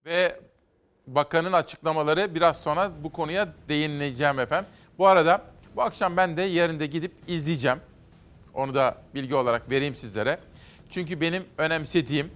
[0.05, 0.39] Ve
[1.07, 4.69] bakanın açıklamaları biraz sonra bu konuya değineceğim efendim.
[4.97, 5.41] Bu arada
[5.75, 7.79] bu akşam ben de yerinde gidip izleyeceğim.
[8.53, 10.39] Onu da bilgi olarak vereyim sizlere.
[10.89, 12.31] Çünkü benim önemsediğim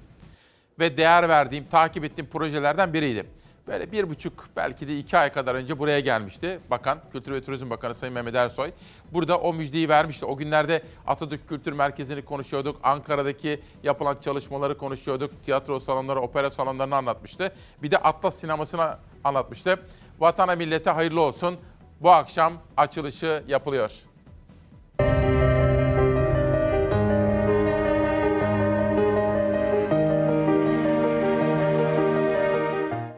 [0.79, 3.25] ve değer verdiğim, takip ettiğim projelerden biriydi.
[3.67, 7.69] Böyle bir buçuk belki de iki ay kadar önce buraya gelmişti bakan, Kültür ve Turizm
[7.69, 8.71] Bakanı Sayın Mehmet Ersoy.
[9.11, 10.25] Burada o müjdeyi vermişti.
[10.25, 12.79] O günlerde Atatürk Kültür Merkezi'ni konuşuyorduk.
[12.83, 15.43] Ankara'daki yapılan çalışmaları konuşuyorduk.
[15.45, 17.53] Tiyatro salonları, opera salonlarını anlatmıştı.
[17.83, 19.79] Bir de Atlas Sineması'nı anlatmıştı.
[20.19, 21.57] Vatana millete hayırlı olsun.
[22.01, 24.06] Bu akşam açılışı yapılıyor.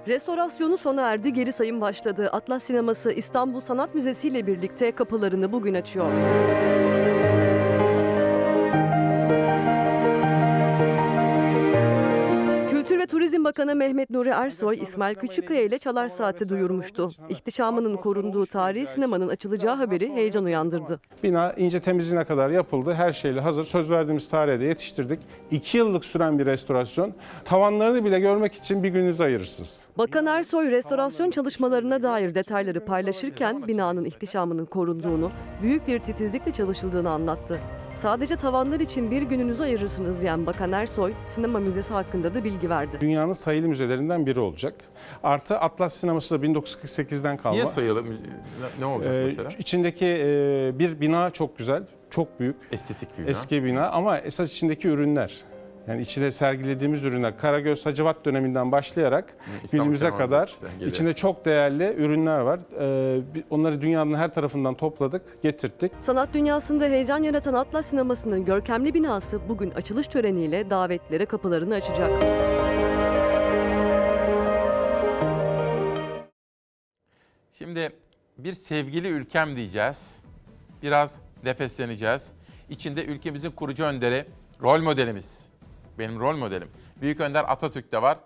[0.09, 2.29] Restorasyonu sona erdi, geri sayım başladı.
[2.31, 6.11] Atlas Sineması İstanbul Sanat Müzesi ile birlikte kapılarını bugün açıyor.
[13.09, 17.09] Turizm Bakanı Mehmet Nuri Ersoy, İsmail Küçükkaya ile Çalar Saat'i duyurmuştu.
[17.29, 20.99] İhtişamının korunduğu tarihi sinemanın açılacağı haberi heyecan uyandırdı.
[21.23, 22.93] Bina ince temizliğine kadar yapıldı.
[22.93, 23.63] Her şeyle hazır.
[23.63, 25.19] Söz verdiğimiz tarihe de yetiştirdik.
[25.51, 27.13] İki yıllık süren bir restorasyon.
[27.45, 29.85] Tavanlarını bile görmek için bir gününüzü ayırırsınız.
[29.97, 35.31] Bakan Ersoy, restorasyon çalışmalarına dair detayları paylaşırken binanın ihtişamının korunduğunu,
[35.61, 37.59] büyük bir titizlikle çalışıldığını anlattı.
[37.93, 42.97] Sadece tavanlar için bir gününüzü ayırırsınız diyen Bakan Ersoy, sinema müzesi hakkında da bilgi verdi.
[43.01, 44.73] Dünyanın sayılı müzelerinden biri olacak.
[45.23, 47.53] Artı Atlas sineması da 1948'den kalma.
[47.53, 48.03] Niye sayılı?
[48.79, 49.49] Ne olacak Ee, mesela?
[49.59, 52.55] İçindeki e, bir bina çok güzel, çok büyük.
[52.71, 53.31] Estetik bir bina.
[53.31, 55.37] Eski bina ama esas içindeki ürünler.
[55.87, 59.33] Yani içinde sergilediğimiz ürünler Karagöz Hacivat döneminden başlayarak
[59.63, 60.91] İstanbul günümüze kadar geliyor.
[60.91, 62.59] içinde çok değerli ürünler var.
[62.79, 65.91] Ee, onları dünyanın her tarafından topladık, getirttik.
[65.99, 72.11] Sanat dünyasında heyecan yaratan Atlas Sineması'nın görkemli binası bugün açılış töreniyle davetlere kapılarını açacak.
[77.51, 77.89] Şimdi
[78.37, 80.19] bir sevgili ülkem diyeceğiz.
[80.83, 82.31] Biraz nefesleneceğiz.
[82.69, 84.25] İçinde ülkemizin kurucu önderi,
[84.61, 85.48] rol modelimiz.
[85.99, 86.67] Benim rol modelim.
[87.01, 88.17] Büyük Önder Atatürk de var.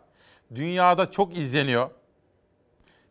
[0.56, 1.90] Dünyada çok izleniyor.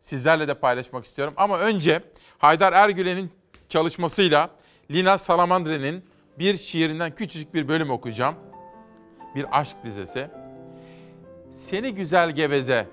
[0.01, 1.35] Sizlerle de paylaşmak istiyorum.
[1.37, 2.03] Ama önce
[2.39, 3.31] Haydar Ergülen'in
[3.69, 4.51] çalışmasıyla
[4.91, 6.05] Lina Salamandre'nin
[6.39, 8.35] bir şiirinden küçücük bir bölüm okuyacağım.
[9.35, 10.31] Bir aşk dizesi.
[11.53, 12.89] Seni güzel geveze,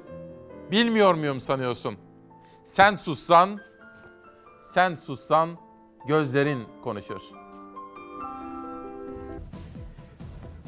[0.72, 1.98] bilmiyor muyum sanıyorsun?
[2.66, 3.60] Sen sussan,
[4.74, 5.58] sen sussan
[6.08, 7.39] gözlerin konuşur.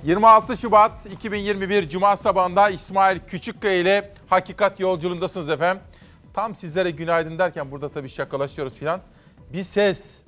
[0.03, 5.83] 26 Şubat 2021 Cuma sabahında İsmail Küçükkaya ile Hakikat Yolculuğundasınız efendim.
[6.33, 9.01] Tam sizlere günaydın derken burada tabii şakalaşıyoruz filan.
[9.53, 10.21] Bir ses.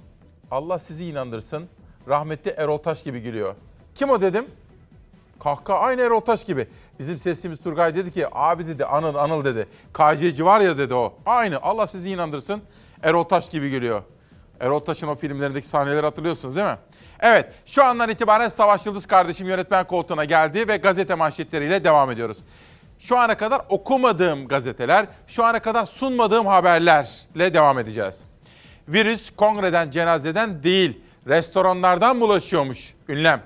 [0.52, 1.70] Allah sizi inandırsın.
[2.08, 3.56] Rahmetli Erol Taş gibi gülüyor.
[3.96, 4.46] Kim o dedim?
[5.40, 6.68] Kahkaha aynı Erol Taş gibi.
[7.00, 9.68] Bizim sesimiz Turgay dedi ki abi dedi Anıl Anıl dedi.
[9.94, 11.14] KC'ci var ya dedi o.
[11.26, 12.62] Aynı Allah sizi inandırsın.
[13.04, 14.04] Erol Taş gibi gülüyor.
[14.60, 16.78] Erol Taş'ın o filmlerindeki sahneleri hatırlıyorsunuz değil mi?
[17.20, 22.38] Evet şu andan itibaren Savaş Yıldız kardeşim yönetmen koltuğuna geldi ve gazete manşetleriyle devam ediyoruz.
[23.00, 28.24] Şu ana kadar okumadığım gazeteler, şu ana kadar sunmadığım haberlerle devam edeceğiz.
[28.88, 32.94] Virüs kongreden cenazeden değil, restoranlardan bulaşıyormuş.
[33.10, 33.42] Ünlem.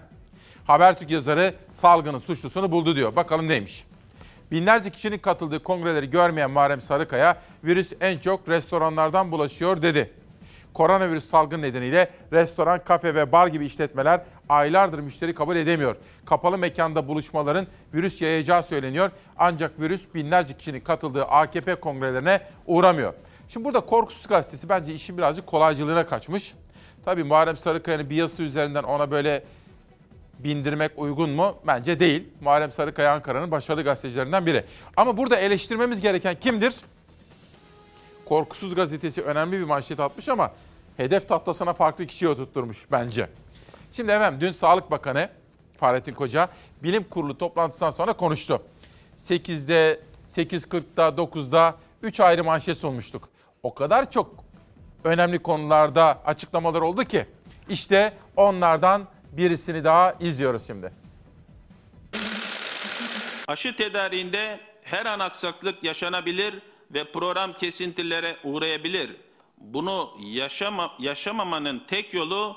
[0.68, 3.16] Habertürk yazarı salgının suçlusunu buldu diyor.
[3.16, 3.86] Bakalım neymiş?
[4.52, 10.14] Binlerce kişinin katıldığı kongreleri görmeyen Muharrem Sarıkaya, virüs en çok restoranlardan bulaşıyor dedi.
[10.78, 15.95] Koronavirüs salgını nedeniyle restoran, kafe ve bar gibi işletmeler aylardır müşteri kabul edemiyor.
[16.26, 19.12] Kapalı mekanda buluşmaların virüs yayacağı söyleniyor.
[19.38, 23.14] Ancak virüs binlerce kişinin katıldığı AKP kongrelerine uğramıyor.
[23.49, 26.54] Şimdi burada Korkusuz Gazetesi bence işin birazcık kolaycılığına kaçmış.
[27.06, 29.44] Tabii Muharrem Sarıkaya'nın bir yazısı üzerinden ona böyle
[30.40, 31.56] bindirmek uygun mu?
[31.68, 32.28] Bence değil.
[32.41, 34.64] Muharrem Sarıkaya Ankara'nın başarılı gazetecilerinden biri.
[34.98, 36.76] Ama burada eleştirmemiz gereken kimdir?
[38.26, 40.52] Korkusuz gazetesi önemli bir manşet atmış ama
[40.98, 43.30] hedef tahtasına farklı kişiyi oturtturmuş bence.
[43.94, 45.30] Şimdi efendim dün Sağlık Bakanı
[45.80, 46.49] Fahrettin Koca
[46.84, 48.61] bilim kurulu toplantısından sonra konuştu.
[49.18, 53.30] 8'de, 8.40'da, 9'da 3 ayrı manşet sunmuştuk.
[53.64, 54.36] O kadar çok
[55.03, 57.26] önemli konularda açıklamalar oldu ki
[57.69, 60.91] işte onlardan birisini daha izliyoruz şimdi.
[63.48, 66.56] Aşı tedariğinde her an aksaklık yaşanabilir
[66.94, 69.27] ve program kesintilere uğrayabilir.
[69.58, 72.56] Bunu yaşama, yaşamamanın tek yolu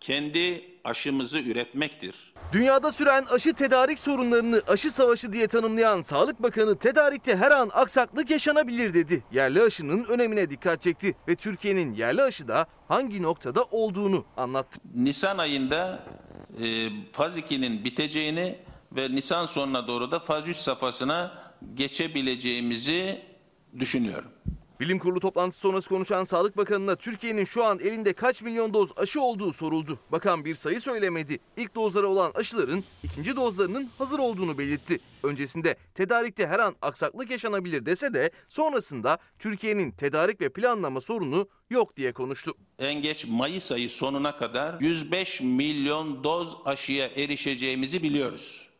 [0.00, 2.34] kendi aşımızı üretmektir.
[2.52, 8.30] Dünyada süren aşı tedarik sorunlarını aşı savaşı diye tanımlayan Sağlık Bakanı tedarikte her an aksaklık
[8.30, 9.24] yaşanabilir dedi.
[9.32, 14.80] Yerli aşının önemine dikkat çekti ve Türkiye'nin yerli aşıda hangi noktada olduğunu anlattı.
[14.94, 16.04] Nisan ayında
[16.62, 18.58] e, faz 2'nin biteceğini
[18.92, 23.22] ve Nisan sonuna doğru da faz 3 safhasına geçebileceğimizi
[23.78, 24.30] düşünüyorum.
[24.82, 29.20] Bilim kurulu toplantısı sonrası konuşan Sağlık Bakanı'na Türkiye'nin şu an elinde kaç milyon doz aşı
[29.20, 29.98] olduğu soruldu.
[30.12, 31.38] Bakan bir sayı söylemedi.
[31.56, 35.00] İlk dozlara olan aşıların ikinci dozlarının hazır olduğunu belirtti.
[35.22, 41.96] Öncesinde tedarikte her an aksaklık yaşanabilir dese de sonrasında Türkiye'nin tedarik ve planlama sorunu yok
[41.96, 42.54] diye konuştu.
[42.78, 48.71] En geç Mayıs ayı sonuna kadar 105 milyon doz aşıya erişeceğimizi biliyoruz.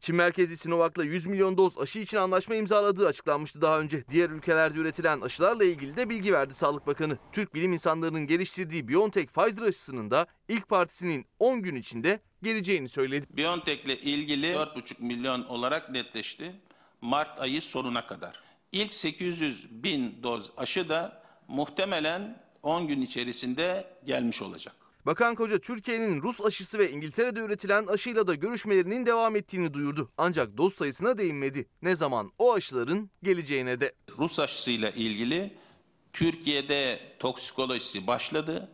[0.00, 4.04] Çin merkezli Sinovac'la 100 milyon doz aşı için anlaşma imzaladığı açıklanmıştı daha önce.
[4.08, 7.18] Diğer ülkelerde üretilen aşılarla ilgili de bilgi verdi Sağlık Bakanı.
[7.32, 13.26] Türk bilim insanlarının geliştirdiği BioNTech Pfizer aşısının da ilk partisinin 10 gün içinde geleceğini söyledi.
[13.30, 16.52] BioNTech ile ilgili 4,5 milyon olarak netleşti.
[17.00, 18.40] Mart ayı sonuna kadar.
[18.72, 24.74] İlk 800 bin doz aşı da muhtemelen 10 gün içerisinde gelmiş olacak.
[25.06, 30.10] Bakan Koca Türkiye'nin Rus aşısı ve İngiltere'de üretilen aşıyla da görüşmelerinin devam ettiğini duyurdu.
[30.18, 31.68] Ancak doz sayısına değinmedi.
[31.82, 33.92] Ne zaman o aşıların geleceğine de.
[34.18, 35.54] Rus aşısıyla ilgili
[36.12, 38.68] Türkiye'de toksikolojisi başladı.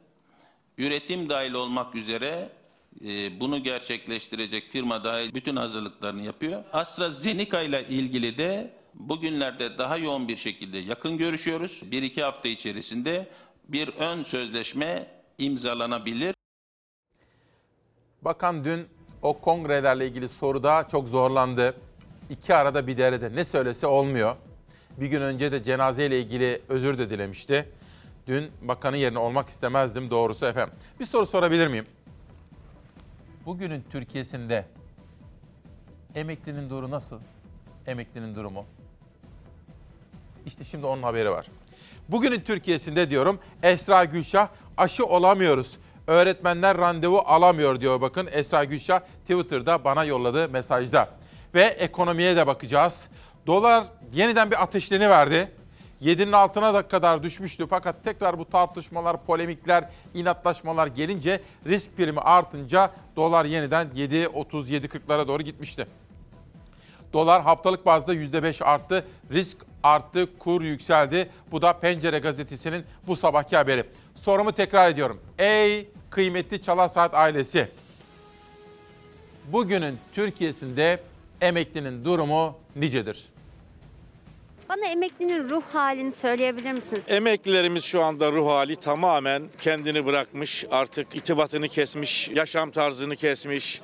[0.79, 2.53] Üretim dahil olmak üzere
[3.05, 6.65] e, bunu gerçekleştirecek firma dahil bütün hazırlıklarını yapıyor.
[6.73, 11.83] AstraZeneca ile ilgili de bugünlerde daha yoğun bir şekilde yakın görüşüyoruz.
[11.91, 13.29] Bir iki hafta içerisinde
[13.69, 16.35] bir ön sözleşme imzalanabilir.
[18.23, 18.87] Bakan dün
[19.23, 21.75] o kongrelerle ilgili soruda çok zorlandı.
[22.31, 24.37] İki arada bir derede ne söylese olmuyor.
[24.97, 27.69] Bir gün önce de cenazeyle ilgili özür de dilemişti.
[28.27, 30.75] Dün bakanın yerine olmak istemezdim doğrusu efendim.
[31.01, 31.87] Bir soru sorabilir miyim?
[33.47, 34.65] Bugünün Türkiye'sinde
[36.15, 37.21] emeklinin durumu nasıl?
[37.87, 38.65] Emeklinin durumu.
[40.47, 41.47] İşte şimdi onun haberi var.
[42.09, 45.77] Bugünün Türkiye'sinde diyorum Esra Gülşah aşı olamıyoruz.
[46.07, 51.09] Öğretmenler randevu alamıyor diyor bakın Esra Gülşah Twitter'da bana yolladığı mesajda.
[51.55, 53.09] Ve ekonomiye de bakacağız.
[53.47, 55.49] Dolar yeniden bir ateşleni verdi.
[56.03, 62.91] 7'nin altına da kadar düşmüştü fakat tekrar bu tartışmalar, polemikler, inatlaşmalar gelince risk primi artınca
[63.17, 65.87] dolar yeniden 7.30-7.40'lara doğru gitmişti.
[67.13, 69.05] Dolar haftalık bazda %5 arttı.
[69.33, 71.29] Risk arttı, kur yükseldi.
[71.51, 73.85] Bu da Pencere gazetesinin bu sabahki haberi.
[74.17, 75.21] Sorumu tekrar ediyorum.
[75.39, 77.69] Ey kıymetli Çalar Saat ailesi.
[79.53, 81.01] Bugünün Türkiye'sinde
[81.41, 83.27] emeklinin durumu nicedir?
[84.69, 87.05] Bana emeklinin ruh halini söyleyebilir misiniz?
[87.09, 93.81] Emeklilerimiz şu anda ruh hali tamamen kendini bırakmış, artık itibatını kesmiş, yaşam tarzını kesmiş,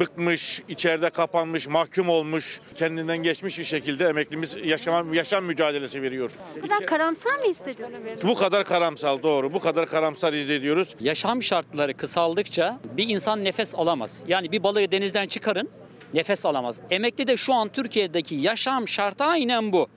[0.00, 6.30] bıkmış, içeride kapanmış, mahkum olmuş, kendinden geçmiş bir şekilde emeklimiz yaşam, yaşam mücadelesi veriyor.
[6.62, 8.00] Bu kadar karamsar mı hissediyorsun?
[8.22, 10.94] Bu kadar karamsal doğru, bu kadar karamsar hissediyoruz.
[11.00, 14.22] Yaşam şartları kısaldıkça bir insan nefes alamaz.
[14.28, 15.68] Yani bir balığı denizden çıkarın
[16.14, 16.80] nefes alamaz.
[16.90, 19.88] Emekli de şu an Türkiye'deki yaşam şartı aynen bu.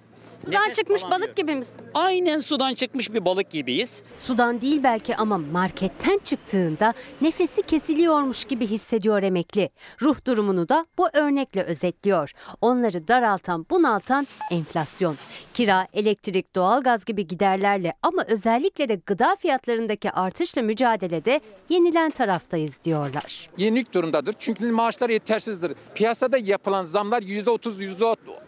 [0.45, 1.73] Sudan çıkmış balık gibi misin?
[1.93, 4.03] Aynen sudan çıkmış bir balık gibiyiz.
[4.15, 9.69] Sudan değil belki ama marketten çıktığında nefesi kesiliyormuş gibi hissediyor emekli.
[10.01, 12.31] Ruh durumunu da bu örnekle özetliyor.
[12.61, 15.15] Onları daraltan, bunaltan enflasyon.
[15.53, 23.49] Kira, elektrik, doğalgaz gibi giderlerle ama özellikle de gıda fiyatlarındaki artışla mücadelede yenilen taraftayız diyorlar.
[23.57, 24.35] Yenik durumdadır.
[24.39, 25.73] Çünkü maaşlar yetersizdir.
[25.95, 27.95] Piyasada yapılan zamlar %30,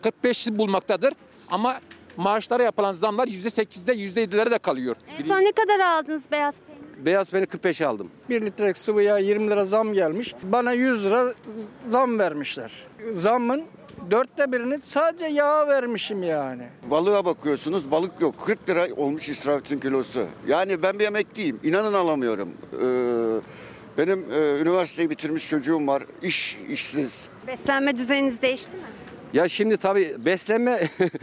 [0.03, 1.13] %45'i bulmaktadır.
[1.51, 1.79] Ama
[2.17, 4.95] maaşlara yapılan zamlar %8'de %7'lere de kalıyor.
[5.19, 7.05] En son ne kadar aldınız beyaz peynir?
[7.05, 8.11] Beyaz peynir 45 aldım.
[8.29, 10.35] 1 litre sıvıya 20 lira zam gelmiş.
[10.43, 11.33] Bana 100 lira
[11.89, 12.71] zam vermişler.
[13.11, 13.63] Zamın
[14.11, 16.63] dörtte birini sadece yağa vermişim yani.
[16.91, 18.35] Balığa bakıyorsunuz balık yok.
[18.45, 20.25] 40 lira olmuş israfetin kilosu.
[20.47, 21.59] Yani ben bir emekliyim.
[21.63, 22.49] İnanın alamıyorum.
[22.73, 22.85] Ee,
[23.97, 26.03] benim e, üniversiteyi bitirmiş çocuğum var.
[26.21, 27.29] İş, işsiz.
[27.47, 28.83] Beslenme düzeniniz değişti mi?
[29.33, 30.79] Ya şimdi tabii beslenme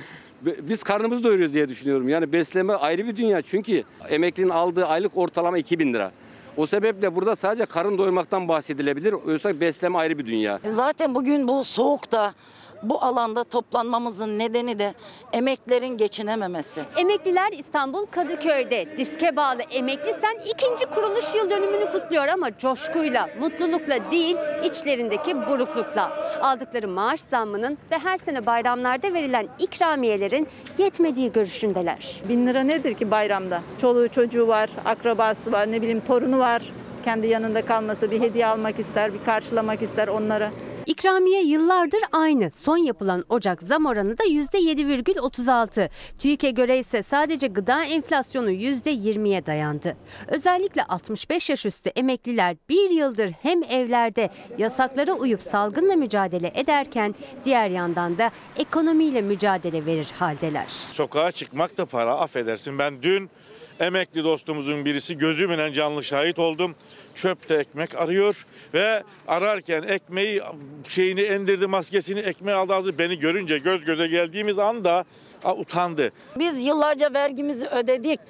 [0.43, 2.09] biz karnımızı doyuruyoruz diye düşünüyorum.
[2.09, 3.43] Yani beslenme ayrı bir dünya.
[3.43, 6.10] Çünkü emeklinin aldığı aylık ortalama 2000 lira.
[6.56, 9.12] O sebeple burada sadece karın doyurmaktan bahsedilebilir.
[9.12, 10.59] Oysa besleme ayrı bir dünya.
[10.66, 12.35] Zaten bugün bu soğukta
[12.82, 14.94] bu alanda toplanmamızın nedeni de
[15.32, 16.82] emeklerin geçinememesi.
[16.96, 24.10] Emekliler İstanbul Kadıköy'de diske bağlı emekli sen ikinci kuruluş yıl dönümünü kutluyor ama coşkuyla, mutlulukla
[24.10, 26.12] değil içlerindeki buruklukla.
[26.42, 30.48] Aldıkları maaş zammının ve her sene bayramlarda verilen ikramiyelerin
[30.78, 32.20] yetmediği görüşündeler.
[32.28, 33.62] Bin lira nedir ki bayramda?
[33.80, 36.62] Çoluğu çocuğu var, akrabası var, ne bileyim torunu var.
[37.05, 40.50] Kendi yanında kalması bir hediye almak ister, bir karşılamak ister onlara.
[40.89, 42.51] İkramiye yıllardır aynı.
[42.55, 45.89] Son yapılan Ocak zam oranı da %7,36.
[46.19, 49.97] TÜİK'e göre ise sadece gıda enflasyonu %20'ye dayandı.
[50.28, 57.70] Özellikle 65 yaş üstü emekliler bir yıldır hem evlerde yasaklara uyup salgınla mücadele ederken diğer
[57.70, 60.66] yandan da ekonomiyle mücadele verir haldeler.
[60.69, 62.78] Sokağa çıkmak da para affedersin.
[62.78, 63.31] Ben dün
[63.80, 66.74] emekli dostumuzun birisi gözümle canlı şahit oldum.
[67.14, 70.42] Çöpte ekmek arıyor ve ararken ekmeği
[70.88, 75.05] şeyini indirdi maskesini ekmeği aldı ağzı beni görünce göz göze geldiğimiz anda
[75.44, 76.12] a, utandı.
[76.38, 78.20] Biz yıllarca vergimizi ödedik.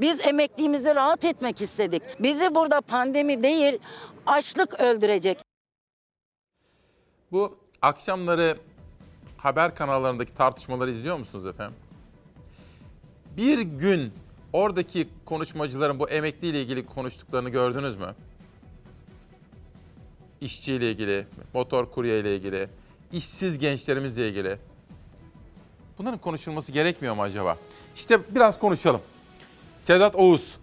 [0.00, 2.02] Biz emekliğimizde rahat etmek istedik.
[2.20, 3.78] Bizi burada pandemi değil
[4.26, 5.38] açlık öldürecek.
[7.32, 8.58] Bu akşamları
[9.36, 11.76] haber kanallarındaki tartışmaları izliyor musunuz efendim?
[13.36, 14.12] Bir gün
[14.54, 18.14] oradaki konuşmacıların bu emekliyle ilgili konuştuklarını gördünüz mü?
[20.40, 22.68] İşçiyle ilgili, motor kurye ile ilgili,
[23.12, 24.58] işsiz gençlerimizle ilgili.
[25.98, 27.58] Bunların konuşulması gerekmiyor mu acaba?
[27.96, 29.00] İşte biraz konuşalım.
[29.78, 30.56] Sedat Oğuz,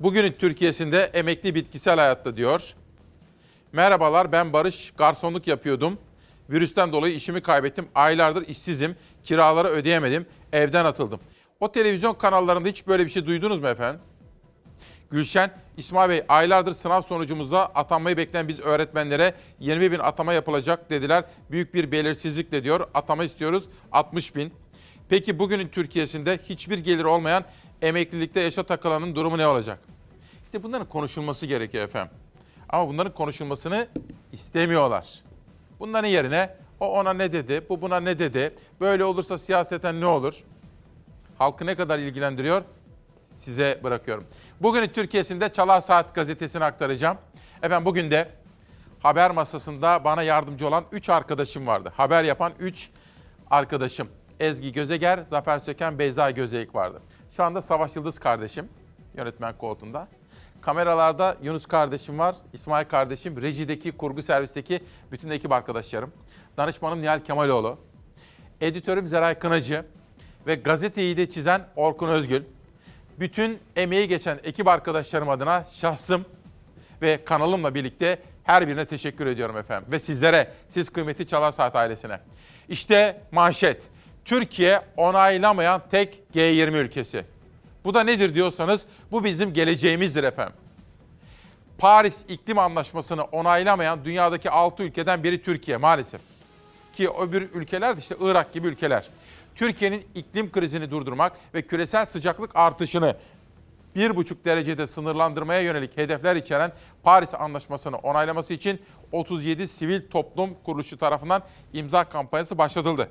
[0.00, 2.74] Bugünün Türkiye'sinde emekli bitkisel hayatta diyor.
[3.72, 5.98] Merhabalar ben Barış, garsonluk yapıyordum.
[6.50, 7.88] Virüsten dolayı işimi kaybettim.
[7.94, 11.20] Aylardır işsizim, kiraları ödeyemedim, evden atıldım.
[11.60, 14.00] O televizyon kanallarında hiç böyle bir şey duydunuz mu efendim?
[15.10, 21.24] Gülşen, İsmail Bey aylardır sınav sonucumuzda atanmayı bekleyen biz öğretmenlere 20 bin atama yapılacak dediler.
[21.50, 24.52] Büyük bir belirsizlikle diyor atama istiyoruz 60 bin.
[25.08, 27.44] Peki bugünün Türkiye'sinde hiçbir gelir olmayan
[27.82, 29.78] emeklilikte yaşa takılanın durumu ne olacak?
[30.44, 32.12] İşte bunların konuşulması gerekiyor efendim.
[32.68, 33.88] Ama bunların konuşulmasını
[34.32, 35.22] istemiyorlar.
[35.80, 40.44] Bunların yerine o ona ne dedi, bu buna ne dedi, böyle olursa siyaseten ne olur?
[41.40, 42.62] Halkı ne kadar ilgilendiriyor?
[43.32, 44.24] Size bırakıyorum.
[44.60, 47.18] Bugünün Türkiye'sinde Çalar Saat gazetesini aktaracağım.
[47.62, 48.28] Efendim bugün de
[49.02, 51.92] haber masasında bana yardımcı olan 3 arkadaşım vardı.
[51.96, 52.90] Haber yapan 3
[53.50, 54.08] arkadaşım.
[54.40, 57.02] Ezgi Gözeger, Zafer Söken, Beyza Gözeyik vardı.
[57.30, 58.68] Şu anda Savaş Yıldız kardeşim
[59.16, 60.08] yönetmen koltuğunda.
[60.60, 64.80] Kameralarda Yunus kardeşim var, İsmail kardeşim, rejideki, kurgu servisteki
[65.12, 66.12] bütün ekip arkadaşlarım.
[66.56, 67.78] Danışmanım Nihal Kemaloğlu.
[68.60, 69.84] Editörüm Zeray Kınacı
[70.46, 72.42] ve gazeteyi de çizen Orkun Özgül.
[73.18, 76.24] Bütün emeği geçen ekip arkadaşlarım adına şahsım
[77.02, 79.92] ve kanalımla birlikte her birine teşekkür ediyorum efendim.
[79.92, 82.20] Ve sizlere, siz kıymetli Çalar Saat ailesine.
[82.68, 83.82] İşte manşet.
[84.24, 87.24] Türkiye onaylamayan tek G20 ülkesi.
[87.84, 90.54] Bu da nedir diyorsanız bu bizim geleceğimizdir efendim.
[91.78, 96.20] Paris İklim Anlaşması'nı onaylamayan dünyadaki 6 ülkeden biri Türkiye maalesef.
[96.96, 99.06] Ki öbür ülkeler de işte Irak gibi ülkeler.
[99.60, 103.16] Türkiye'nin iklim krizini durdurmak ve küresel sıcaklık artışını
[103.96, 106.72] 1,5 derecede sınırlandırmaya yönelik hedefler içeren
[107.02, 108.82] Paris Anlaşması'nı onaylaması için
[109.12, 111.42] 37 sivil toplum kuruluşu tarafından
[111.72, 113.10] imza kampanyası başlatıldı.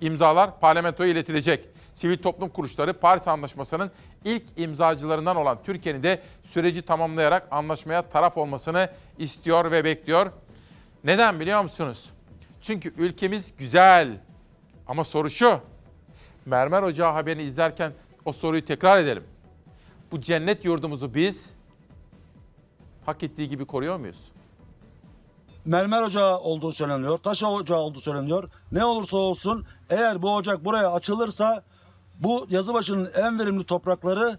[0.00, 1.68] İmzalar parlamentoya iletilecek.
[1.94, 3.90] Sivil toplum kuruluşları Paris Anlaşması'nın
[4.24, 10.32] ilk imzacılarından olan Türkiye'nin de süreci tamamlayarak anlaşmaya taraf olmasını istiyor ve bekliyor.
[11.04, 12.10] Neden biliyor musunuz?
[12.62, 14.31] Çünkü ülkemiz güzel.
[14.86, 15.60] Ama soru şu.
[16.46, 17.92] Mermer Ocağı haberini izlerken
[18.24, 19.24] o soruyu tekrar edelim.
[20.12, 21.54] Bu cennet yurdumuzu biz
[23.06, 24.32] hak ettiği gibi koruyor muyuz?
[25.64, 28.50] mermer ocağı olduğu söyleniyor, taş ocağı olduğu söyleniyor.
[28.72, 31.62] Ne olursa olsun eğer bu ocak buraya açılırsa
[32.18, 34.38] bu yazıbaşının en verimli toprakları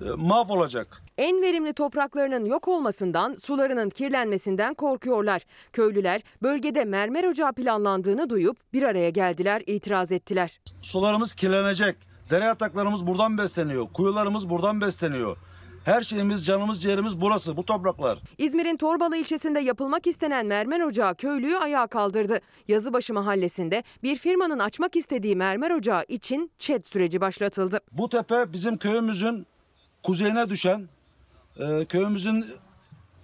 [0.00, 1.02] e, mahvolacak.
[1.18, 5.42] En verimli topraklarının yok olmasından, sularının kirlenmesinden korkuyorlar.
[5.72, 10.60] Köylüler bölgede mermer ocağı planlandığını duyup bir araya geldiler, itiraz ettiler.
[10.82, 11.96] Sularımız kirlenecek.
[12.30, 13.86] Dere yataklarımız buradan besleniyor.
[13.92, 15.36] Kuyularımız buradan besleniyor.
[15.84, 18.18] Her şeyimiz, canımız, ciğerimiz burası, bu topraklar.
[18.38, 22.40] İzmir'in Torbalı ilçesinde yapılmak istenen mermer ocağı köylüyü ayağa kaldırdı.
[22.68, 27.80] Yazıbaşı mahallesinde bir firmanın açmak istediği mermer ocağı için ÇED süreci başlatıldı.
[27.92, 29.46] Bu tepe bizim köyümüzün
[30.02, 30.88] kuzeyine düşen,
[31.60, 32.46] e, köyümüzün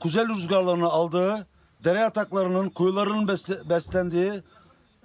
[0.01, 1.47] kuzey rüzgarlarını aldığı,
[1.85, 4.33] dere yataklarının, kuyularının besle- beslendiği,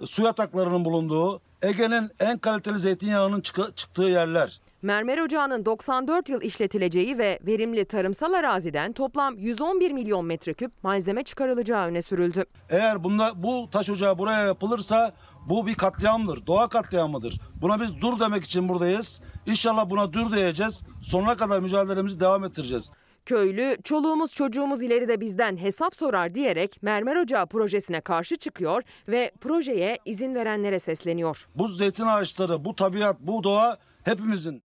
[0.04, 3.40] su yataklarının bulunduğu, Ege'nin en kaliteli zeytinyağının
[3.76, 4.60] çıktığı yerler.
[4.82, 11.86] Mermer ocağının 94 yıl işletileceği ve verimli tarımsal araziden toplam 111 milyon metreküp malzeme çıkarılacağı
[11.86, 12.44] öne sürüldü.
[12.70, 15.12] Eğer bunda bu taş ocağı buraya yapılırsa
[15.48, 16.46] bu bir katliamdır.
[16.46, 17.40] Doğa katliamıdır.
[17.62, 19.20] Buna biz dur demek için buradayız.
[19.46, 20.82] İnşallah buna dur diyeceğiz.
[21.02, 22.90] Sonuna kadar mücadelemizi devam ettireceğiz.
[23.28, 29.98] Köylü, çoluğumuz çocuğumuz ileride bizden hesap sorar diyerek mermer ocağı projesine karşı çıkıyor ve projeye
[30.04, 31.48] izin verenlere sesleniyor.
[31.54, 34.62] Bu zeytin ağaçları, bu tabiat, bu doğa hepimizin.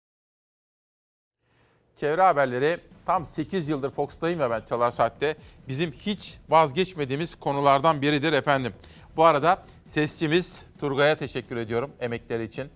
[1.96, 5.36] Çevre haberleri tam 8 yıldır Fox'tayım ya ben Çalar Saat'te.
[5.68, 8.72] Bizim hiç vazgeçmediğimiz konulardan biridir efendim.
[9.16, 12.68] Bu arada sesçimiz Turgay'a teşekkür ediyorum emekleri için.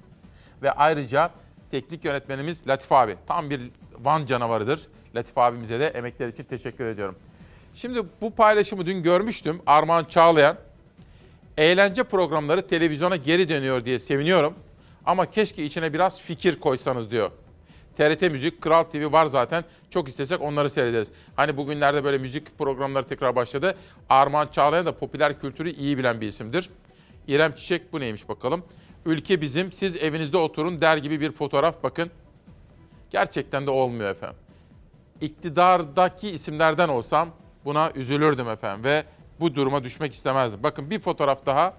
[0.63, 1.31] Ve ayrıca
[1.71, 3.17] teknik yönetmenimiz Latif abi.
[3.27, 3.71] Tam bir
[4.01, 4.89] Van canavarıdır.
[5.15, 7.17] Latif abimize de emekleri için teşekkür ediyorum.
[7.75, 9.63] Şimdi bu paylaşımı dün görmüştüm.
[9.67, 10.57] Armağan Çağlayan
[11.59, 14.55] eğlence programları televizyona geri dönüyor diye seviniyorum.
[15.07, 17.31] Ama keşke içine biraz fikir koysanız diyor.
[17.97, 19.65] TRT Müzik, Kral TV var zaten.
[19.91, 21.13] Çok istesek onları seyrederiz.
[21.37, 23.77] Hani bugünlerde böyle müzik programları tekrar başladı.
[24.09, 26.71] Armağan Çağlayan da popüler kültürü iyi bilen bir isimdir.
[27.29, 28.65] İrem Çiçek bu neymiş bakalım.
[29.07, 32.11] Ülke bizim, siz evinizde oturun der gibi bir fotoğraf bakın.
[33.11, 34.44] Gerçekten de olmuyor efendim.
[35.21, 37.29] İktidardaki isimlerden olsam
[37.65, 39.05] buna üzülürdüm efendim ve
[39.41, 40.63] bu duruma düşmek istemezdim.
[40.63, 41.75] Bakın bir fotoğraf daha.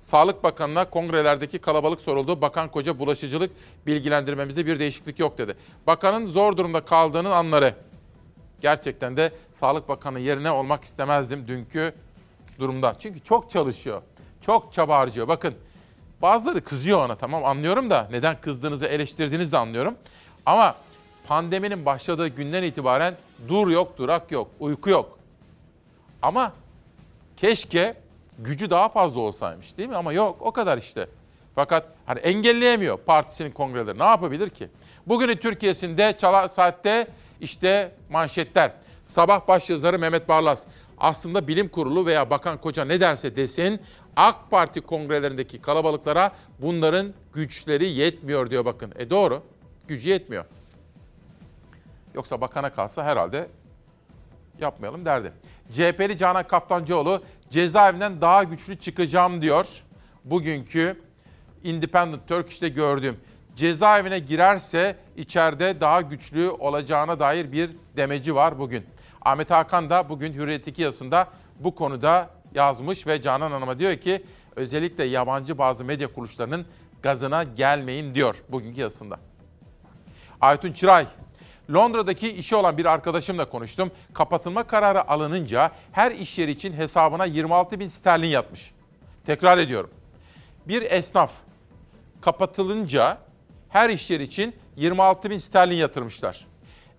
[0.00, 2.40] Sağlık Bakanı'na kongrelerdeki kalabalık soruldu.
[2.40, 3.50] Bakan Koca bulaşıcılık
[3.86, 5.56] bilgilendirmemizde bir değişiklik yok dedi.
[5.86, 7.74] Bakanın zor durumda kaldığının anları.
[8.60, 11.94] Gerçekten de Sağlık Bakanı yerine olmak istemezdim dünkü
[12.58, 12.94] durumda.
[12.98, 14.02] Çünkü çok çalışıyor.
[14.40, 15.28] Çok çaba harcıyor.
[15.28, 15.54] Bakın
[16.22, 19.94] bazıları kızıyor ona tamam anlıyorum da neden kızdığınızı eleştirdiğinizi anlıyorum.
[20.46, 20.74] Ama
[21.28, 23.14] Pandeminin başladığı günden itibaren
[23.48, 25.18] dur yok, durak yok, uyku yok.
[26.22, 26.52] Ama
[27.36, 27.94] keşke
[28.38, 29.96] gücü daha fazla olsaymış değil mi?
[29.96, 31.08] Ama yok o kadar işte.
[31.54, 33.98] Fakat hani engelleyemiyor partisinin kongreleri.
[33.98, 34.68] Ne yapabilir ki?
[35.06, 37.06] Bugünün Türkiye'sinde Çalar Saat'te
[37.40, 38.72] işte manşetler.
[39.04, 40.66] Sabah başyazarı Mehmet Barlas.
[40.98, 43.80] Aslında bilim kurulu veya Bakan Koca ne derse desin
[44.16, 48.92] AK Parti kongrelerindeki kalabalıklara bunların güçleri yetmiyor diyor bakın.
[48.98, 49.42] E doğru.
[49.88, 50.44] Gücü yetmiyor.
[52.18, 53.48] Yoksa bakana kalsa herhalde
[54.60, 55.32] yapmayalım derdi.
[55.72, 59.66] CHP'li Canan Kaftancıoğlu cezaevinden daha güçlü çıkacağım diyor.
[60.24, 61.00] Bugünkü
[61.64, 63.16] Independent Turkish'te gördüğüm
[63.56, 68.86] cezaevine girerse içeride daha güçlü olacağına dair bir demeci var bugün.
[69.22, 71.28] Ahmet Hakan da bugün Hürriyet 2 yazısında
[71.60, 74.24] bu konuda yazmış ve Canan Hanım'a diyor ki
[74.56, 76.66] özellikle yabancı bazı medya kuruluşlarının
[77.02, 79.18] gazına gelmeyin diyor bugünkü yazısında.
[80.40, 81.06] Aytun Çıray,
[81.74, 83.90] Londra'daki işi olan bir arkadaşımla konuştum.
[84.14, 88.72] Kapatılma kararı alınınca her iş yeri için hesabına 26 bin sterlin yatmış.
[89.26, 89.90] Tekrar ediyorum.
[90.68, 91.32] Bir esnaf
[92.20, 93.18] kapatılınca
[93.68, 96.46] her iş yeri için 26 bin sterlin yatırmışlar.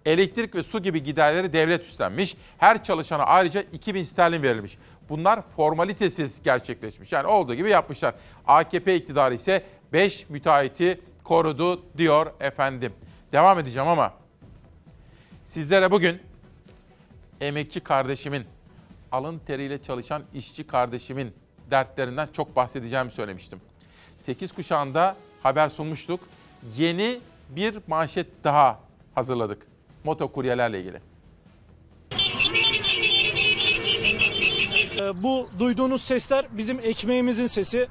[0.05, 2.37] Elektrik ve su gibi giderleri devlet üstlenmiş.
[2.57, 4.77] Her çalışana ayrıca 2 bin sterlin verilmiş.
[5.09, 7.11] Bunlar formalitesiz gerçekleşmiş.
[7.11, 8.13] Yani olduğu gibi yapmışlar.
[8.47, 9.63] AKP iktidarı ise
[9.93, 12.93] 5 müteahhiti korudu diyor efendim.
[13.31, 14.13] Devam edeceğim ama
[15.49, 16.21] sizlere bugün
[17.41, 18.45] emekçi kardeşimin,
[19.11, 21.33] alın teriyle çalışan işçi kardeşimin
[21.71, 23.61] dertlerinden çok bahsedeceğimi söylemiştim.
[24.17, 26.19] 8 kuşağında haber sunmuştuk.
[26.77, 27.19] Yeni
[27.49, 28.79] bir manşet daha
[29.15, 29.67] hazırladık.
[30.03, 31.01] Motokuryelerle ilgili.
[34.99, 37.87] Ee, Bu duyduğunuz sesler bizim ekmeğimizin sesi.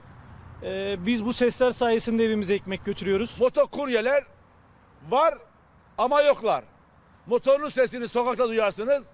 [0.63, 3.41] Ee, Biz bu sesler sayesinde evimize ekmek götürüyoruz.
[3.41, 4.25] Motokuryeler
[5.11, 5.39] var
[5.99, 6.65] ama yoklar.
[7.29, 9.05] Motorun sesini sokakta duyarsınız.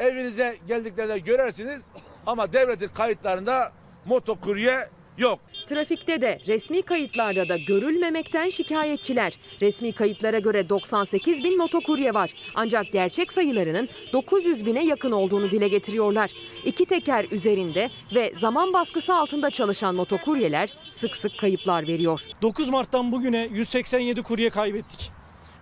[0.00, 1.82] Evinize geldiklerinde görersiniz
[2.26, 3.72] ama devletin kayıtlarında
[4.04, 4.88] motokurye
[5.18, 5.40] yok.
[5.66, 9.38] Trafikte de resmi kayıtlarda da görülmemekten şikayetçiler.
[9.60, 12.34] Resmi kayıtlara göre 98 bin motokurye var.
[12.54, 16.30] Ancak gerçek sayılarının 900 bine yakın olduğunu dile getiriyorlar.
[16.64, 22.22] İki teker üzerinde ve zaman baskısı altında çalışan motokuryeler sık sık kayıplar veriyor.
[22.42, 25.13] 9 Mart'tan bugüne 187 kurye kaybettik.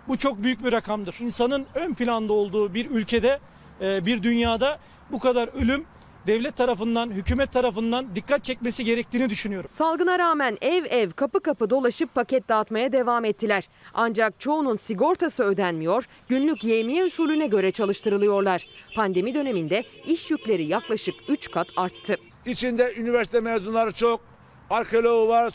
[0.07, 1.15] Bu çok büyük bir rakamdır.
[1.19, 3.39] İnsanın ön planda olduğu bir ülkede,
[3.81, 4.79] e, bir dünyada
[5.11, 5.85] bu kadar ölüm
[6.27, 9.69] devlet tarafından, hükümet tarafından dikkat çekmesi gerektiğini düşünüyorum.
[9.73, 13.69] Salgına rağmen ev ev kapı kapı dolaşıp paket dağıtmaya devam ettiler.
[13.93, 18.67] Ancak çoğunun sigortası ödenmiyor, günlük yevmiye usulüne göre çalıştırılıyorlar.
[18.95, 22.15] Pandemi döneminde iş yükleri yaklaşık 3 kat arttı.
[22.45, 24.21] İçinde üniversite mezunları çok,
[24.69, 25.53] arkeoloğu var,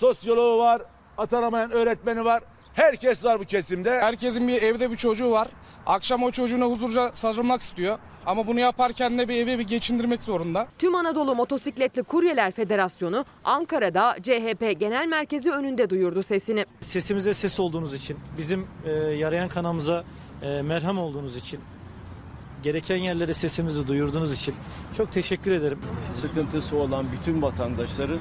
[0.00, 0.82] sosyoloğu var,
[1.18, 2.42] atanamayan öğretmeni var.
[2.74, 3.90] Herkes var bu kesimde.
[3.90, 5.48] Herkesin bir evde bir çocuğu var.
[5.86, 7.98] Akşam o çocuğuna huzurca sarılmak istiyor.
[8.26, 10.68] Ama bunu yaparken de bir evi bir geçindirmek zorunda.
[10.78, 16.66] Tüm Anadolu Motosikletli Kuryeler Federasyonu Ankara'da CHP Genel Merkezi önünde duyurdu sesini.
[16.80, 20.04] Sesimize ses olduğunuz için, bizim e, yarayan kanamıza
[20.42, 21.60] e, merhem olduğunuz için,
[22.62, 24.54] gereken yerlere sesimizi duyurduğunuz için
[24.96, 25.78] çok teşekkür ederim.
[26.20, 28.18] Sıkıntısı olan bütün vatandaşların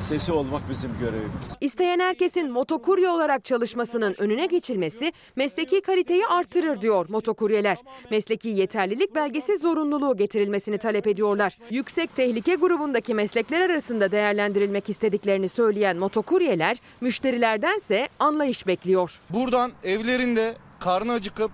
[0.00, 1.56] sesi olmak bizim görevimiz.
[1.60, 7.78] İsteyen herkesin motokurye olarak çalışmasının önüne geçilmesi mesleki kaliteyi artırır diyor motokuryeler.
[8.10, 11.58] Mesleki yeterlilik belgesi zorunluluğu getirilmesini talep ediyorlar.
[11.70, 19.20] Yüksek tehlike grubundaki meslekler arasında değerlendirilmek istediklerini söyleyen motokuryeler müşterilerdense anlayış bekliyor.
[19.30, 21.50] Buradan evlerinde karnı acıkıp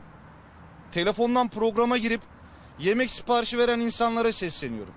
[0.92, 2.20] telefondan programa girip
[2.80, 4.94] yemek siparişi veren insanlara sesleniyorum.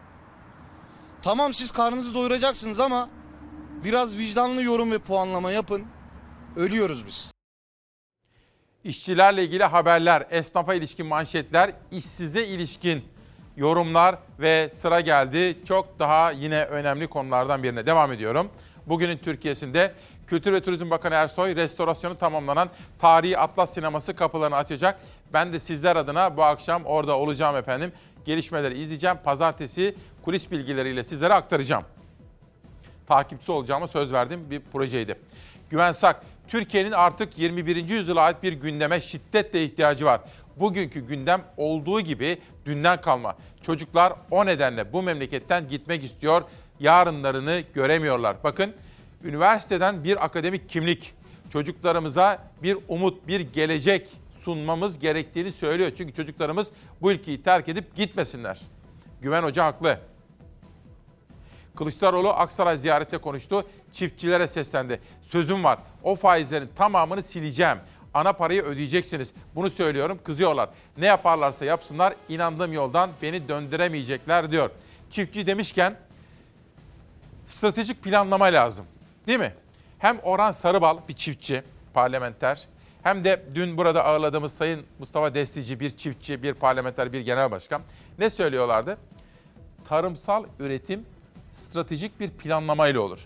[1.21, 3.09] Tamam siz karnınızı doyuracaksınız ama
[3.83, 5.83] biraz vicdanlı yorum ve puanlama yapın.
[6.55, 7.31] Ölüyoruz biz.
[8.83, 13.03] İşçilerle ilgili haberler, esnafa ilişkin manşetler, işsize ilişkin
[13.57, 15.57] yorumlar ve sıra geldi.
[15.67, 18.49] Çok daha yine önemli konulardan birine devam ediyorum.
[18.85, 19.93] Bugünün Türkiye'sinde
[20.27, 24.99] Kültür ve Turizm Bakanı Ersoy restorasyonu tamamlanan Tarihi Atlas Sineması kapılarını açacak.
[25.33, 27.91] Ben de sizler adına bu akşam orada olacağım efendim.
[28.25, 29.17] Gelişmeleri izleyeceğim.
[29.23, 29.95] Pazartesi
[30.25, 31.83] kulis bilgileriyle sizlere aktaracağım.
[33.07, 35.15] Takipçisi olacağıma söz verdiğim bir projeydi.
[35.69, 37.89] Güven Sak, Türkiye'nin artık 21.
[37.89, 40.21] yüzyıla ait bir gündeme şiddetle ihtiyacı var.
[40.55, 43.35] Bugünkü gündem olduğu gibi dünden kalma.
[43.61, 46.41] Çocuklar o nedenle bu memleketten gitmek istiyor.
[46.79, 48.37] Yarınlarını göremiyorlar.
[48.43, 48.73] Bakın
[49.23, 51.13] üniversiteden bir akademik kimlik
[51.49, 54.07] çocuklarımıza bir umut, bir gelecek
[54.41, 55.91] sunmamız gerektiğini söylüyor.
[55.97, 56.67] Çünkü çocuklarımız
[57.01, 58.61] bu ülkeyi terk edip gitmesinler.
[59.21, 59.99] Güven Hoca haklı.
[61.77, 63.67] Kılıçdaroğlu Aksaray ziyarette konuştu.
[63.93, 65.01] Çiftçilere seslendi.
[65.21, 65.79] Sözüm var.
[66.03, 67.77] O faizlerin tamamını sileceğim.
[68.13, 69.31] ana parayı ödeyeceksiniz.
[69.55, 70.69] Bunu söylüyorum kızıyorlar.
[70.97, 74.69] Ne yaparlarsa yapsınlar inandığım yoldan beni döndüremeyecekler diyor.
[75.11, 75.95] Çiftçi demişken
[77.47, 78.85] stratejik planlama lazım.
[79.27, 79.53] Değil mi?
[79.99, 81.63] Hem Orhan Sarıbal bir çiftçi,
[81.93, 82.67] parlamenter
[83.03, 87.81] hem de dün burada ağırladığımız Sayın Mustafa Destici bir çiftçi, bir parlamenter, bir genel başkan
[88.19, 88.97] ne söylüyorlardı?
[89.89, 91.05] Tarımsal üretim
[91.57, 93.19] stratejik bir planlamayla olur.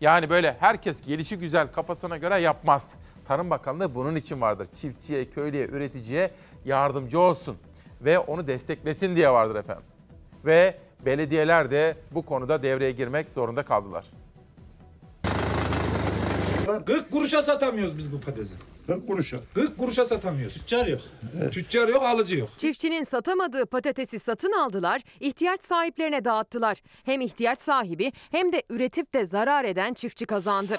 [0.00, 2.94] Yani böyle herkes gelişi güzel kafasına göre yapmaz.
[3.28, 4.68] Tarım Bakanlığı bunun için vardır.
[4.74, 6.30] Çiftçiye, köylüye, üreticiye
[6.64, 7.56] yardımcı olsun
[8.00, 9.84] ve onu desteklesin diye vardır efendim.
[10.44, 14.04] Ve belediyeler de bu konuda devreye girmek zorunda kaldılar.
[16.86, 18.54] 40 kuruşa satamıyoruz biz bu patatesi.
[18.88, 19.36] 40 kuruşa.
[19.54, 20.54] 40 kuruşa satamıyoruz.
[20.54, 21.00] Tüccar yok.
[21.52, 22.48] Tüccar yok, alıcı yok.
[22.58, 26.82] Çiftçinin satamadığı patatesi satın aldılar, ihtiyaç sahiplerine dağıttılar.
[27.04, 30.76] Hem ihtiyaç sahibi hem de üretip de zarar eden çiftçi kazandı.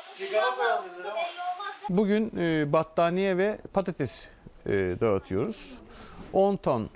[1.89, 4.27] Bugün e, battaniye ve patates
[4.65, 4.71] e,
[5.01, 5.77] dağıtıyoruz.
[6.33, 6.87] 10 ton e,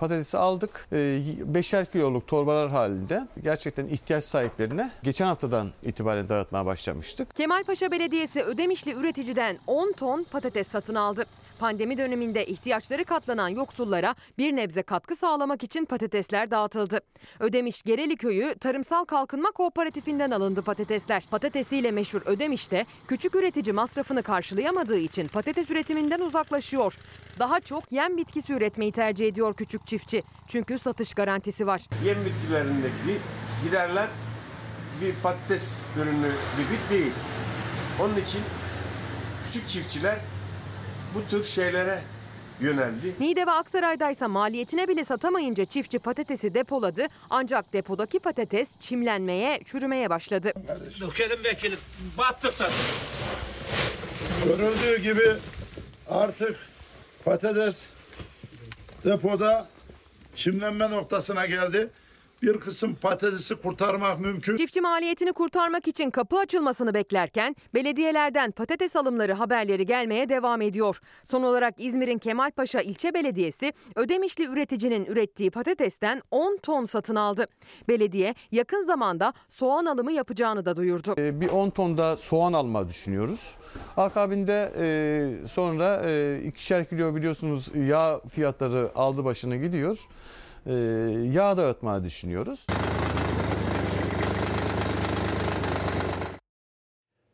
[0.00, 0.88] patatesi aldık.
[0.92, 7.34] E, 5'er kiloluk torbalar halinde gerçekten ihtiyaç sahiplerine geçen haftadan itibaren dağıtmaya başlamıştık.
[7.36, 11.24] Kemalpaşa Belediyesi Ödemişli üreticiden 10 ton patates satın aldı.
[11.58, 17.00] Pandemi döneminde ihtiyaçları katlanan yoksullara bir nebze katkı sağlamak için patatesler dağıtıldı.
[17.40, 21.26] Ödemiş Gereli Köyü Tarımsal Kalkınma Kooperatifinden alındı patatesler.
[21.30, 26.98] Patatesiyle meşhur Ödemiş'te küçük üretici masrafını karşılayamadığı için patates üretiminden uzaklaşıyor.
[27.38, 30.22] Daha çok yem bitkisi üretmeyi tercih ediyor küçük çiftçi.
[30.48, 31.82] Çünkü satış garantisi var.
[32.04, 33.18] Yem bitkilerindeki
[33.64, 34.06] giderler
[35.00, 37.12] bir patates ürünü gibi değil.
[38.02, 38.40] Onun için
[39.44, 40.18] küçük çiftçiler
[41.14, 42.02] bu tür şeylere
[42.60, 43.14] yöneldi.
[43.20, 47.06] Niğde ve Aksaray'daysa maliyetine bile satamayınca çiftçi patatesi depoladı.
[47.30, 50.52] Ancak depodaki patates çimlenmeye, çürümeye başladı.
[51.00, 51.78] Dökelim vekilim.
[52.18, 52.74] Battık zaten.
[54.44, 55.32] Görüldüğü gibi
[56.10, 56.56] artık
[57.24, 57.86] patates
[59.04, 59.68] depoda
[60.34, 61.88] çimlenme noktasına geldi.
[62.42, 64.56] Bir kısım patatesi kurtarmak mümkün.
[64.56, 71.00] Çiftçi maliyetini kurtarmak için kapı açılmasını beklerken belediyelerden patates alımları haberleri gelmeye devam ediyor.
[71.24, 77.46] Son olarak İzmir'in Kemalpaşa ilçe belediyesi Ödemişli üreticinin ürettiği patatesten 10 ton satın aldı.
[77.88, 81.14] Belediye yakın zamanda soğan alımı yapacağını da duyurdu.
[81.18, 83.56] E, bir 10 ton da soğan alma düşünüyoruz.
[83.96, 89.98] Akabinde e, sonra e, ikişer kilo biliyorsunuz yağ fiyatları aldı başını gidiyor.
[90.66, 90.74] E,
[91.32, 92.66] yağ dağıtmayı düşünüyoruz.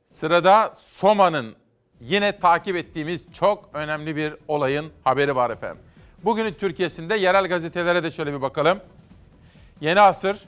[0.06, 1.54] Sırada Soma'nın
[2.00, 5.82] yine takip ettiğimiz çok önemli bir olayın haberi var efendim.
[6.24, 8.80] Bugünün Türkiye'sinde yerel gazetelere de şöyle bir bakalım.
[9.80, 10.44] Yeni Asır,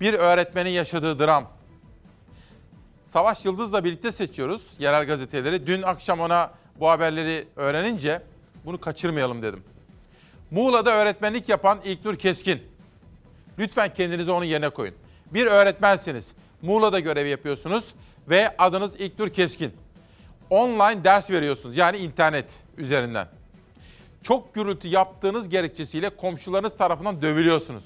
[0.00, 1.48] bir öğretmenin yaşadığı dram.
[3.02, 5.66] Savaş Yıldız'la birlikte seçiyoruz yerel gazeteleri.
[5.66, 6.50] Dün akşam ona
[6.80, 8.22] bu haberleri öğrenince
[8.64, 9.64] bunu kaçırmayalım dedim.
[10.52, 12.62] Muğla'da öğretmenlik yapan İlknur Keskin.
[13.58, 14.94] Lütfen kendinizi onun yerine koyun.
[15.30, 16.34] Bir öğretmensiniz.
[16.62, 17.94] Muğla'da görev yapıyorsunuz
[18.28, 19.72] ve adınız İlknur Keskin.
[20.50, 22.46] Online ders veriyorsunuz yani internet
[22.76, 23.28] üzerinden.
[24.22, 27.84] Çok gürültü yaptığınız gerekçesiyle komşularınız tarafından dövülüyorsunuz.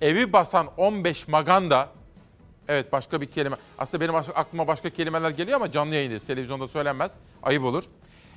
[0.00, 1.88] Evi basan 15 maganda,
[2.68, 7.12] evet başka bir kelime, aslında benim aklıma başka kelimeler geliyor ama canlı yayındayız, televizyonda söylenmez,
[7.42, 7.84] ayıp olur.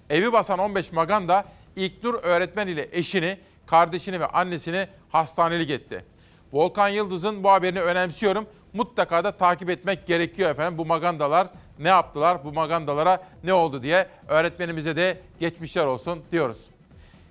[0.10, 6.06] Evi basan 15 maganda İlknur öğretmen ile eşini, kardeşini ve annesini hastanelik etti.
[6.54, 8.48] Volkan Yıldız'ın bu haberini önemsiyorum.
[8.74, 10.78] Mutlaka da takip etmek gerekiyor efendim.
[10.78, 11.48] Bu magandalar
[11.80, 16.58] ne yaptılar, bu magandalara ne oldu diye öğretmenimize de geçmişler olsun diyoruz.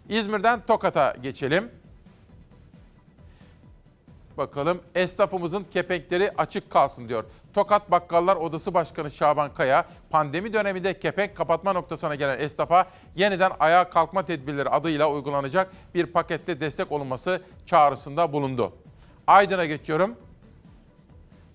[0.08, 1.70] İzmir'den Tokat'a geçelim.
[4.36, 7.24] Bakalım esnafımızın kepenkleri açık kalsın diyor.
[7.54, 12.86] Tokat Bakkallar Odası Başkanı Şaban Kaya, pandemi döneminde kepenk kapatma noktasına gelen esnafa
[13.16, 18.72] yeniden ayağa kalkma tedbirleri adıyla uygulanacak bir pakette destek olunması çağrısında bulundu.
[19.26, 20.16] Aydın'a geçiyorum.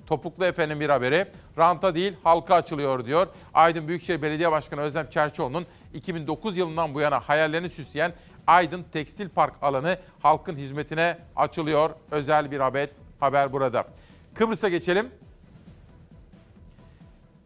[0.08, 1.28] Topuklu Efe'nin bir haberi.
[1.58, 3.28] Ranta değil halka açılıyor diyor.
[3.54, 8.14] Aydın Büyükşehir Belediye Başkanı Özlem Çerçioğlu'nun 2009 yılından bu yana hayallerini süsleyen
[8.48, 11.90] Aydın Tekstil Park alanı halkın hizmetine açılıyor.
[12.12, 12.90] Özel bir haber,
[13.20, 13.86] haber burada.
[14.34, 15.12] Kıbrıs'a geçelim.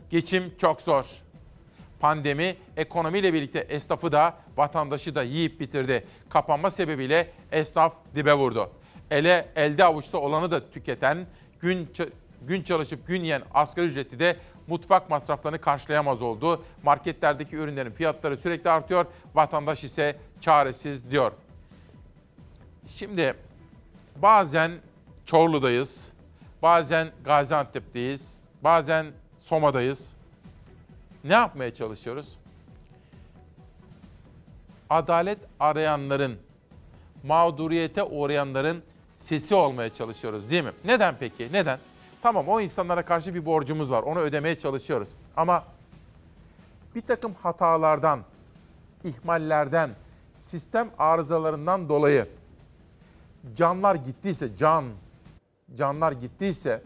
[0.10, 1.06] Geçim çok zor.
[2.00, 6.06] Pandemi ekonomiyle birlikte esnafı da vatandaşı da yiyip bitirdi.
[6.30, 8.70] Kapanma sebebiyle esnaf dibe vurdu.
[9.12, 11.28] Ele elde avuçta olanı da tüketen,
[11.60, 11.90] gün
[12.42, 14.36] gün çalışıp gün yiyen asgari ücretli de
[14.68, 16.64] mutfak masraflarını karşılayamaz oldu.
[16.84, 19.06] Marketlerdeki ürünlerin fiyatları sürekli artıyor.
[19.36, 21.32] Vatandaş ise çaresiz diyor.
[22.88, 23.34] Şimdi
[24.16, 24.72] bazen
[25.26, 26.14] Çorlu'dayız,
[26.62, 29.06] bazen Gaziantep'teyiz, bazen
[29.50, 30.14] Soma'dayız.
[31.24, 32.38] Ne yapmaya çalışıyoruz?
[34.90, 36.38] adalet arayanların,
[37.24, 38.84] mağduriyete uğrayanların
[39.16, 40.72] sesi olmaya çalışıyoruz değil mi?
[40.86, 41.50] Neden peki?
[41.52, 41.80] Neden?
[42.22, 44.04] Tamam o insanlara karşı bir borcumuz var.
[44.04, 45.10] Onu ödemeye çalışıyoruz.
[45.38, 45.64] Ama
[46.96, 48.20] bir takım hatalardan,
[49.04, 49.90] ihmallerden,
[50.34, 52.28] sistem arızalarından dolayı
[53.56, 54.86] canlar gittiyse, can,
[55.76, 56.82] canlar gittiyse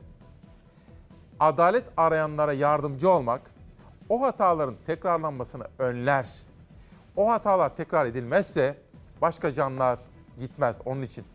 [1.44, 3.42] adalet arayanlara yardımcı olmak
[4.10, 6.30] o hataların tekrarlanmasını önler.
[7.16, 8.78] O hatalar tekrar edilmezse
[9.22, 10.00] başka canlar
[10.40, 11.26] gitmez onun için.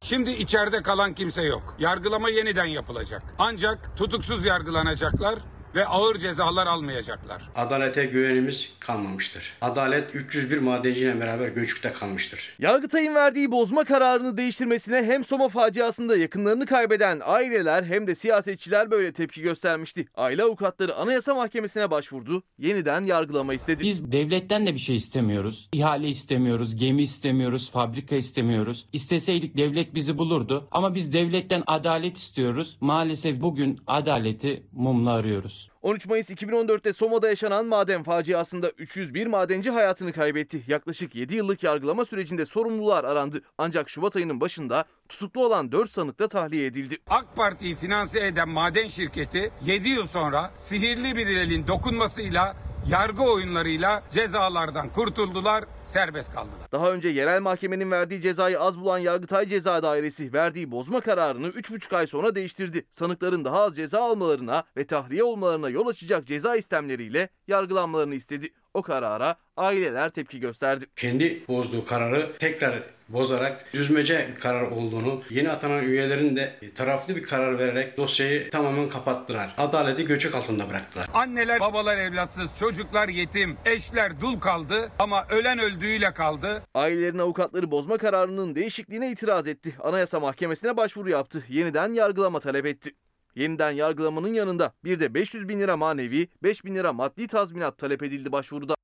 [0.00, 1.74] Şimdi içeride kalan kimse yok.
[1.78, 3.22] Yargılama yeniden yapılacak.
[3.38, 5.38] Ancak tutuksuz yargılanacaklar
[5.78, 7.42] ve ağır cezalar almayacaklar.
[7.54, 9.52] Adalete güvenimiz kalmamıştır.
[9.60, 12.54] Adalet 301 madenciyle beraber göçükte kalmıştır.
[12.58, 19.12] Yargıtay'ın verdiği bozma kararını değiştirmesine hem Soma faciasında yakınlarını kaybeden aileler hem de siyasetçiler böyle
[19.12, 20.06] tepki göstermişti.
[20.14, 23.84] Aile avukatları Anayasa Mahkemesi'ne başvurdu, yeniden yargılama istedi.
[23.84, 25.68] Biz devletten de bir şey istemiyoruz.
[25.72, 28.86] İhale istemiyoruz, gemi istemiyoruz, fabrika istemiyoruz.
[28.92, 32.76] İsteseydik devlet bizi bulurdu ama biz devletten adalet istiyoruz.
[32.80, 35.67] Maalesef bugün adaleti mumla arıyoruz.
[35.82, 40.62] 13 Mayıs 2014'te Soma'da yaşanan maden faciasında 301 madenci hayatını kaybetti.
[40.66, 43.42] Yaklaşık 7 yıllık yargılama sürecinde sorumlular arandı.
[43.58, 46.98] Ancak Şubat ayının başında tutuklu olan 4 sanık da tahliye edildi.
[47.10, 52.56] AK Parti'yi finanse eden maden şirketi 7 yıl sonra sihirli bir elin dokunmasıyla
[52.88, 56.72] yargı oyunlarıyla cezalardan kurtuldular, serbest kaldılar.
[56.72, 61.96] Daha önce yerel mahkemenin verdiği cezayı az bulan Yargıtay Ceza Dairesi verdiği bozma kararını 3,5
[61.96, 62.86] ay sonra değiştirdi.
[62.90, 68.52] Sanıkların daha az ceza almalarına ve tahliye olmalarına yol açacak ceza istemleriyle yargılanmalarını istedi.
[68.78, 70.86] O karara aileler tepki gösterdi.
[70.96, 77.58] Kendi bozduğu kararı tekrar bozarak düzmece karar olduğunu, yeni atanan üyelerin de taraflı bir karar
[77.58, 79.54] vererek dosyayı tamamen kapattılar.
[79.58, 81.06] Adaleti göçük altında bıraktılar.
[81.14, 86.62] Anneler, babalar evlatsız, çocuklar yetim, eşler dul kaldı ama ölen öldüğüyle kaldı.
[86.74, 89.74] Ailelerin avukatları bozma kararının değişikliğine itiraz etti.
[89.80, 91.44] Anayasa Mahkemesi'ne başvuru yaptı.
[91.48, 92.90] Yeniden yargılama talep etti.
[93.38, 98.02] Yeniden yargılamanın yanında bir de 500 bin lira manevi, 5 bin lira maddi tazminat talep
[98.02, 98.74] edildi başvuruda.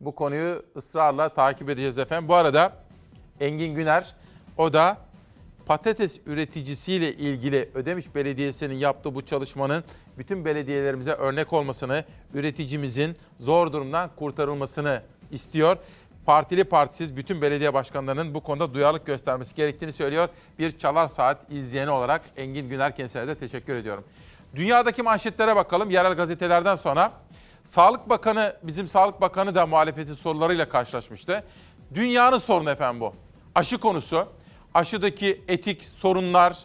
[0.00, 2.28] Bu konuyu ısrarla takip edeceğiz efendim.
[2.28, 2.84] Bu arada
[3.40, 4.14] Engin Güner
[4.58, 4.98] o da
[5.66, 9.84] patates üreticisiyle ilgili Ödemiş Belediyesi'nin yaptığı bu çalışmanın
[10.18, 12.04] bütün belediyelerimize örnek olmasını,
[12.34, 15.76] üreticimizin zor durumdan kurtarılmasını istiyor.
[16.26, 20.28] Partili partisiz bütün belediye başkanlarının bu konuda duyarlılık göstermesi gerektiğini söylüyor.
[20.58, 24.04] Bir çalar saat izleyeni olarak Engin Güner kendisine de teşekkür ediyorum.
[24.54, 27.12] Dünyadaki manşetlere bakalım yerel gazetelerden sonra.
[27.64, 31.44] Sağlık Bakanı, bizim Sağlık Bakanı da muhalefetin sorularıyla karşılaşmıştı.
[31.94, 33.14] Dünyanın sorunu efendim bu.
[33.54, 34.26] Aşı konusu,
[34.74, 36.58] aşıdaki etik sorunlar,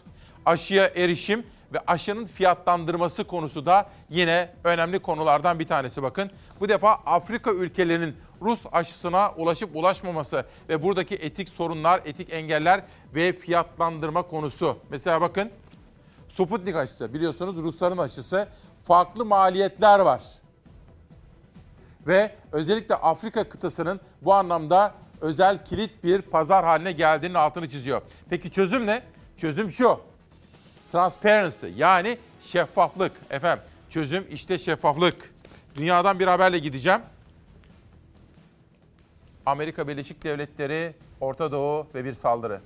[0.45, 6.31] aşıya erişim ve aşının fiyatlandırması konusu da yine önemli konulardan bir tanesi bakın.
[6.60, 12.84] Bu defa Afrika ülkelerinin Rus aşısına ulaşıp ulaşmaması ve buradaki etik sorunlar, etik engeller
[13.15, 14.77] ve fiyatlandırma konusu.
[14.89, 15.52] Mesela bakın
[16.30, 18.48] Sputnik aşısı biliyorsunuz Rusların aşısı
[18.84, 20.22] farklı maliyetler var.
[22.07, 28.02] Ve özellikle Afrika kıtasının bu anlamda özel kilit bir pazar haline geldiğinin altını çiziyor.
[28.30, 29.02] Peki çözüm ne?
[29.38, 29.99] Çözüm şu.
[30.91, 33.11] Transparency yani şeffaflık.
[33.30, 35.34] Efendim çözüm işte şeffaflık.
[35.76, 37.01] Dünyadan bir haberle gideceğim.
[39.45, 42.61] Amerika Birleşik Devletleri, Orta Doğu ve bir saldırı.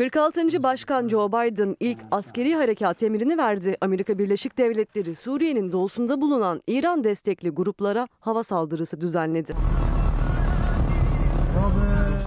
[0.00, 0.62] 46.
[0.62, 3.76] Başkan Joe Biden ilk askeri harekat emrini verdi.
[3.80, 9.54] Amerika Birleşik Devletleri Suriye'nin doğusunda bulunan İran destekli gruplara hava saldırısı düzenledi.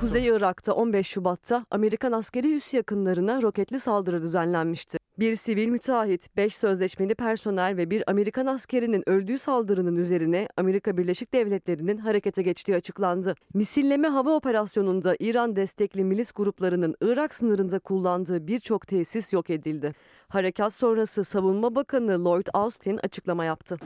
[0.03, 4.97] Kuzey Irak'ta 15 Şubat'ta Amerikan askeri üs yakınlarına roketli saldırı düzenlenmişti.
[5.19, 11.33] Bir sivil müteahhit, 5 sözleşmeli personel ve bir Amerikan askerinin öldüğü saldırının üzerine Amerika Birleşik
[11.33, 13.35] Devletleri'nin harekete geçtiği açıklandı.
[13.53, 19.93] Misilleme hava operasyonunda İran destekli milis gruplarının Irak sınırında kullandığı birçok tesis yok edildi.
[20.27, 23.77] Harekat sonrası Savunma Bakanı Lloyd Austin açıklama yaptı.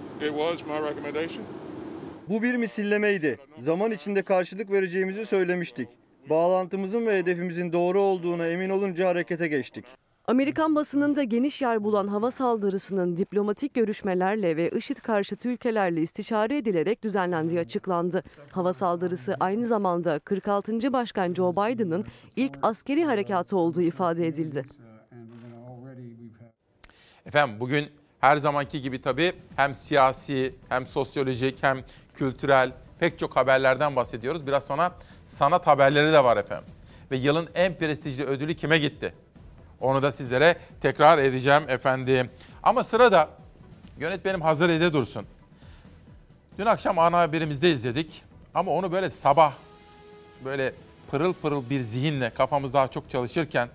[2.30, 3.40] Bu bir misillemeydi.
[3.58, 5.90] Zaman içinde karşılık vereceğimizi söylemiştik.
[6.30, 9.86] Bağlantımızın ve hedefimizin doğru olduğuna emin olunca harekete geçtik.
[10.28, 17.04] Amerikan basınında geniş yer bulan hava saldırısının diplomatik görüşmelerle ve IŞİD karşıtı ülkelerle istişare edilerek
[17.04, 18.24] düzenlendiği açıklandı.
[18.52, 20.94] Hava saldırısı aynı zamanda 46.
[20.94, 22.06] Başkan Joe Biden'ın
[22.36, 24.64] ilk askeri harekatı olduğu ifade edildi.
[27.26, 27.86] Efendim bugün
[28.20, 31.78] her zamanki gibi tabii hem siyasi hem sosyolojik hem
[32.14, 34.48] kültürel pek çok haberlerden bahsediyoruz.
[34.48, 34.92] Biraz sonra
[35.28, 36.74] sanat haberleri de var efendim.
[37.12, 39.14] Ve yılın en prestijli ödülü kime gitti?
[39.80, 42.30] Onu da sizlere tekrar edeceğim efendim.
[42.64, 43.30] Ama sırada
[44.00, 45.26] yönetmenim hazır ede dursun.
[46.58, 48.24] Dün akşam ana haberimizde izledik.
[48.54, 49.54] Ama onu böyle sabah
[50.46, 50.74] böyle
[51.12, 53.70] pırıl pırıl bir zihinle kafamız daha çok çalışırken,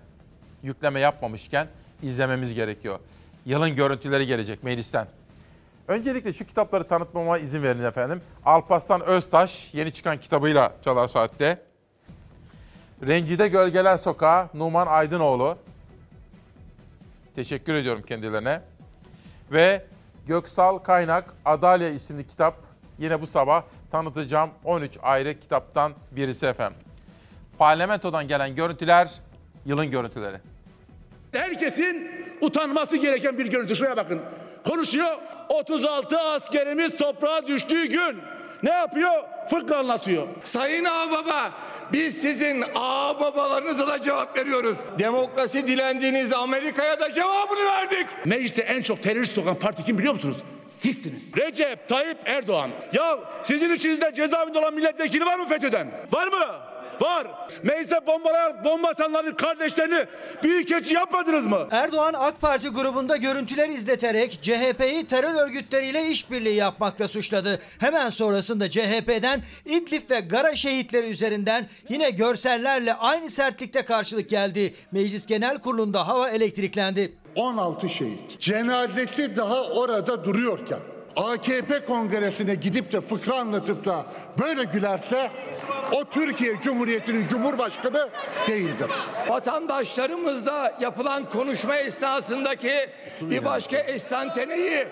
[0.63, 1.67] yükleme yapmamışken
[2.01, 2.99] izlememiz gerekiyor.
[3.45, 5.07] Yılın görüntüleri gelecek meclisten.
[5.87, 8.21] Öncelikle şu kitapları tanıtmama izin verin efendim.
[8.45, 11.61] Alparslan Öztaş yeni çıkan kitabıyla Çalar Saat'te.
[13.07, 15.57] Rencide Gölgeler Sokağı Numan Aydınoğlu.
[17.35, 18.61] Teşekkür ediyorum kendilerine.
[19.51, 19.85] Ve
[20.27, 22.55] Göksal Kaynak Adalya isimli kitap
[22.99, 26.79] yine bu sabah tanıtacağım 13 ayrı kitaptan birisi efendim.
[27.57, 29.11] Parlamentodan gelen görüntüler
[29.65, 30.37] yılın görüntüleri.
[31.31, 32.11] Herkesin
[32.41, 33.75] utanması gereken bir görüntü.
[33.75, 34.21] Şuraya bakın.
[34.67, 35.17] Konuşuyor.
[35.49, 38.21] 36 askerimiz toprağa düştüğü gün
[38.63, 39.23] ne yapıyor?
[39.49, 40.27] Fıkra anlatıyor.
[40.43, 41.51] Sayın Ağababa
[41.93, 44.77] biz sizin ağababalarınıza da cevap veriyoruz.
[44.99, 48.07] Demokrasi dilendiğiniz Amerika'ya da cevabını verdik.
[48.25, 50.37] Mecliste en çok terörist sokan parti kim biliyor musunuz?
[50.67, 51.37] Sizsiniz.
[51.37, 52.71] Recep Tayyip Erdoğan.
[52.93, 55.87] Ya sizin içinizde cezaevinde olan milletvekili var mı FETÖ'den?
[56.11, 56.72] Var mı?
[57.01, 57.27] Var.
[57.63, 60.05] Mecliste bombalayan bomba atanların kardeşlerini
[60.43, 61.67] büyükelçi yapmadınız mı?
[61.71, 67.59] Erdoğan AK Parti grubunda görüntüler izleterek CHP'yi terör örgütleriyle işbirliği yapmakla suçladı.
[67.79, 74.73] Hemen sonrasında CHP'den İdlib ve Gara şehitleri üzerinden yine görsellerle aynı sertlikte karşılık geldi.
[74.91, 77.13] Meclis Genel Kurulu'nda hava elektriklendi.
[77.35, 78.39] 16 şehit.
[78.39, 80.79] Cenazesi daha orada duruyorken
[81.15, 84.05] AKP kongresine gidip de fıkra anlatıp da
[84.41, 85.31] böyle gülerse
[85.91, 88.09] o Türkiye Cumhuriyeti'nin Cumhurbaşkanı
[88.47, 88.87] değildir.
[89.27, 92.89] Vatandaşlarımızla yapılan konuşma esnasındaki
[93.21, 94.87] bir başka estanteneyi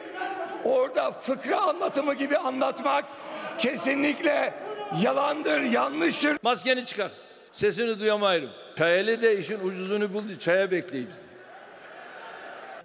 [0.64, 3.06] orada fıkra anlatımı gibi anlatmak
[3.57, 4.53] kesinlikle
[5.02, 6.38] yalandır, yanlıştır.
[6.43, 7.11] Maskeni çıkar.
[7.52, 8.49] Sesini duyamayırım.
[8.77, 10.39] Çayeli de işin ucuzunu buldu.
[10.39, 11.26] Çaya bekleyeyim sizi.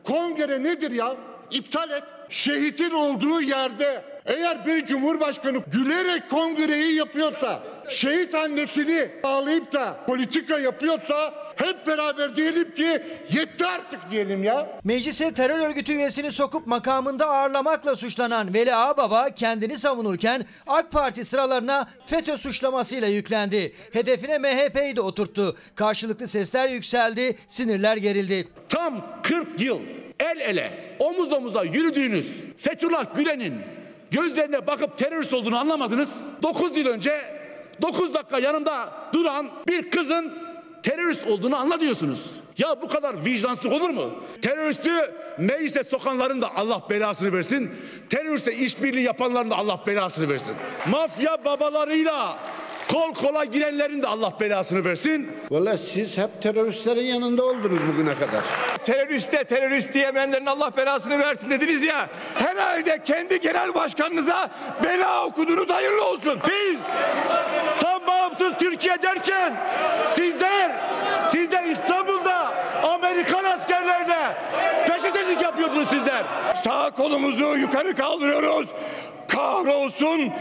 [0.05, 1.17] Kongre nedir ya?
[1.51, 2.05] İptal et.
[2.31, 11.35] Şehitin olduğu yerde eğer bir cumhurbaşkanı gülerek kongreyi yapıyorsa, şehit annesini bağlayıp da politika yapıyorsa
[11.57, 14.81] hep beraber diyelim ki yetti artık diyelim ya.
[14.85, 21.89] Meclise terör örgütü üyesini sokup makamında ağırlamakla suçlanan Veli Ağbaba kendini savunurken AK Parti sıralarına
[22.07, 23.73] FETÖ suçlamasıyla yüklendi.
[23.93, 25.57] Hedefine MHP'yi de oturttu.
[25.75, 28.49] Karşılıklı sesler yükseldi, sinirler gerildi.
[28.69, 29.81] Tam 40 yıl
[30.21, 33.55] el ele, omuz omuza yürüdüğünüz Fethullah Gülen'in
[34.11, 36.23] gözlerine bakıp terörist olduğunu anlamadınız.
[36.43, 37.13] 9 yıl önce
[37.83, 40.33] 9 dakika yanımda duran bir kızın
[40.83, 42.31] terörist olduğunu anlatıyorsunuz.
[42.59, 44.15] Ya bu kadar vicdansızlık olur mu?
[44.43, 44.91] Teröristi
[45.39, 47.71] meclise sokanların da Allah belasını versin.
[48.09, 50.55] Teröriste işbirliği yapanların da Allah belasını versin.
[50.91, 52.39] Mafya babalarıyla
[52.93, 55.33] kol kola girenlerin de Allah belasını versin.
[55.51, 58.45] Valla siz hep teröristlerin yanında oldunuz bugüne kadar.
[58.85, 62.09] Teröriste terörist diyemeyenlerin Allah belasını versin dediniz ya.
[62.35, 64.49] Herhalde kendi genel başkanınıza
[64.85, 66.41] bela okudunuz hayırlı olsun.
[66.49, 66.77] Biz
[67.81, 69.57] tam bağımsız Türkiye derken
[70.15, 70.73] sizler,
[71.33, 72.55] sizler İstanbul'da
[72.95, 74.35] Amerikan askerlerine
[75.27, 76.25] peşetelik yapıyordunuz sizler.
[76.57, 78.69] Sağ kolumuzu yukarı kaldırıyoruz.
[79.29, 80.33] Kahrolsun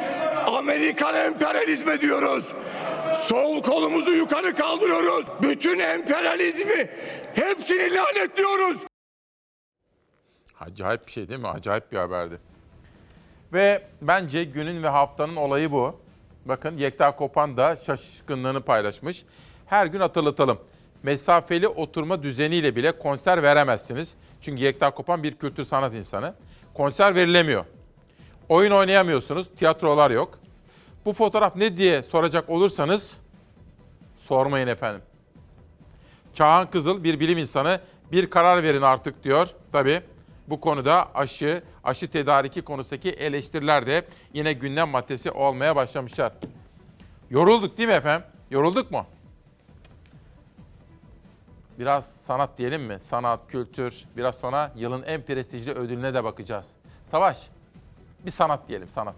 [0.47, 2.45] Amerikan emperyalizmi diyoruz.
[3.13, 5.25] Sol kolumuzu yukarı kaldırıyoruz.
[5.41, 6.89] Bütün emperyalizmi
[7.35, 8.77] hepsini lanetliyoruz.
[10.59, 11.47] Acayip bir şey değil mi?
[11.47, 12.39] Acayip bir haberdi.
[13.53, 15.99] Ve bence günün ve haftanın olayı bu.
[16.45, 19.25] Bakın Yekta Kopan da şaşkınlığını paylaşmış.
[19.65, 20.59] Her gün hatırlatalım.
[21.03, 24.15] Mesafeli oturma düzeniyle bile konser veremezsiniz.
[24.45, 26.33] Çünkü Yekta Kopan bir kültür sanat insanı.
[26.73, 27.65] Konser verilemiyor.
[28.49, 30.39] Oyun oynayamıyorsunuz, tiyatrolar yok.
[31.05, 33.19] Bu fotoğraf ne diye soracak olursanız
[34.17, 35.01] sormayın efendim.
[36.33, 37.79] Çağhan Kızıl bir bilim insanı
[38.11, 39.49] bir karar verin artık diyor.
[39.71, 40.01] Tabii
[40.47, 46.33] bu konuda aşı, aşı tedariki konusundaki eleştiriler de yine gündem maddesi olmaya başlamışlar.
[47.29, 48.27] Yorulduk değil mi efendim?
[48.51, 49.05] Yorulduk mu?
[51.79, 52.99] Biraz sanat diyelim mi?
[52.99, 54.05] Sanat, kültür.
[54.17, 56.75] Biraz sonra yılın en prestijli ödülüne de bakacağız.
[57.03, 57.49] Savaş,
[58.25, 59.15] bir sanat diyelim, sanat.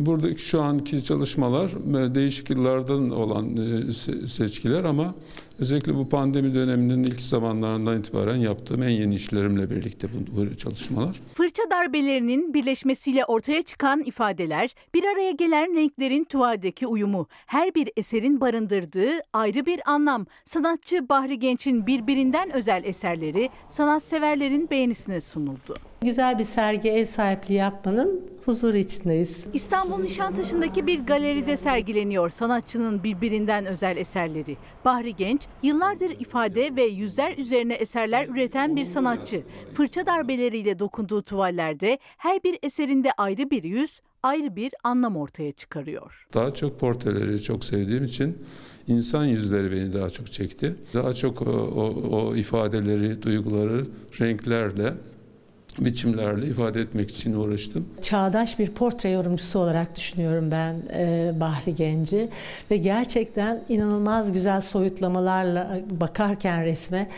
[0.00, 3.60] Buradaki şu anki çalışmalar e, değişik yıllardan olan e,
[3.90, 5.14] se- seçkiler ama
[5.58, 11.20] özellikle bu pandemi döneminin ilk zamanlarından itibaren yaptığım en yeni işlerimle birlikte bu çalışmalar.
[11.34, 18.40] Fırça darbelerinin birleşmesiyle ortaya çıkan ifadeler, bir araya gelen renklerin tuvaldeki uyumu, her bir eserin
[18.40, 20.26] barındırdığı ayrı bir anlam.
[20.44, 25.74] Sanatçı Bahri Genç'in birbirinden özel eserleri sanatseverlerin beğenisine sunuldu.
[26.06, 29.44] Güzel bir sergi ev sahipliği yapmanın huzuru içindeyiz.
[29.52, 34.56] İstanbul Nişantaşı'ndaki bir galeride sergileniyor sanatçının birbirinden özel eserleri.
[34.84, 39.42] Bahri Genç, yıllardır ifade ve yüzler üzerine eserler üreten bir sanatçı.
[39.74, 46.26] Fırça darbeleriyle dokunduğu tuvallerde her bir eserinde ayrı bir yüz, ayrı bir anlam ortaya çıkarıyor.
[46.34, 48.38] Daha çok portreleri çok sevdiğim için
[48.88, 50.76] insan yüzleri beni daha çok çekti.
[50.94, 53.86] Daha çok o, o, o ifadeleri, duyguları
[54.20, 54.94] renklerle,
[55.78, 57.88] biçimlerle ifade etmek için uğraştım.
[58.00, 62.28] Çağdaş bir portre yorumcusu olarak düşünüyorum ben e, Bahri Genci
[62.70, 67.08] ve gerçekten inanılmaz güzel soyutlamalarla bakarken resme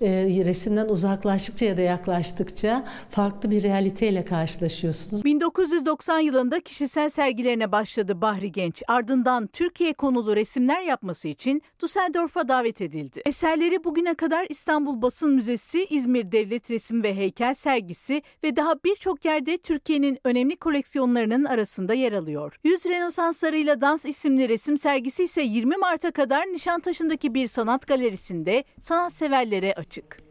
[0.00, 0.08] e,
[0.44, 5.24] resimden uzaklaştıkça ya da yaklaştıkça farklı bir realiteyle karşılaşıyorsunuz.
[5.24, 8.82] 1990 yılında kişisel sergilerine başladı Bahri Genç.
[8.88, 13.22] Ardından Türkiye konulu resimler yapması için Düsseldorf'a davet edildi.
[13.26, 19.24] Eserleri bugüne kadar İstanbul Basın Müzesi, İzmir Devlet Resim ve Heykel Sergisi ve daha birçok
[19.24, 22.58] yerde Türkiye'nin önemli koleksiyonlarının arasında yer alıyor.
[22.64, 29.72] Yüz Rönesanslarıyla Dans isimli resim sergisi ise 20 Mart'a kadar Nişantaşı'ndaki bir sanat galerisinde sanatseverlere
[29.72, 29.85] açık.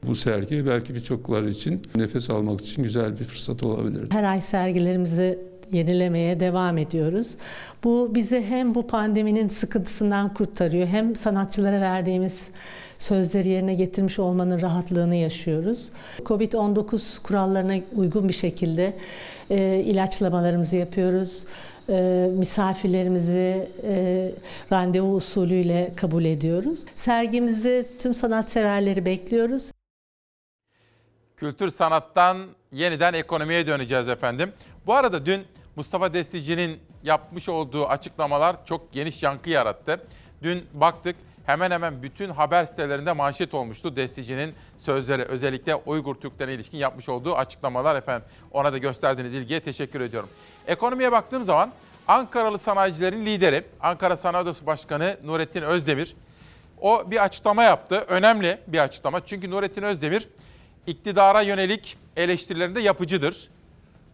[0.08, 4.08] Bu sergi belki birçoklar için nefes almak için güzel bir fırsat olabilir.
[4.12, 5.40] Her ay sergilerimizi
[5.72, 7.36] yenilemeye devam ediyoruz.
[7.84, 12.48] Bu bizi hem bu pandeminin sıkıntısından kurtarıyor hem sanatçılara verdiğimiz
[13.00, 15.90] sözleri yerine getirmiş olmanın rahatlığını yaşıyoruz.
[16.20, 18.94] Covid-19 kurallarına uygun bir şekilde
[19.50, 21.46] e, ilaçlamalarımızı yapıyoruz.
[21.90, 24.32] E, misafirlerimizi e,
[24.72, 26.86] randevu usulüyle kabul ediyoruz.
[26.96, 29.72] Sergimizde tüm sanatseverleri bekliyoruz.
[31.38, 32.38] Kültür sanattan
[32.72, 34.54] yeniden ekonomiye döneceğiz efendim.
[34.86, 35.46] Bu arada dün
[35.76, 40.02] Mustafa Destici'nin yapmış olduğu açıklamalar çok geniş yankı yarattı.
[40.44, 45.24] Dün baktık hemen hemen bütün haber sitelerinde manşet olmuştu Destici'nin sözleri.
[45.24, 48.28] Özellikle Uygur Türklerine ilişkin yapmış olduğu açıklamalar efendim.
[48.52, 50.30] Ona da gösterdiğiniz ilgiye teşekkür ediyorum.
[50.68, 51.72] Ekonomiye baktığım zaman
[52.08, 56.16] Ankaralı sanayicilerin lideri, Ankara Sanayi Odası Başkanı Nurettin Özdemir,
[56.82, 57.96] o bir açıklama yaptı.
[58.08, 59.26] Önemli bir açıklama.
[59.26, 60.28] Çünkü Nurettin Özdemir
[60.88, 63.50] iktidara yönelik eleştirilerinde yapıcıdır.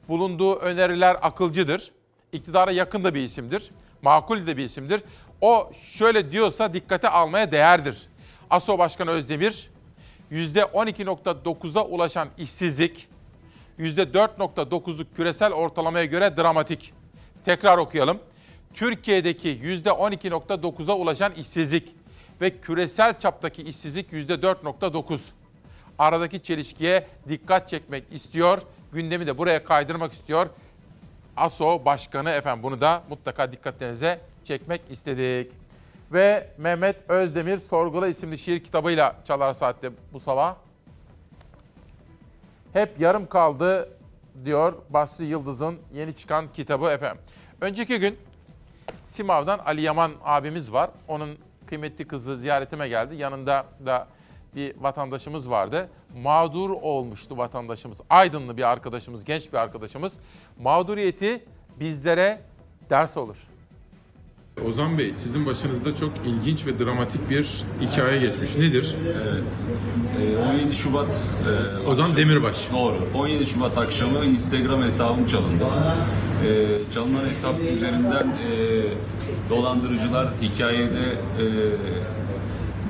[0.08, 1.92] Bulunduğu öneriler akılcıdır.
[2.32, 3.72] İktidara yakın da bir isimdir.
[4.02, 5.04] Makul de bir isimdir.
[5.42, 8.08] O şöyle diyorsa dikkate almaya değerdir.
[8.50, 9.70] ASO Başkanı Özdemir,
[10.32, 13.08] %12.9'a ulaşan işsizlik,
[13.80, 16.94] %4.9'luk küresel ortalamaya göre dramatik.
[17.46, 18.20] Tekrar okuyalım.
[18.74, 21.96] Türkiye'deki %12.9'a ulaşan işsizlik
[22.42, 25.20] ve küresel çaptaki işsizlik %4.9
[26.02, 28.62] aradaki çelişkiye dikkat çekmek istiyor.
[28.94, 30.50] Gündemi de buraya kaydırmak istiyor.
[31.38, 35.52] ASO Başkanı efendim bunu da mutlaka dikkatlerinize çekmek istedik.
[36.12, 40.56] Ve Mehmet Özdemir Sorgula isimli şiir kitabıyla Çalar Saat'te bu sabah.
[42.74, 43.90] Hep yarım kaldı
[44.46, 47.22] diyor Basri Yıldız'ın yeni çıkan kitabı efendim.
[47.62, 48.18] Önceki gün
[49.06, 50.90] Simav'dan Ali Yaman abimiz var.
[51.08, 51.38] Onun
[51.68, 53.16] kıymetli kızı ziyaretime geldi.
[53.16, 54.08] Yanında da
[54.56, 55.90] bir vatandaşımız vardı.
[56.24, 58.02] Mağdur olmuştu vatandaşımız.
[58.10, 60.14] Aydınlı bir arkadaşımız, genç bir arkadaşımız.
[60.60, 61.44] Mağduriyeti
[61.80, 62.42] bizlere
[62.90, 63.36] ders olur.
[64.68, 68.56] Ozan Bey, sizin başınızda çok ilginç ve dramatik bir hikaye geçmiş.
[68.56, 68.96] Nedir?
[69.24, 69.54] Evet.
[70.22, 71.32] Ee, 17 Şubat...
[71.84, 72.72] E, Ozan akşam- Demirbaş.
[72.74, 72.98] Doğru.
[73.16, 75.66] 17 Şubat akşamı Instagram hesabım çalındı.
[76.46, 78.50] Ee, çalınan hesap üzerinden e,
[79.50, 81.02] dolandırıcılar hikayede
[81.40, 81.46] e,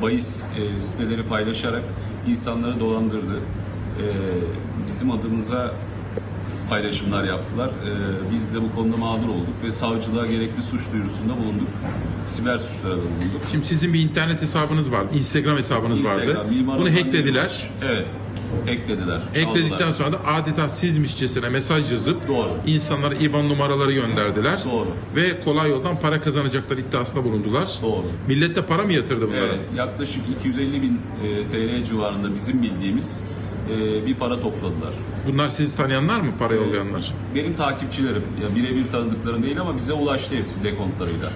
[0.02, 1.84] bahis e, siteleri paylaşarak
[2.28, 3.36] insanları dolandırdı.
[3.98, 4.06] E,
[4.88, 5.73] bizim adımıza
[6.72, 7.68] paylaşımlar yaptılar.
[7.68, 11.68] Ee, biz de bu konuda mağdur olduk ve savcılığa gerekli suç duyurusunda bulunduk.
[12.28, 13.41] Siber suçlara da bulunduk.
[13.52, 16.22] Şimdi sizin bir internet hesabınız vardı, Instagram hesabınız vardı.
[16.22, 17.69] Instagram, Mimar Bunu hacklediler.
[17.82, 18.07] Evet.
[18.68, 19.22] Eklediler.
[19.36, 19.94] Ekledikten çaldılar.
[19.94, 22.18] sonra da adeta sizmişçesine mesaj yazıp
[22.68, 24.60] insanlara IBAN numaraları gönderdiler.
[24.65, 24.88] Doğru.
[25.15, 27.69] Ve kolay yoldan para kazanacaklar iddiasında bulundular.
[27.84, 28.06] Doğru.
[28.28, 29.45] Millet de para mı yatırdı bunlara?
[29.45, 33.23] Evet, yaklaşık 250 bin e, TL civarında bizim bildiğimiz
[33.69, 34.94] e, bir para topladılar.
[35.28, 37.11] Bunlar sizi tanıyanlar mı para yollayanlar?
[37.36, 41.32] Benim takipçilerim, ya birebir tanıdıklarım değil ama bize ulaştı hepsi dekontlarıyla.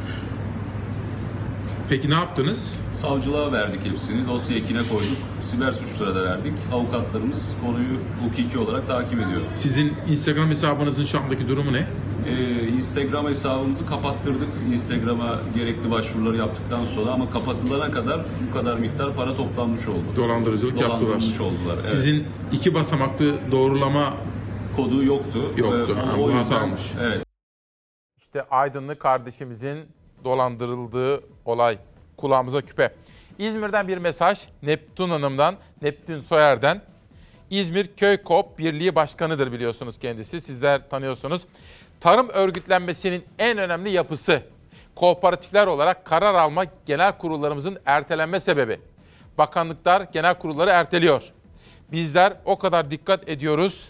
[1.90, 2.76] Peki ne yaptınız?
[2.94, 6.54] Savcılığa verdik hepsini, dosya ekine koyduk, siber suçlara da verdik.
[6.74, 9.42] Avukatlarımız konuyu hukuki olarak takip ediyor.
[9.54, 11.88] Sizin Instagram hesabınızın şu andaki durumu ne?
[12.28, 14.48] Ee, Instagram hesabımızı kapattırdık.
[14.74, 20.06] Instagram'a gerekli başvuruları yaptıktan sonra ama kapatılana kadar bu kadar miktar para toplanmış oldu.
[20.16, 21.02] Dolandırıcılık yaptılar.
[21.02, 21.74] Dolandırılmış oldular.
[21.74, 21.84] evet.
[21.86, 24.14] Sizin iki basamaklı doğrulama
[24.76, 25.40] kodu yoktu.
[25.58, 25.98] Yoktu.
[26.00, 27.26] Ee, o bu yüzden evet.
[28.18, 29.80] İşte Aydınlı kardeşimizin
[30.26, 31.78] dolandırıldığı olay
[32.18, 32.94] kulağımıza küpe.
[33.38, 36.82] İzmir'den bir mesaj Neptun Hanım'dan, Neptün Soyer'den.
[37.50, 40.42] İzmir Köy Koop Birliği Başkanı'dır biliyorsunuz kendisi.
[40.42, 41.42] Sizler tanıyorsunuz.
[42.00, 44.42] Tarım örgütlenmesinin en önemli yapısı
[44.96, 48.80] kooperatifler olarak karar alma genel kurullarımızın ertelenme sebebi.
[49.38, 51.24] Bakanlıklar genel kurulları erteliyor.
[51.92, 53.90] Bizler o kadar dikkat ediyoruz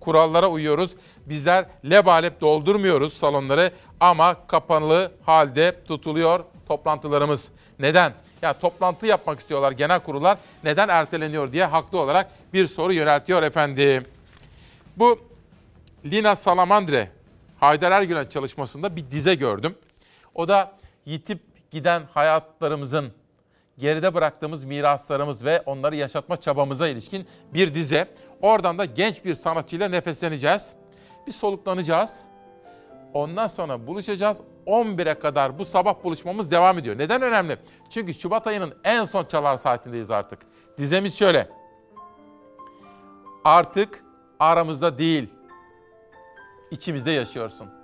[0.00, 0.90] kurallara uyuyoruz.
[1.26, 7.48] Bizler lebalep doldurmuyoruz salonları ama kapalı halde tutuluyor toplantılarımız.
[7.78, 8.12] Neden?
[8.42, 10.38] Ya toplantı yapmak istiyorlar genel kurullar.
[10.64, 14.04] Neden erteleniyor diye haklı olarak bir soru yöneltiyor efendim.
[14.96, 15.18] Bu
[16.04, 17.08] Lina Salamandre
[17.60, 19.74] Haydar Ergülen çalışmasında bir dize gördüm.
[20.34, 20.72] O da
[21.06, 21.40] yitip
[21.70, 23.12] giden hayatlarımızın
[23.80, 28.08] geride bıraktığımız miraslarımız ve onları yaşatma çabamıza ilişkin bir dize.
[28.40, 30.72] Oradan da genç bir sanatçıyla nefesleneceğiz.
[31.26, 32.24] Bir soluklanacağız.
[33.14, 34.40] Ondan sonra buluşacağız.
[34.66, 36.98] 11'e kadar bu sabah buluşmamız devam ediyor.
[36.98, 37.58] Neden önemli?
[37.90, 40.38] Çünkü Şubat ayının en son çalar saatindeyiz artık.
[40.78, 41.48] Dizemiz şöyle.
[43.44, 44.04] Artık
[44.40, 45.28] aramızda değil,
[46.70, 47.79] içimizde yaşıyorsun.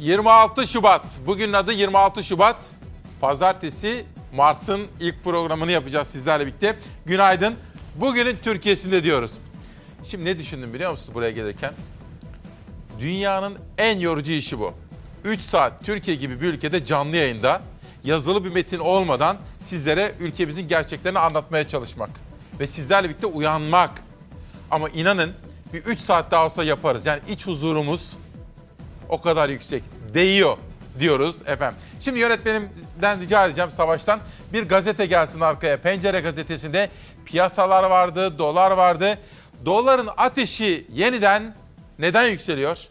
[0.00, 1.04] 26 Şubat.
[1.26, 2.70] Bugünün adı 26 Şubat.
[3.20, 4.04] Pazartesi
[4.34, 6.78] Mart'ın ilk programını yapacağız sizlerle birlikte.
[7.06, 7.54] Günaydın.
[7.94, 9.30] Bugünün Türkiye'sinde diyoruz.
[10.04, 11.72] Şimdi ne düşündüm biliyor musunuz buraya gelirken?
[12.98, 14.74] Dünyanın en yorucu işi bu.
[15.24, 17.62] 3 saat Türkiye gibi bir ülkede canlı yayında
[18.04, 22.10] yazılı bir metin olmadan sizlere ülkemizin gerçeklerini anlatmaya çalışmak.
[22.60, 24.02] Ve sizlerle birlikte uyanmak.
[24.70, 25.32] Ama inanın
[25.72, 27.06] bir 3 saat daha olsa yaparız.
[27.06, 28.16] Yani iç huzurumuz
[29.10, 29.82] o kadar yüksek.
[30.14, 30.56] Değiyor
[30.98, 31.80] diyoruz efendim.
[32.00, 34.20] Şimdi yönetmenimden rica edeceğim Savaş'tan
[34.52, 35.76] bir gazete gelsin arkaya.
[35.76, 36.88] Pencere gazetesinde
[37.24, 39.18] piyasalar vardı, dolar vardı.
[39.64, 41.54] Doların ateşi yeniden
[41.98, 42.88] neden yükseliyor?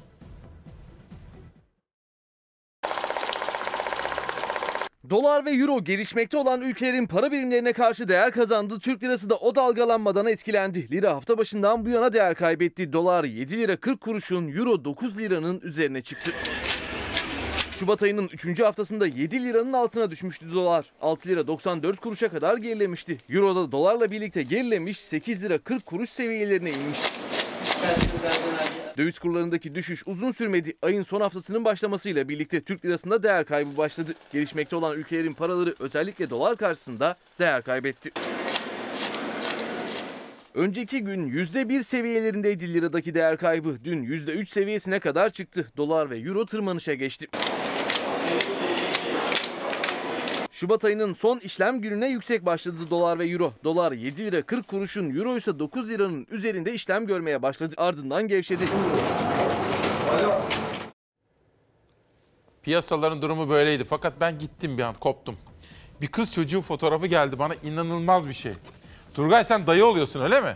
[5.10, 8.80] Dolar ve euro gelişmekte olan ülkelerin para birimlerine karşı değer kazandı.
[8.80, 10.91] Türk lirası da o dalgalanmadan etkilendi.
[10.91, 12.94] Lira hafta başından bu yana değer kaybetti.
[12.94, 16.31] Dolar 7 lira 40 kuruşun, euro 9 liranın üzerine çıktı.
[17.72, 18.60] Şubat ayının 3.
[18.60, 20.86] haftasında 7 liranın altına düşmüştü dolar.
[21.02, 23.18] 6 lira 94 kuruşa kadar gerilemişti.
[23.30, 26.99] Euro da dolarla birlikte gerilemiş 8 lira 40 kuruş seviyelerine inmiş.
[28.99, 30.73] Döviz kurlarındaki düşüş uzun sürmedi.
[30.81, 34.13] Ayın son haftasının başlamasıyla birlikte Türk lirasında değer kaybı başladı.
[34.34, 38.11] Gelişmekte olan ülkelerin paraları özellikle dolar karşısında değer kaybetti.
[40.53, 43.77] Önceki gün %1 seviyelerindeydi liradaki değer kaybı.
[43.84, 45.71] Dün %3 seviyesine kadar çıktı.
[45.77, 47.27] Dolar ve euro tırmanışa geçti.
[50.60, 53.53] Şubat ayının son işlem gününe yüksek başladı dolar ve euro.
[53.64, 57.73] Dolar 7 lira 40 kuruşun, euro ise 9 liranın üzerinde işlem görmeye başladı.
[57.77, 58.64] Ardından gevşedi.
[62.64, 63.86] Piyasaların durumu böyleydi.
[63.86, 65.38] Fakat ben gittim bir an, koptum.
[66.02, 68.53] Bir kız çocuğu fotoğrafı geldi bana inanılmaz bir şey.
[69.14, 70.56] Turgay sen dayı oluyorsun öyle mi?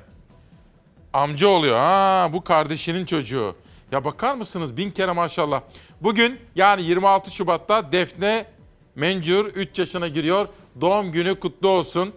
[1.14, 1.78] Amca oluyor.
[1.78, 3.56] Ha bu kardeşinin çocuğu.
[3.92, 5.62] Ya bakar mısınız bin kere maşallah.
[6.02, 8.54] Bugün yani 26 Şubat'ta Defne
[8.96, 10.48] Mencur 3 yaşına giriyor.
[10.82, 12.14] Doğum günü kutlu olsun.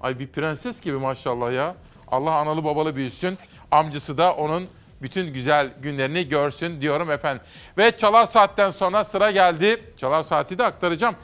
[0.00, 1.74] Ay bir prenses gibi maşallah ya.
[2.08, 3.38] Allah analı babalı büyüsün.
[3.70, 4.68] Amcası da onun
[5.02, 7.42] bütün güzel günlerini görsün diyorum efendim.
[7.78, 9.84] Ve Çalar Saat'ten sonra sıra geldi.
[9.96, 11.14] Çalar Saat'i de aktaracağım.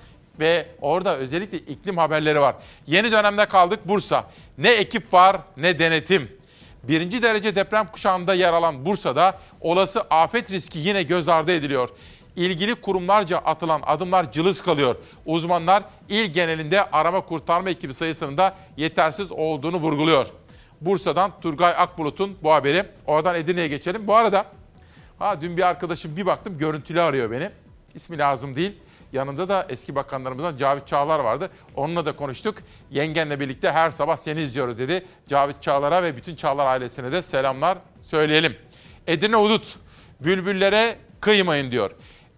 [0.41, 2.57] Ve orada özellikle iklim haberleri var.
[2.87, 4.31] Yeni dönemde kaldık Bursa.
[4.59, 6.33] Ne ekip var ne denetim.
[6.83, 11.89] Birinci derece deprem kuşağında yer alan Bursa'da olası afet riski yine göz ardı ediliyor
[12.37, 14.97] ilgili kurumlarca atılan adımlar cılız kalıyor.
[15.27, 20.27] Uzmanlar il genelinde arama kurtarma ekibi sayısının da yetersiz olduğunu vurguluyor.
[20.81, 22.87] Bursa'dan Turgay Akbulut'un bu haberi.
[23.07, 24.07] Oradan Edirne'ye geçelim.
[24.07, 24.47] Bu arada
[25.19, 27.51] ha dün bir arkadaşım bir baktım görüntülü arıyor beni.
[27.95, 28.73] İsmi lazım değil.
[29.13, 31.51] Yanında da eski bakanlarımızdan Cavit Çağlar vardı.
[31.77, 32.55] Onunla da konuştuk.
[32.91, 35.07] Yengenle birlikte her sabah seni izliyoruz dedi.
[35.29, 38.57] Cavit Çağlar'a ve bütün Çağlar ailesine de selamlar söyleyelim.
[39.07, 39.77] Edirne Udut,
[40.21, 41.91] bülbüllere kıymayın diyor.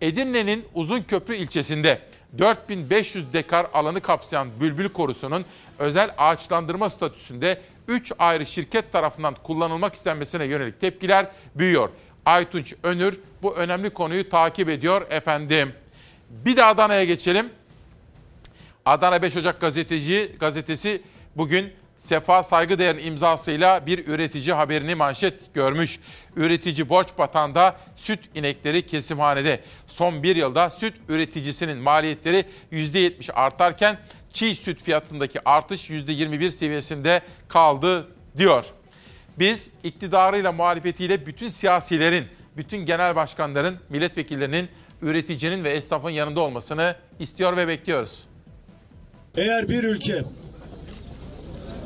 [0.04, 2.00] Edirne'nin Uzunköprü ilçesinde
[2.38, 5.44] 4500 dekar alanı kapsayan Bülbül Korusu'nun
[5.78, 11.88] özel ağaçlandırma statüsünde 3 ayrı şirket tarafından kullanılmak istenmesine yönelik tepkiler büyüyor.
[12.26, 15.72] Aytunç Önür bu önemli konuyu takip ediyor efendim.
[16.30, 17.50] Bir de Adana'ya geçelim.
[18.86, 21.02] Adana 5 Ocak gazeteci gazetesi
[21.36, 26.00] bugün Sefa Saygıdeğer'in imzasıyla bir üretici haberini manşet görmüş.
[26.36, 29.60] Üretici borç batanda süt inekleri kesimhanede.
[29.86, 33.98] Son bir yılda süt üreticisinin maliyetleri %70 artarken
[34.32, 38.64] çiğ süt fiyatındaki artış %21 seviyesinde kaldı diyor.
[39.38, 42.24] Biz iktidarıyla muhalefetiyle bütün siyasilerin,
[42.56, 44.68] bütün genel başkanların, milletvekillerinin,
[45.02, 48.26] üreticinin ve esnafın yanında olmasını istiyor ve bekliyoruz.
[49.36, 50.22] Eğer bir ülke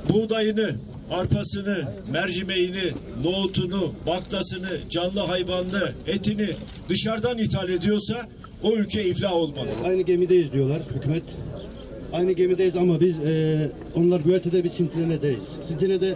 [0.09, 0.71] buğdayını,
[1.11, 2.93] arpasını, mercimeğini,
[3.25, 6.49] nohutunu, baklasını, canlı hayvanını, etini
[6.89, 8.15] dışarıdan ithal ediyorsa
[8.63, 9.79] o ülke iflah olmaz.
[9.85, 11.23] Aynı gemideyiz diyorlar hükümet.
[12.13, 15.43] Aynı gemideyiz ama biz e, onlar güvertede biz Sintine'deyiz.
[15.63, 16.15] Sintine'de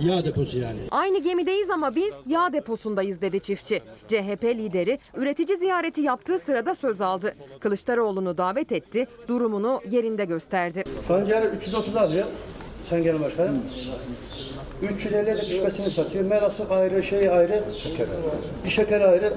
[0.00, 0.78] yağ deposu yani.
[0.90, 3.80] Aynı gemideyiz ama biz yağ deposundayız dedi çiftçi.
[4.08, 7.34] CHP lideri üretici ziyareti yaptığı sırada söz aldı.
[7.60, 10.84] Kılıçdaroğlu'nu davet etti, durumunu yerinde gösterdi.
[11.08, 12.26] Pancarı 330 alıyor.
[12.90, 13.62] Sen genel başkanım.
[14.92, 16.24] 350 de pişmesini satıyor.
[16.24, 17.62] Merası ayrı, şey ayrı.
[17.82, 18.06] Şeker
[18.64, 19.32] Bir şeker ayrı.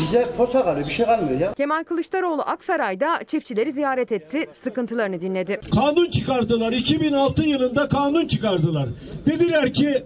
[0.00, 1.54] Bize posa kalıyor, bir şey kalmıyor ya.
[1.54, 5.60] Kemal Kılıçdaroğlu Aksaray'da çiftçileri ziyaret etti, sıkıntılarını dinledi.
[5.74, 6.72] Kanun çıkardılar.
[6.72, 8.88] 2006 yılında kanun çıkardılar.
[9.26, 10.02] Dediler ki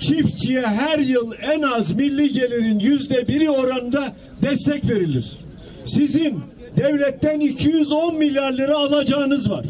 [0.00, 4.04] çiftçiye her yıl en az milli gelirin yüzde biri oranında
[4.42, 5.38] destek verilir.
[5.84, 6.40] Sizin
[6.76, 9.64] devletten 210 milyar lira alacağınız var.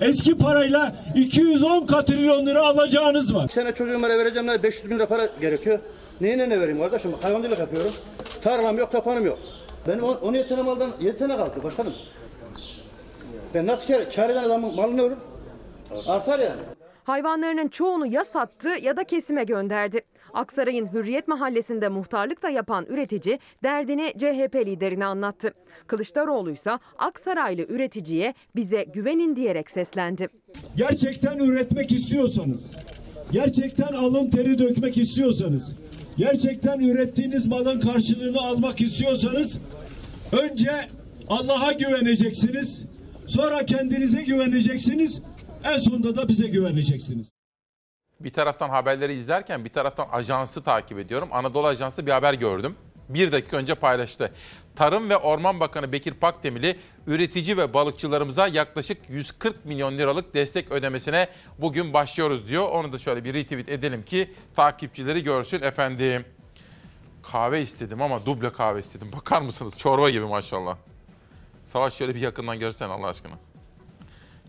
[0.00, 3.48] Eski parayla 210 katrilyon lira alacağınız var.
[3.48, 5.78] Bir sene çocuğuma vereceğim ne 500 bin lira para gerekiyor.
[6.20, 7.12] Neyine ne vereyim kardeşim?
[7.22, 7.92] Hayvancılık yapıyorum.
[8.42, 9.38] Tarlam yok, tapanım yok.
[9.88, 11.92] Benim 10 yetene maldan 7 tane kalktı başkanım.
[13.54, 15.16] Ben nasıl kar, kar eden adamın malı ne olur?
[16.06, 16.60] Artar yani.
[17.04, 20.00] Hayvanlarının çoğunu ya sattı ya da kesime gönderdi.
[20.34, 25.54] Aksaray'ın Hürriyet Mahallesi'nde muhtarlık da yapan üretici derdini CHP liderine anlattı.
[25.86, 30.28] Kılıçdaroğlu ise Aksaraylı üreticiye bize güvenin diyerek seslendi.
[30.76, 32.76] Gerçekten üretmek istiyorsanız,
[33.32, 35.76] gerçekten alın teri dökmek istiyorsanız,
[36.16, 39.60] gerçekten ürettiğiniz malın karşılığını almak istiyorsanız
[40.42, 40.72] önce
[41.28, 42.84] Allah'a güveneceksiniz,
[43.26, 45.22] sonra kendinize güveneceksiniz,
[45.64, 47.30] en sonunda da bize güveneceksiniz.
[48.20, 51.28] Bir taraftan haberleri izlerken bir taraftan ajansı takip ediyorum.
[51.32, 52.76] Anadolu Ajansı bir haber gördüm.
[53.08, 54.32] Bir dakika önce paylaştı.
[54.76, 61.28] Tarım ve Orman Bakanı Bekir Pakdemirli üretici ve balıkçılarımıza yaklaşık 140 milyon liralık destek ödemesine
[61.58, 62.68] bugün başlıyoruz diyor.
[62.68, 66.24] Onu da şöyle bir retweet edelim ki takipçileri görsün efendim.
[67.22, 69.10] Kahve istedim ama duble kahve istedim.
[69.16, 69.78] Bakar mısınız?
[69.78, 70.76] Çorba gibi maşallah.
[71.64, 73.34] Savaş şöyle bir yakından görsen Allah aşkına.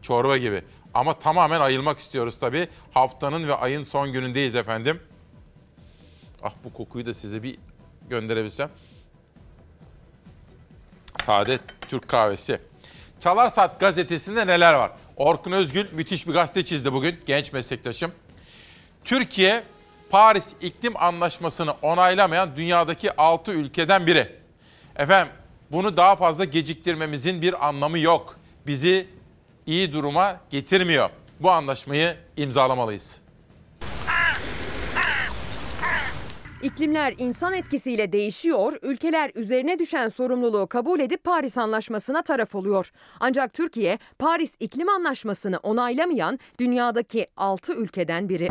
[0.02, 0.64] Çorba gibi.
[0.94, 2.68] Ama tamamen ayılmak istiyoruz tabii.
[2.94, 5.00] Haftanın ve ayın son günündeyiz efendim.
[6.44, 7.58] Ah bu kokuyu da size bir
[8.10, 8.70] gönderebilsem.
[11.24, 12.62] Saadet Türk kahvesi.
[13.20, 14.92] Çalar Saat gazetesinde neler var?
[15.18, 18.12] Orkun Özgül müthiş bir gazete çizdi bugün genç meslektaşım.
[19.04, 19.64] Türkiye
[20.10, 24.36] Paris İklim Anlaşması'nı onaylamayan dünyadaki 6 ülkeden biri.
[24.96, 25.34] Efendim
[25.72, 28.36] bunu daha fazla geciktirmemizin bir anlamı yok.
[28.68, 29.08] Bizi
[29.66, 31.10] iyi duruma getirmiyor.
[31.40, 33.22] Bu anlaşmayı imzalamalıyız.
[36.64, 42.92] İklimler insan etkisiyle değişiyor, ülkeler üzerine düşen sorumluluğu kabul edip Paris Anlaşması'na taraf oluyor.
[43.20, 48.50] Ancak Türkiye Paris İklim Anlaşması'nı onaylamayan dünyadaki 6 ülkeden biri.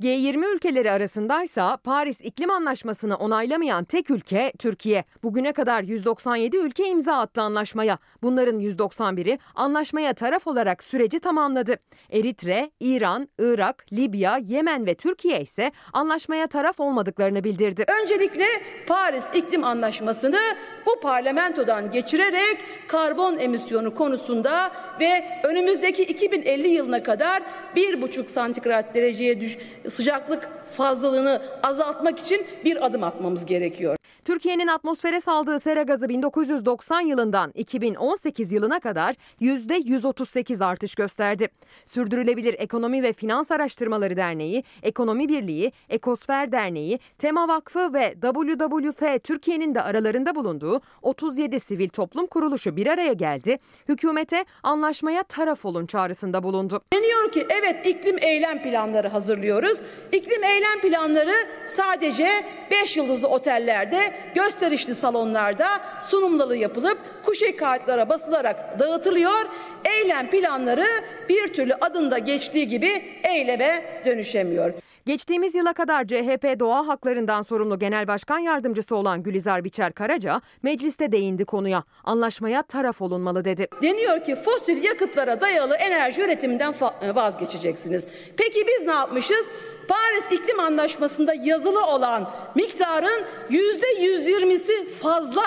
[0.00, 5.04] G20 ülkeleri arasındaysa Paris İklim Anlaşması'nı onaylamayan tek ülke Türkiye.
[5.22, 7.98] Bugüne kadar 197 ülke imza attı anlaşmaya.
[8.22, 11.76] Bunların 191'i anlaşmaya taraf olarak süreci tamamladı.
[12.10, 17.84] Eritre, İran, Irak, Libya, Yemen ve Türkiye ise anlaşmaya taraf olmadıklarını bildirdi.
[18.02, 18.44] Öncelikle
[18.86, 20.38] Paris İklim Anlaşması'nı
[20.86, 22.56] bu parlamentodan geçirerek
[22.88, 27.42] karbon emisyonu konusunda ve önümüzdeki 2050 yılına kadar
[27.76, 29.58] 1,5 santigrat dereceye düş
[29.90, 33.96] sıcaklık fazlalığını azaltmak için bir adım atmamız gerekiyor.
[34.26, 41.48] Türkiye'nin atmosfere saldığı sera gazı 1990 yılından 2018 yılına kadar %138 artış gösterdi.
[41.86, 49.74] Sürdürülebilir Ekonomi ve Finans Araştırmaları Derneği, Ekonomi Birliği, Ekosfer Derneği, Tema Vakfı ve WWF Türkiye'nin
[49.74, 53.58] de aralarında bulunduğu 37 sivil toplum kuruluşu bir araya geldi.
[53.88, 56.82] Hükümete anlaşmaya taraf olun çağrısında bulundu.
[56.92, 59.78] Deniyor ki evet iklim eylem planları hazırlıyoruz.
[60.12, 61.34] İklim eylem planları
[61.66, 62.26] sadece
[62.70, 63.98] 5 yıldızlı otellerde,
[64.34, 65.66] gösterişli salonlarda
[66.02, 69.46] sunumları yapılıp kuşe kağıtlara basılarak dağıtılıyor.
[69.84, 70.86] Eylem planları
[71.28, 74.72] bir türlü adında geçtiği gibi eyleme dönüşemiyor.
[75.06, 81.12] Geçtiğimiz yıla kadar CHP doğa haklarından sorumlu genel başkan yardımcısı olan Gülizar Biçer Karaca mecliste
[81.12, 81.84] değindi konuya.
[82.04, 83.68] Anlaşmaya taraf olunmalı dedi.
[83.82, 86.74] Deniyor ki fosil yakıtlara dayalı enerji üretiminden
[87.14, 88.06] vazgeçeceksiniz.
[88.36, 89.46] Peki biz ne yapmışız?
[89.88, 95.42] Paris İklim Anlaşması'nda yazılı olan miktarın yüzde 120'si fazla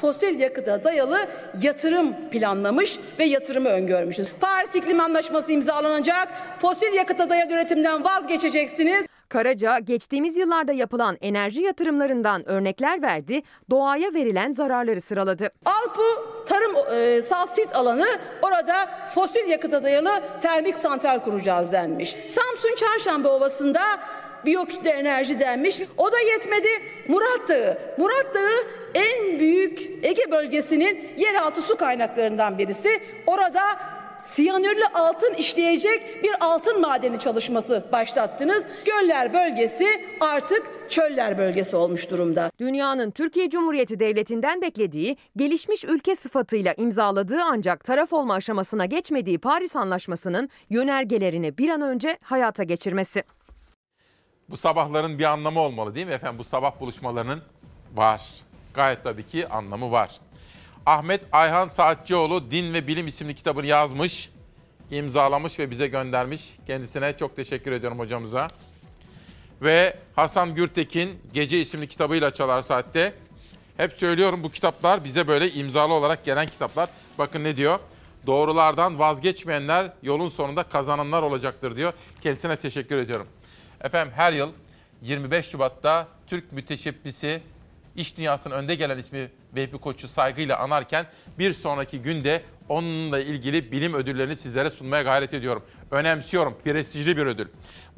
[0.00, 1.28] fosil yakıta dayalı
[1.62, 4.28] yatırım planlamış ve yatırımı öngörmüşüz.
[4.40, 6.28] Paris İklim Anlaşması imzalanacak.
[6.58, 9.06] Fosil yakıta dayalı üretimden vazgeçeceksiniz.
[9.28, 15.50] Karaca geçtiğimiz yıllarda yapılan enerji yatırımlarından örnekler verdi, doğaya verilen zararları sıraladı.
[15.64, 16.02] Alpu
[16.46, 18.06] tarım e, sal sit alanı
[18.42, 22.16] orada fosil yakıta dayalı termik santral kuracağız denmiş.
[22.26, 23.82] Samsun Çarşamba Ovası'nda
[24.46, 25.80] biyokütle enerji denmiş.
[25.96, 26.68] O da yetmedi.
[27.08, 27.78] Murat Dağı.
[27.98, 28.64] Murat Dağı
[28.94, 33.00] en büyük Ege bölgesinin yeraltı su kaynaklarından birisi.
[33.26, 33.62] Orada
[34.20, 38.66] siyanürlü altın işleyecek bir altın madeni çalışması başlattınız.
[38.84, 39.86] Göller bölgesi
[40.20, 42.50] artık çöller bölgesi olmuş durumda.
[42.58, 49.76] Dünyanın Türkiye Cumhuriyeti Devleti'nden beklediği, gelişmiş ülke sıfatıyla imzaladığı ancak taraf olma aşamasına geçmediği Paris
[49.76, 53.22] Anlaşması'nın yönergelerini bir an önce hayata geçirmesi.
[54.50, 56.38] Bu sabahların bir anlamı olmalı değil mi efendim?
[56.38, 57.42] Bu sabah buluşmalarının
[57.94, 58.22] var.
[58.74, 60.10] Gayet tabii ki anlamı var.
[60.86, 64.30] Ahmet Ayhan Saatçioğlu Din ve Bilim isimli kitabını yazmış,
[64.90, 66.56] imzalamış ve bize göndermiş.
[66.66, 68.48] Kendisine çok teşekkür ediyorum hocamıza.
[69.62, 73.12] Ve Hasan Gürtekin Gece isimli kitabıyla Çalar Saat'te.
[73.76, 76.88] Hep söylüyorum bu kitaplar bize böyle imzalı olarak gelen kitaplar.
[77.18, 77.78] Bakın ne diyor?
[78.26, 81.92] Doğrulardan vazgeçmeyenler yolun sonunda kazananlar olacaktır diyor.
[82.20, 83.26] Kendisine teşekkür ediyorum.
[83.80, 84.52] Efendim her yıl
[85.02, 87.42] 25 Şubat'ta Türk müteşebbisi
[87.98, 91.06] iş dünyasının önde gelen ismi Vehbi Koç'u saygıyla anarken
[91.38, 95.62] bir sonraki günde onunla ilgili bilim ödüllerini sizlere sunmaya gayret ediyorum.
[95.90, 96.56] Önemsiyorum.
[96.64, 97.48] Prestijli bir ödül.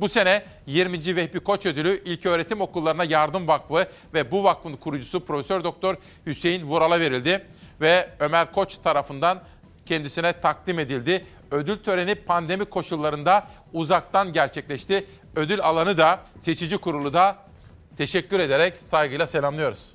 [0.01, 1.17] Bu sene 20.
[1.17, 5.97] Vehbi Koç ödülü İlköğretim Okullarına Yardım Vakfı ve bu vakfın kurucusu Profesör Doktor
[6.27, 7.47] Hüseyin Vural'a verildi
[7.81, 9.43] ve Ömer Koç tarafından
[9.87, 11.27] kendisine takdim edildi.
[11.51, 15.07] Ödül töreni pandemi koşullarında uzaktan gerçekleşti.
[15.37, 17.50] Ödül alanı da seçici kurulu da
[18.01, 19.95] teşekkür ederek saygıyla selamlıyoruz.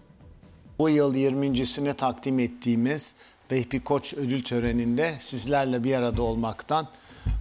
[0.79, 3.19] Bu yıl 20.sine takdim ettiğimiz
[3.51, 6.87] Vehbi Koç ödül töreninde sizlerle bir arada olmaktan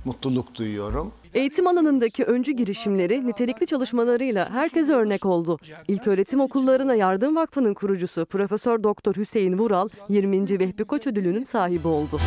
[0.04, 1.12] mutluluk duyuyorum.
[1.34, 5.58] Eğitim alanındaki öncü girişimleri nitelikli çalışmalarıyla herkese örnek oldu.
[5.88, 10.60] İlköğretim Okullarına Yardım Vakfı'nın kurucusu Profesör Doktor Hüseyin Vural 20.
[10.60, 12.20] Vehbi Koç ödülünün sahibi oldu.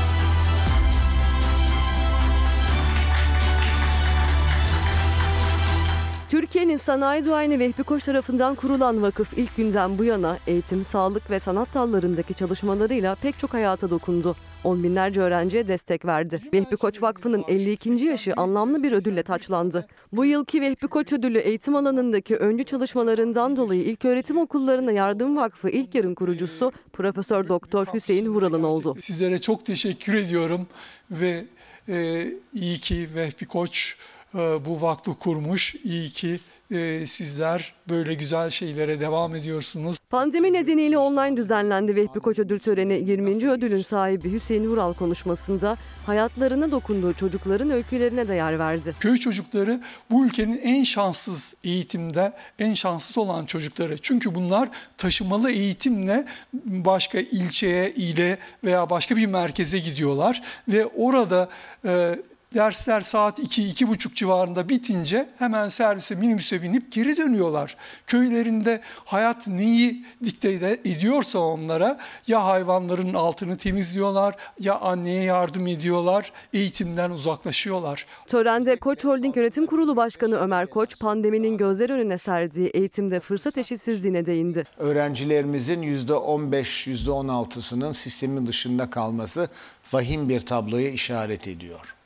[6.29, 11.39] Türkiye'nin sanayi duayeni Vehbi Koç tarafından kurulan vakıf ilk günden bu yana eğitim, sağlık ve
[11.39, 14.35] sanat dallarındaki çalışmalarıyla pek çok hayata dokundu.
[14.63, 16.41] On binlerce öğrenciye destek verdi.
[16.53, 18.05] Vehbi Koç Vakfı'nın 52.
[18.05, 19.87] yaşı anlamlı bir ödülle taçlandı.
[20.13, 25.95] Bu yılki Vehbi Koç ödülü eğitim alanındaki öncü çalışmalarından dolayı İlköğretim Okullarına Yardım Vakfı ilk
[25.95, 28.95] yarın kurucusu Profesör Doktor Hüseyin Vural'ın oldu.
[29.01, 30.67] Sizlere çok teşekkür ediyorum
[31.11, 31.45] ve
[31.89, 33.97] e, iyi ki Vehbi Koç
[34.37, 35.75] bu vakfı kurmuş.
[35.75, 36.39] İyi ki
[36.71, 39.97] e, sizler böyle güzel şeylere devam ediyorsunuz.
[40.09, 43.49] Pandemi nedeniyle online düzenlendi Vehbi Koç ödül töreni 20.
[43.49, 48.95] ödülün sahibi Hüseyin Vural konuşmasında hayatlarına dokunduğu çocukların öykülerine de yer verdi.
[48.99, 49.81] Köy çocukları
[50.11, 53.97] bu ülkenin en şanssız eğitimde en şanssız olan çocukları.
[53.97, 56.25] Çünkü bunlar taşımalı eğitimle
[56.65, 61.49] başka ilçeye, ile veya başka bir merkeze gidiyorlar ve orada
[61.85, 62.15] e,
[62.53, 67.77] dersler saat 2-2.30 civarında bitince hemen servise minibüse binip geri dönüyorlar.
[68.07, 77.11] Köylerinde hayat neyi dikte ediyorsa onlara ya hayvanların altını temizliyorlar ya anneye yardım ediyorlar, eğitimden
[77.11, 78.05] uzaklaşıyorlar.
[78.27, 84.25] Törende Koç Holding Yönetim Kurulu Başkanı Ömer Koç pandeminin gözler önüne serdiği eğitimde fırsat eşitsizliğine
[84.25, 84.63] değindi.
[84.77, 89.49] Öğrencilerimizin %15-%16'sının sistemin dışında kalması
[89.93, 91.96] vahim bir tabloya işaret ediyor.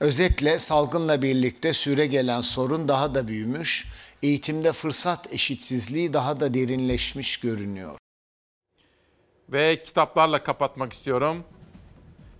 [0.00, 3.88] Özetle salgınla birlikte süre gelen sorun daha da büyümüş,
[4.22, 7.96] eğitimde fırsat eşitsizliği daha da derinleşmiş görünüyor.
[9.48, 11.44] Ve kitaplarla kapatmak istiyorum.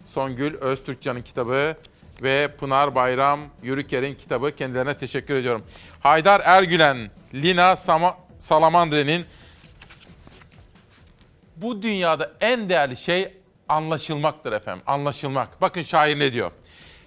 [0.07, 1.77] Songül Öztürkcan'ın kitabı
[2.23, 4.57] ve Pınar Bayram Yürüker'in kitabı.
[4.57, 5.65] Kendilerine teşekkür ediyorum.
[6.01, 9.25] Haydar Ergülen, Lina Sama Salamandre'nin
[11.57, 13.33] bu dünyada en değerli şey
[13.69, 14.83] anlaşılmaktır efendim.
[14.87, 15.61] Anlaşılmak.
[15.61, 16.53] Bakın şair ne diyor?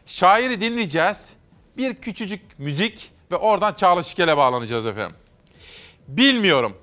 [0.05, 1.33] Şairi dinleyeceğiz.
[1.77, 5.15] Bir küçücük müzik ve oradan Çağla Şikel'e bağlanacağız efendim.
[6.07, 6.77] Bilmiyorum.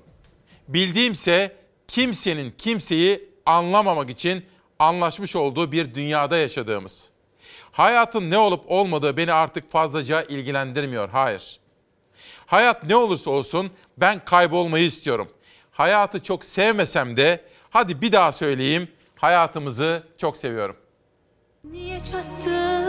[0.69, 1.57] Bildiğimse
[1.89, 4.45] kimsenin kimseyi anlamamak için
[4.79, 7.11] anlaşmış olduğu bir dünyada yaşadığımız.
[7.73, 11.09] Hayatın ne olup olmadığı beni artık fazlaca ilgilendirmiyor.
[11.09, 11.61] Hayır.
[12.47, 15.29] Hayat ne olursa olsun ben kaybolmayı istiyorum.
[15.71, 18.89] Hayatı çok sevmesem de hadi bir daha söyleyeyim.
[19.17, 20.77] Hayatımızı çok seviyorum.
[21.65, 22.80] Niye çattın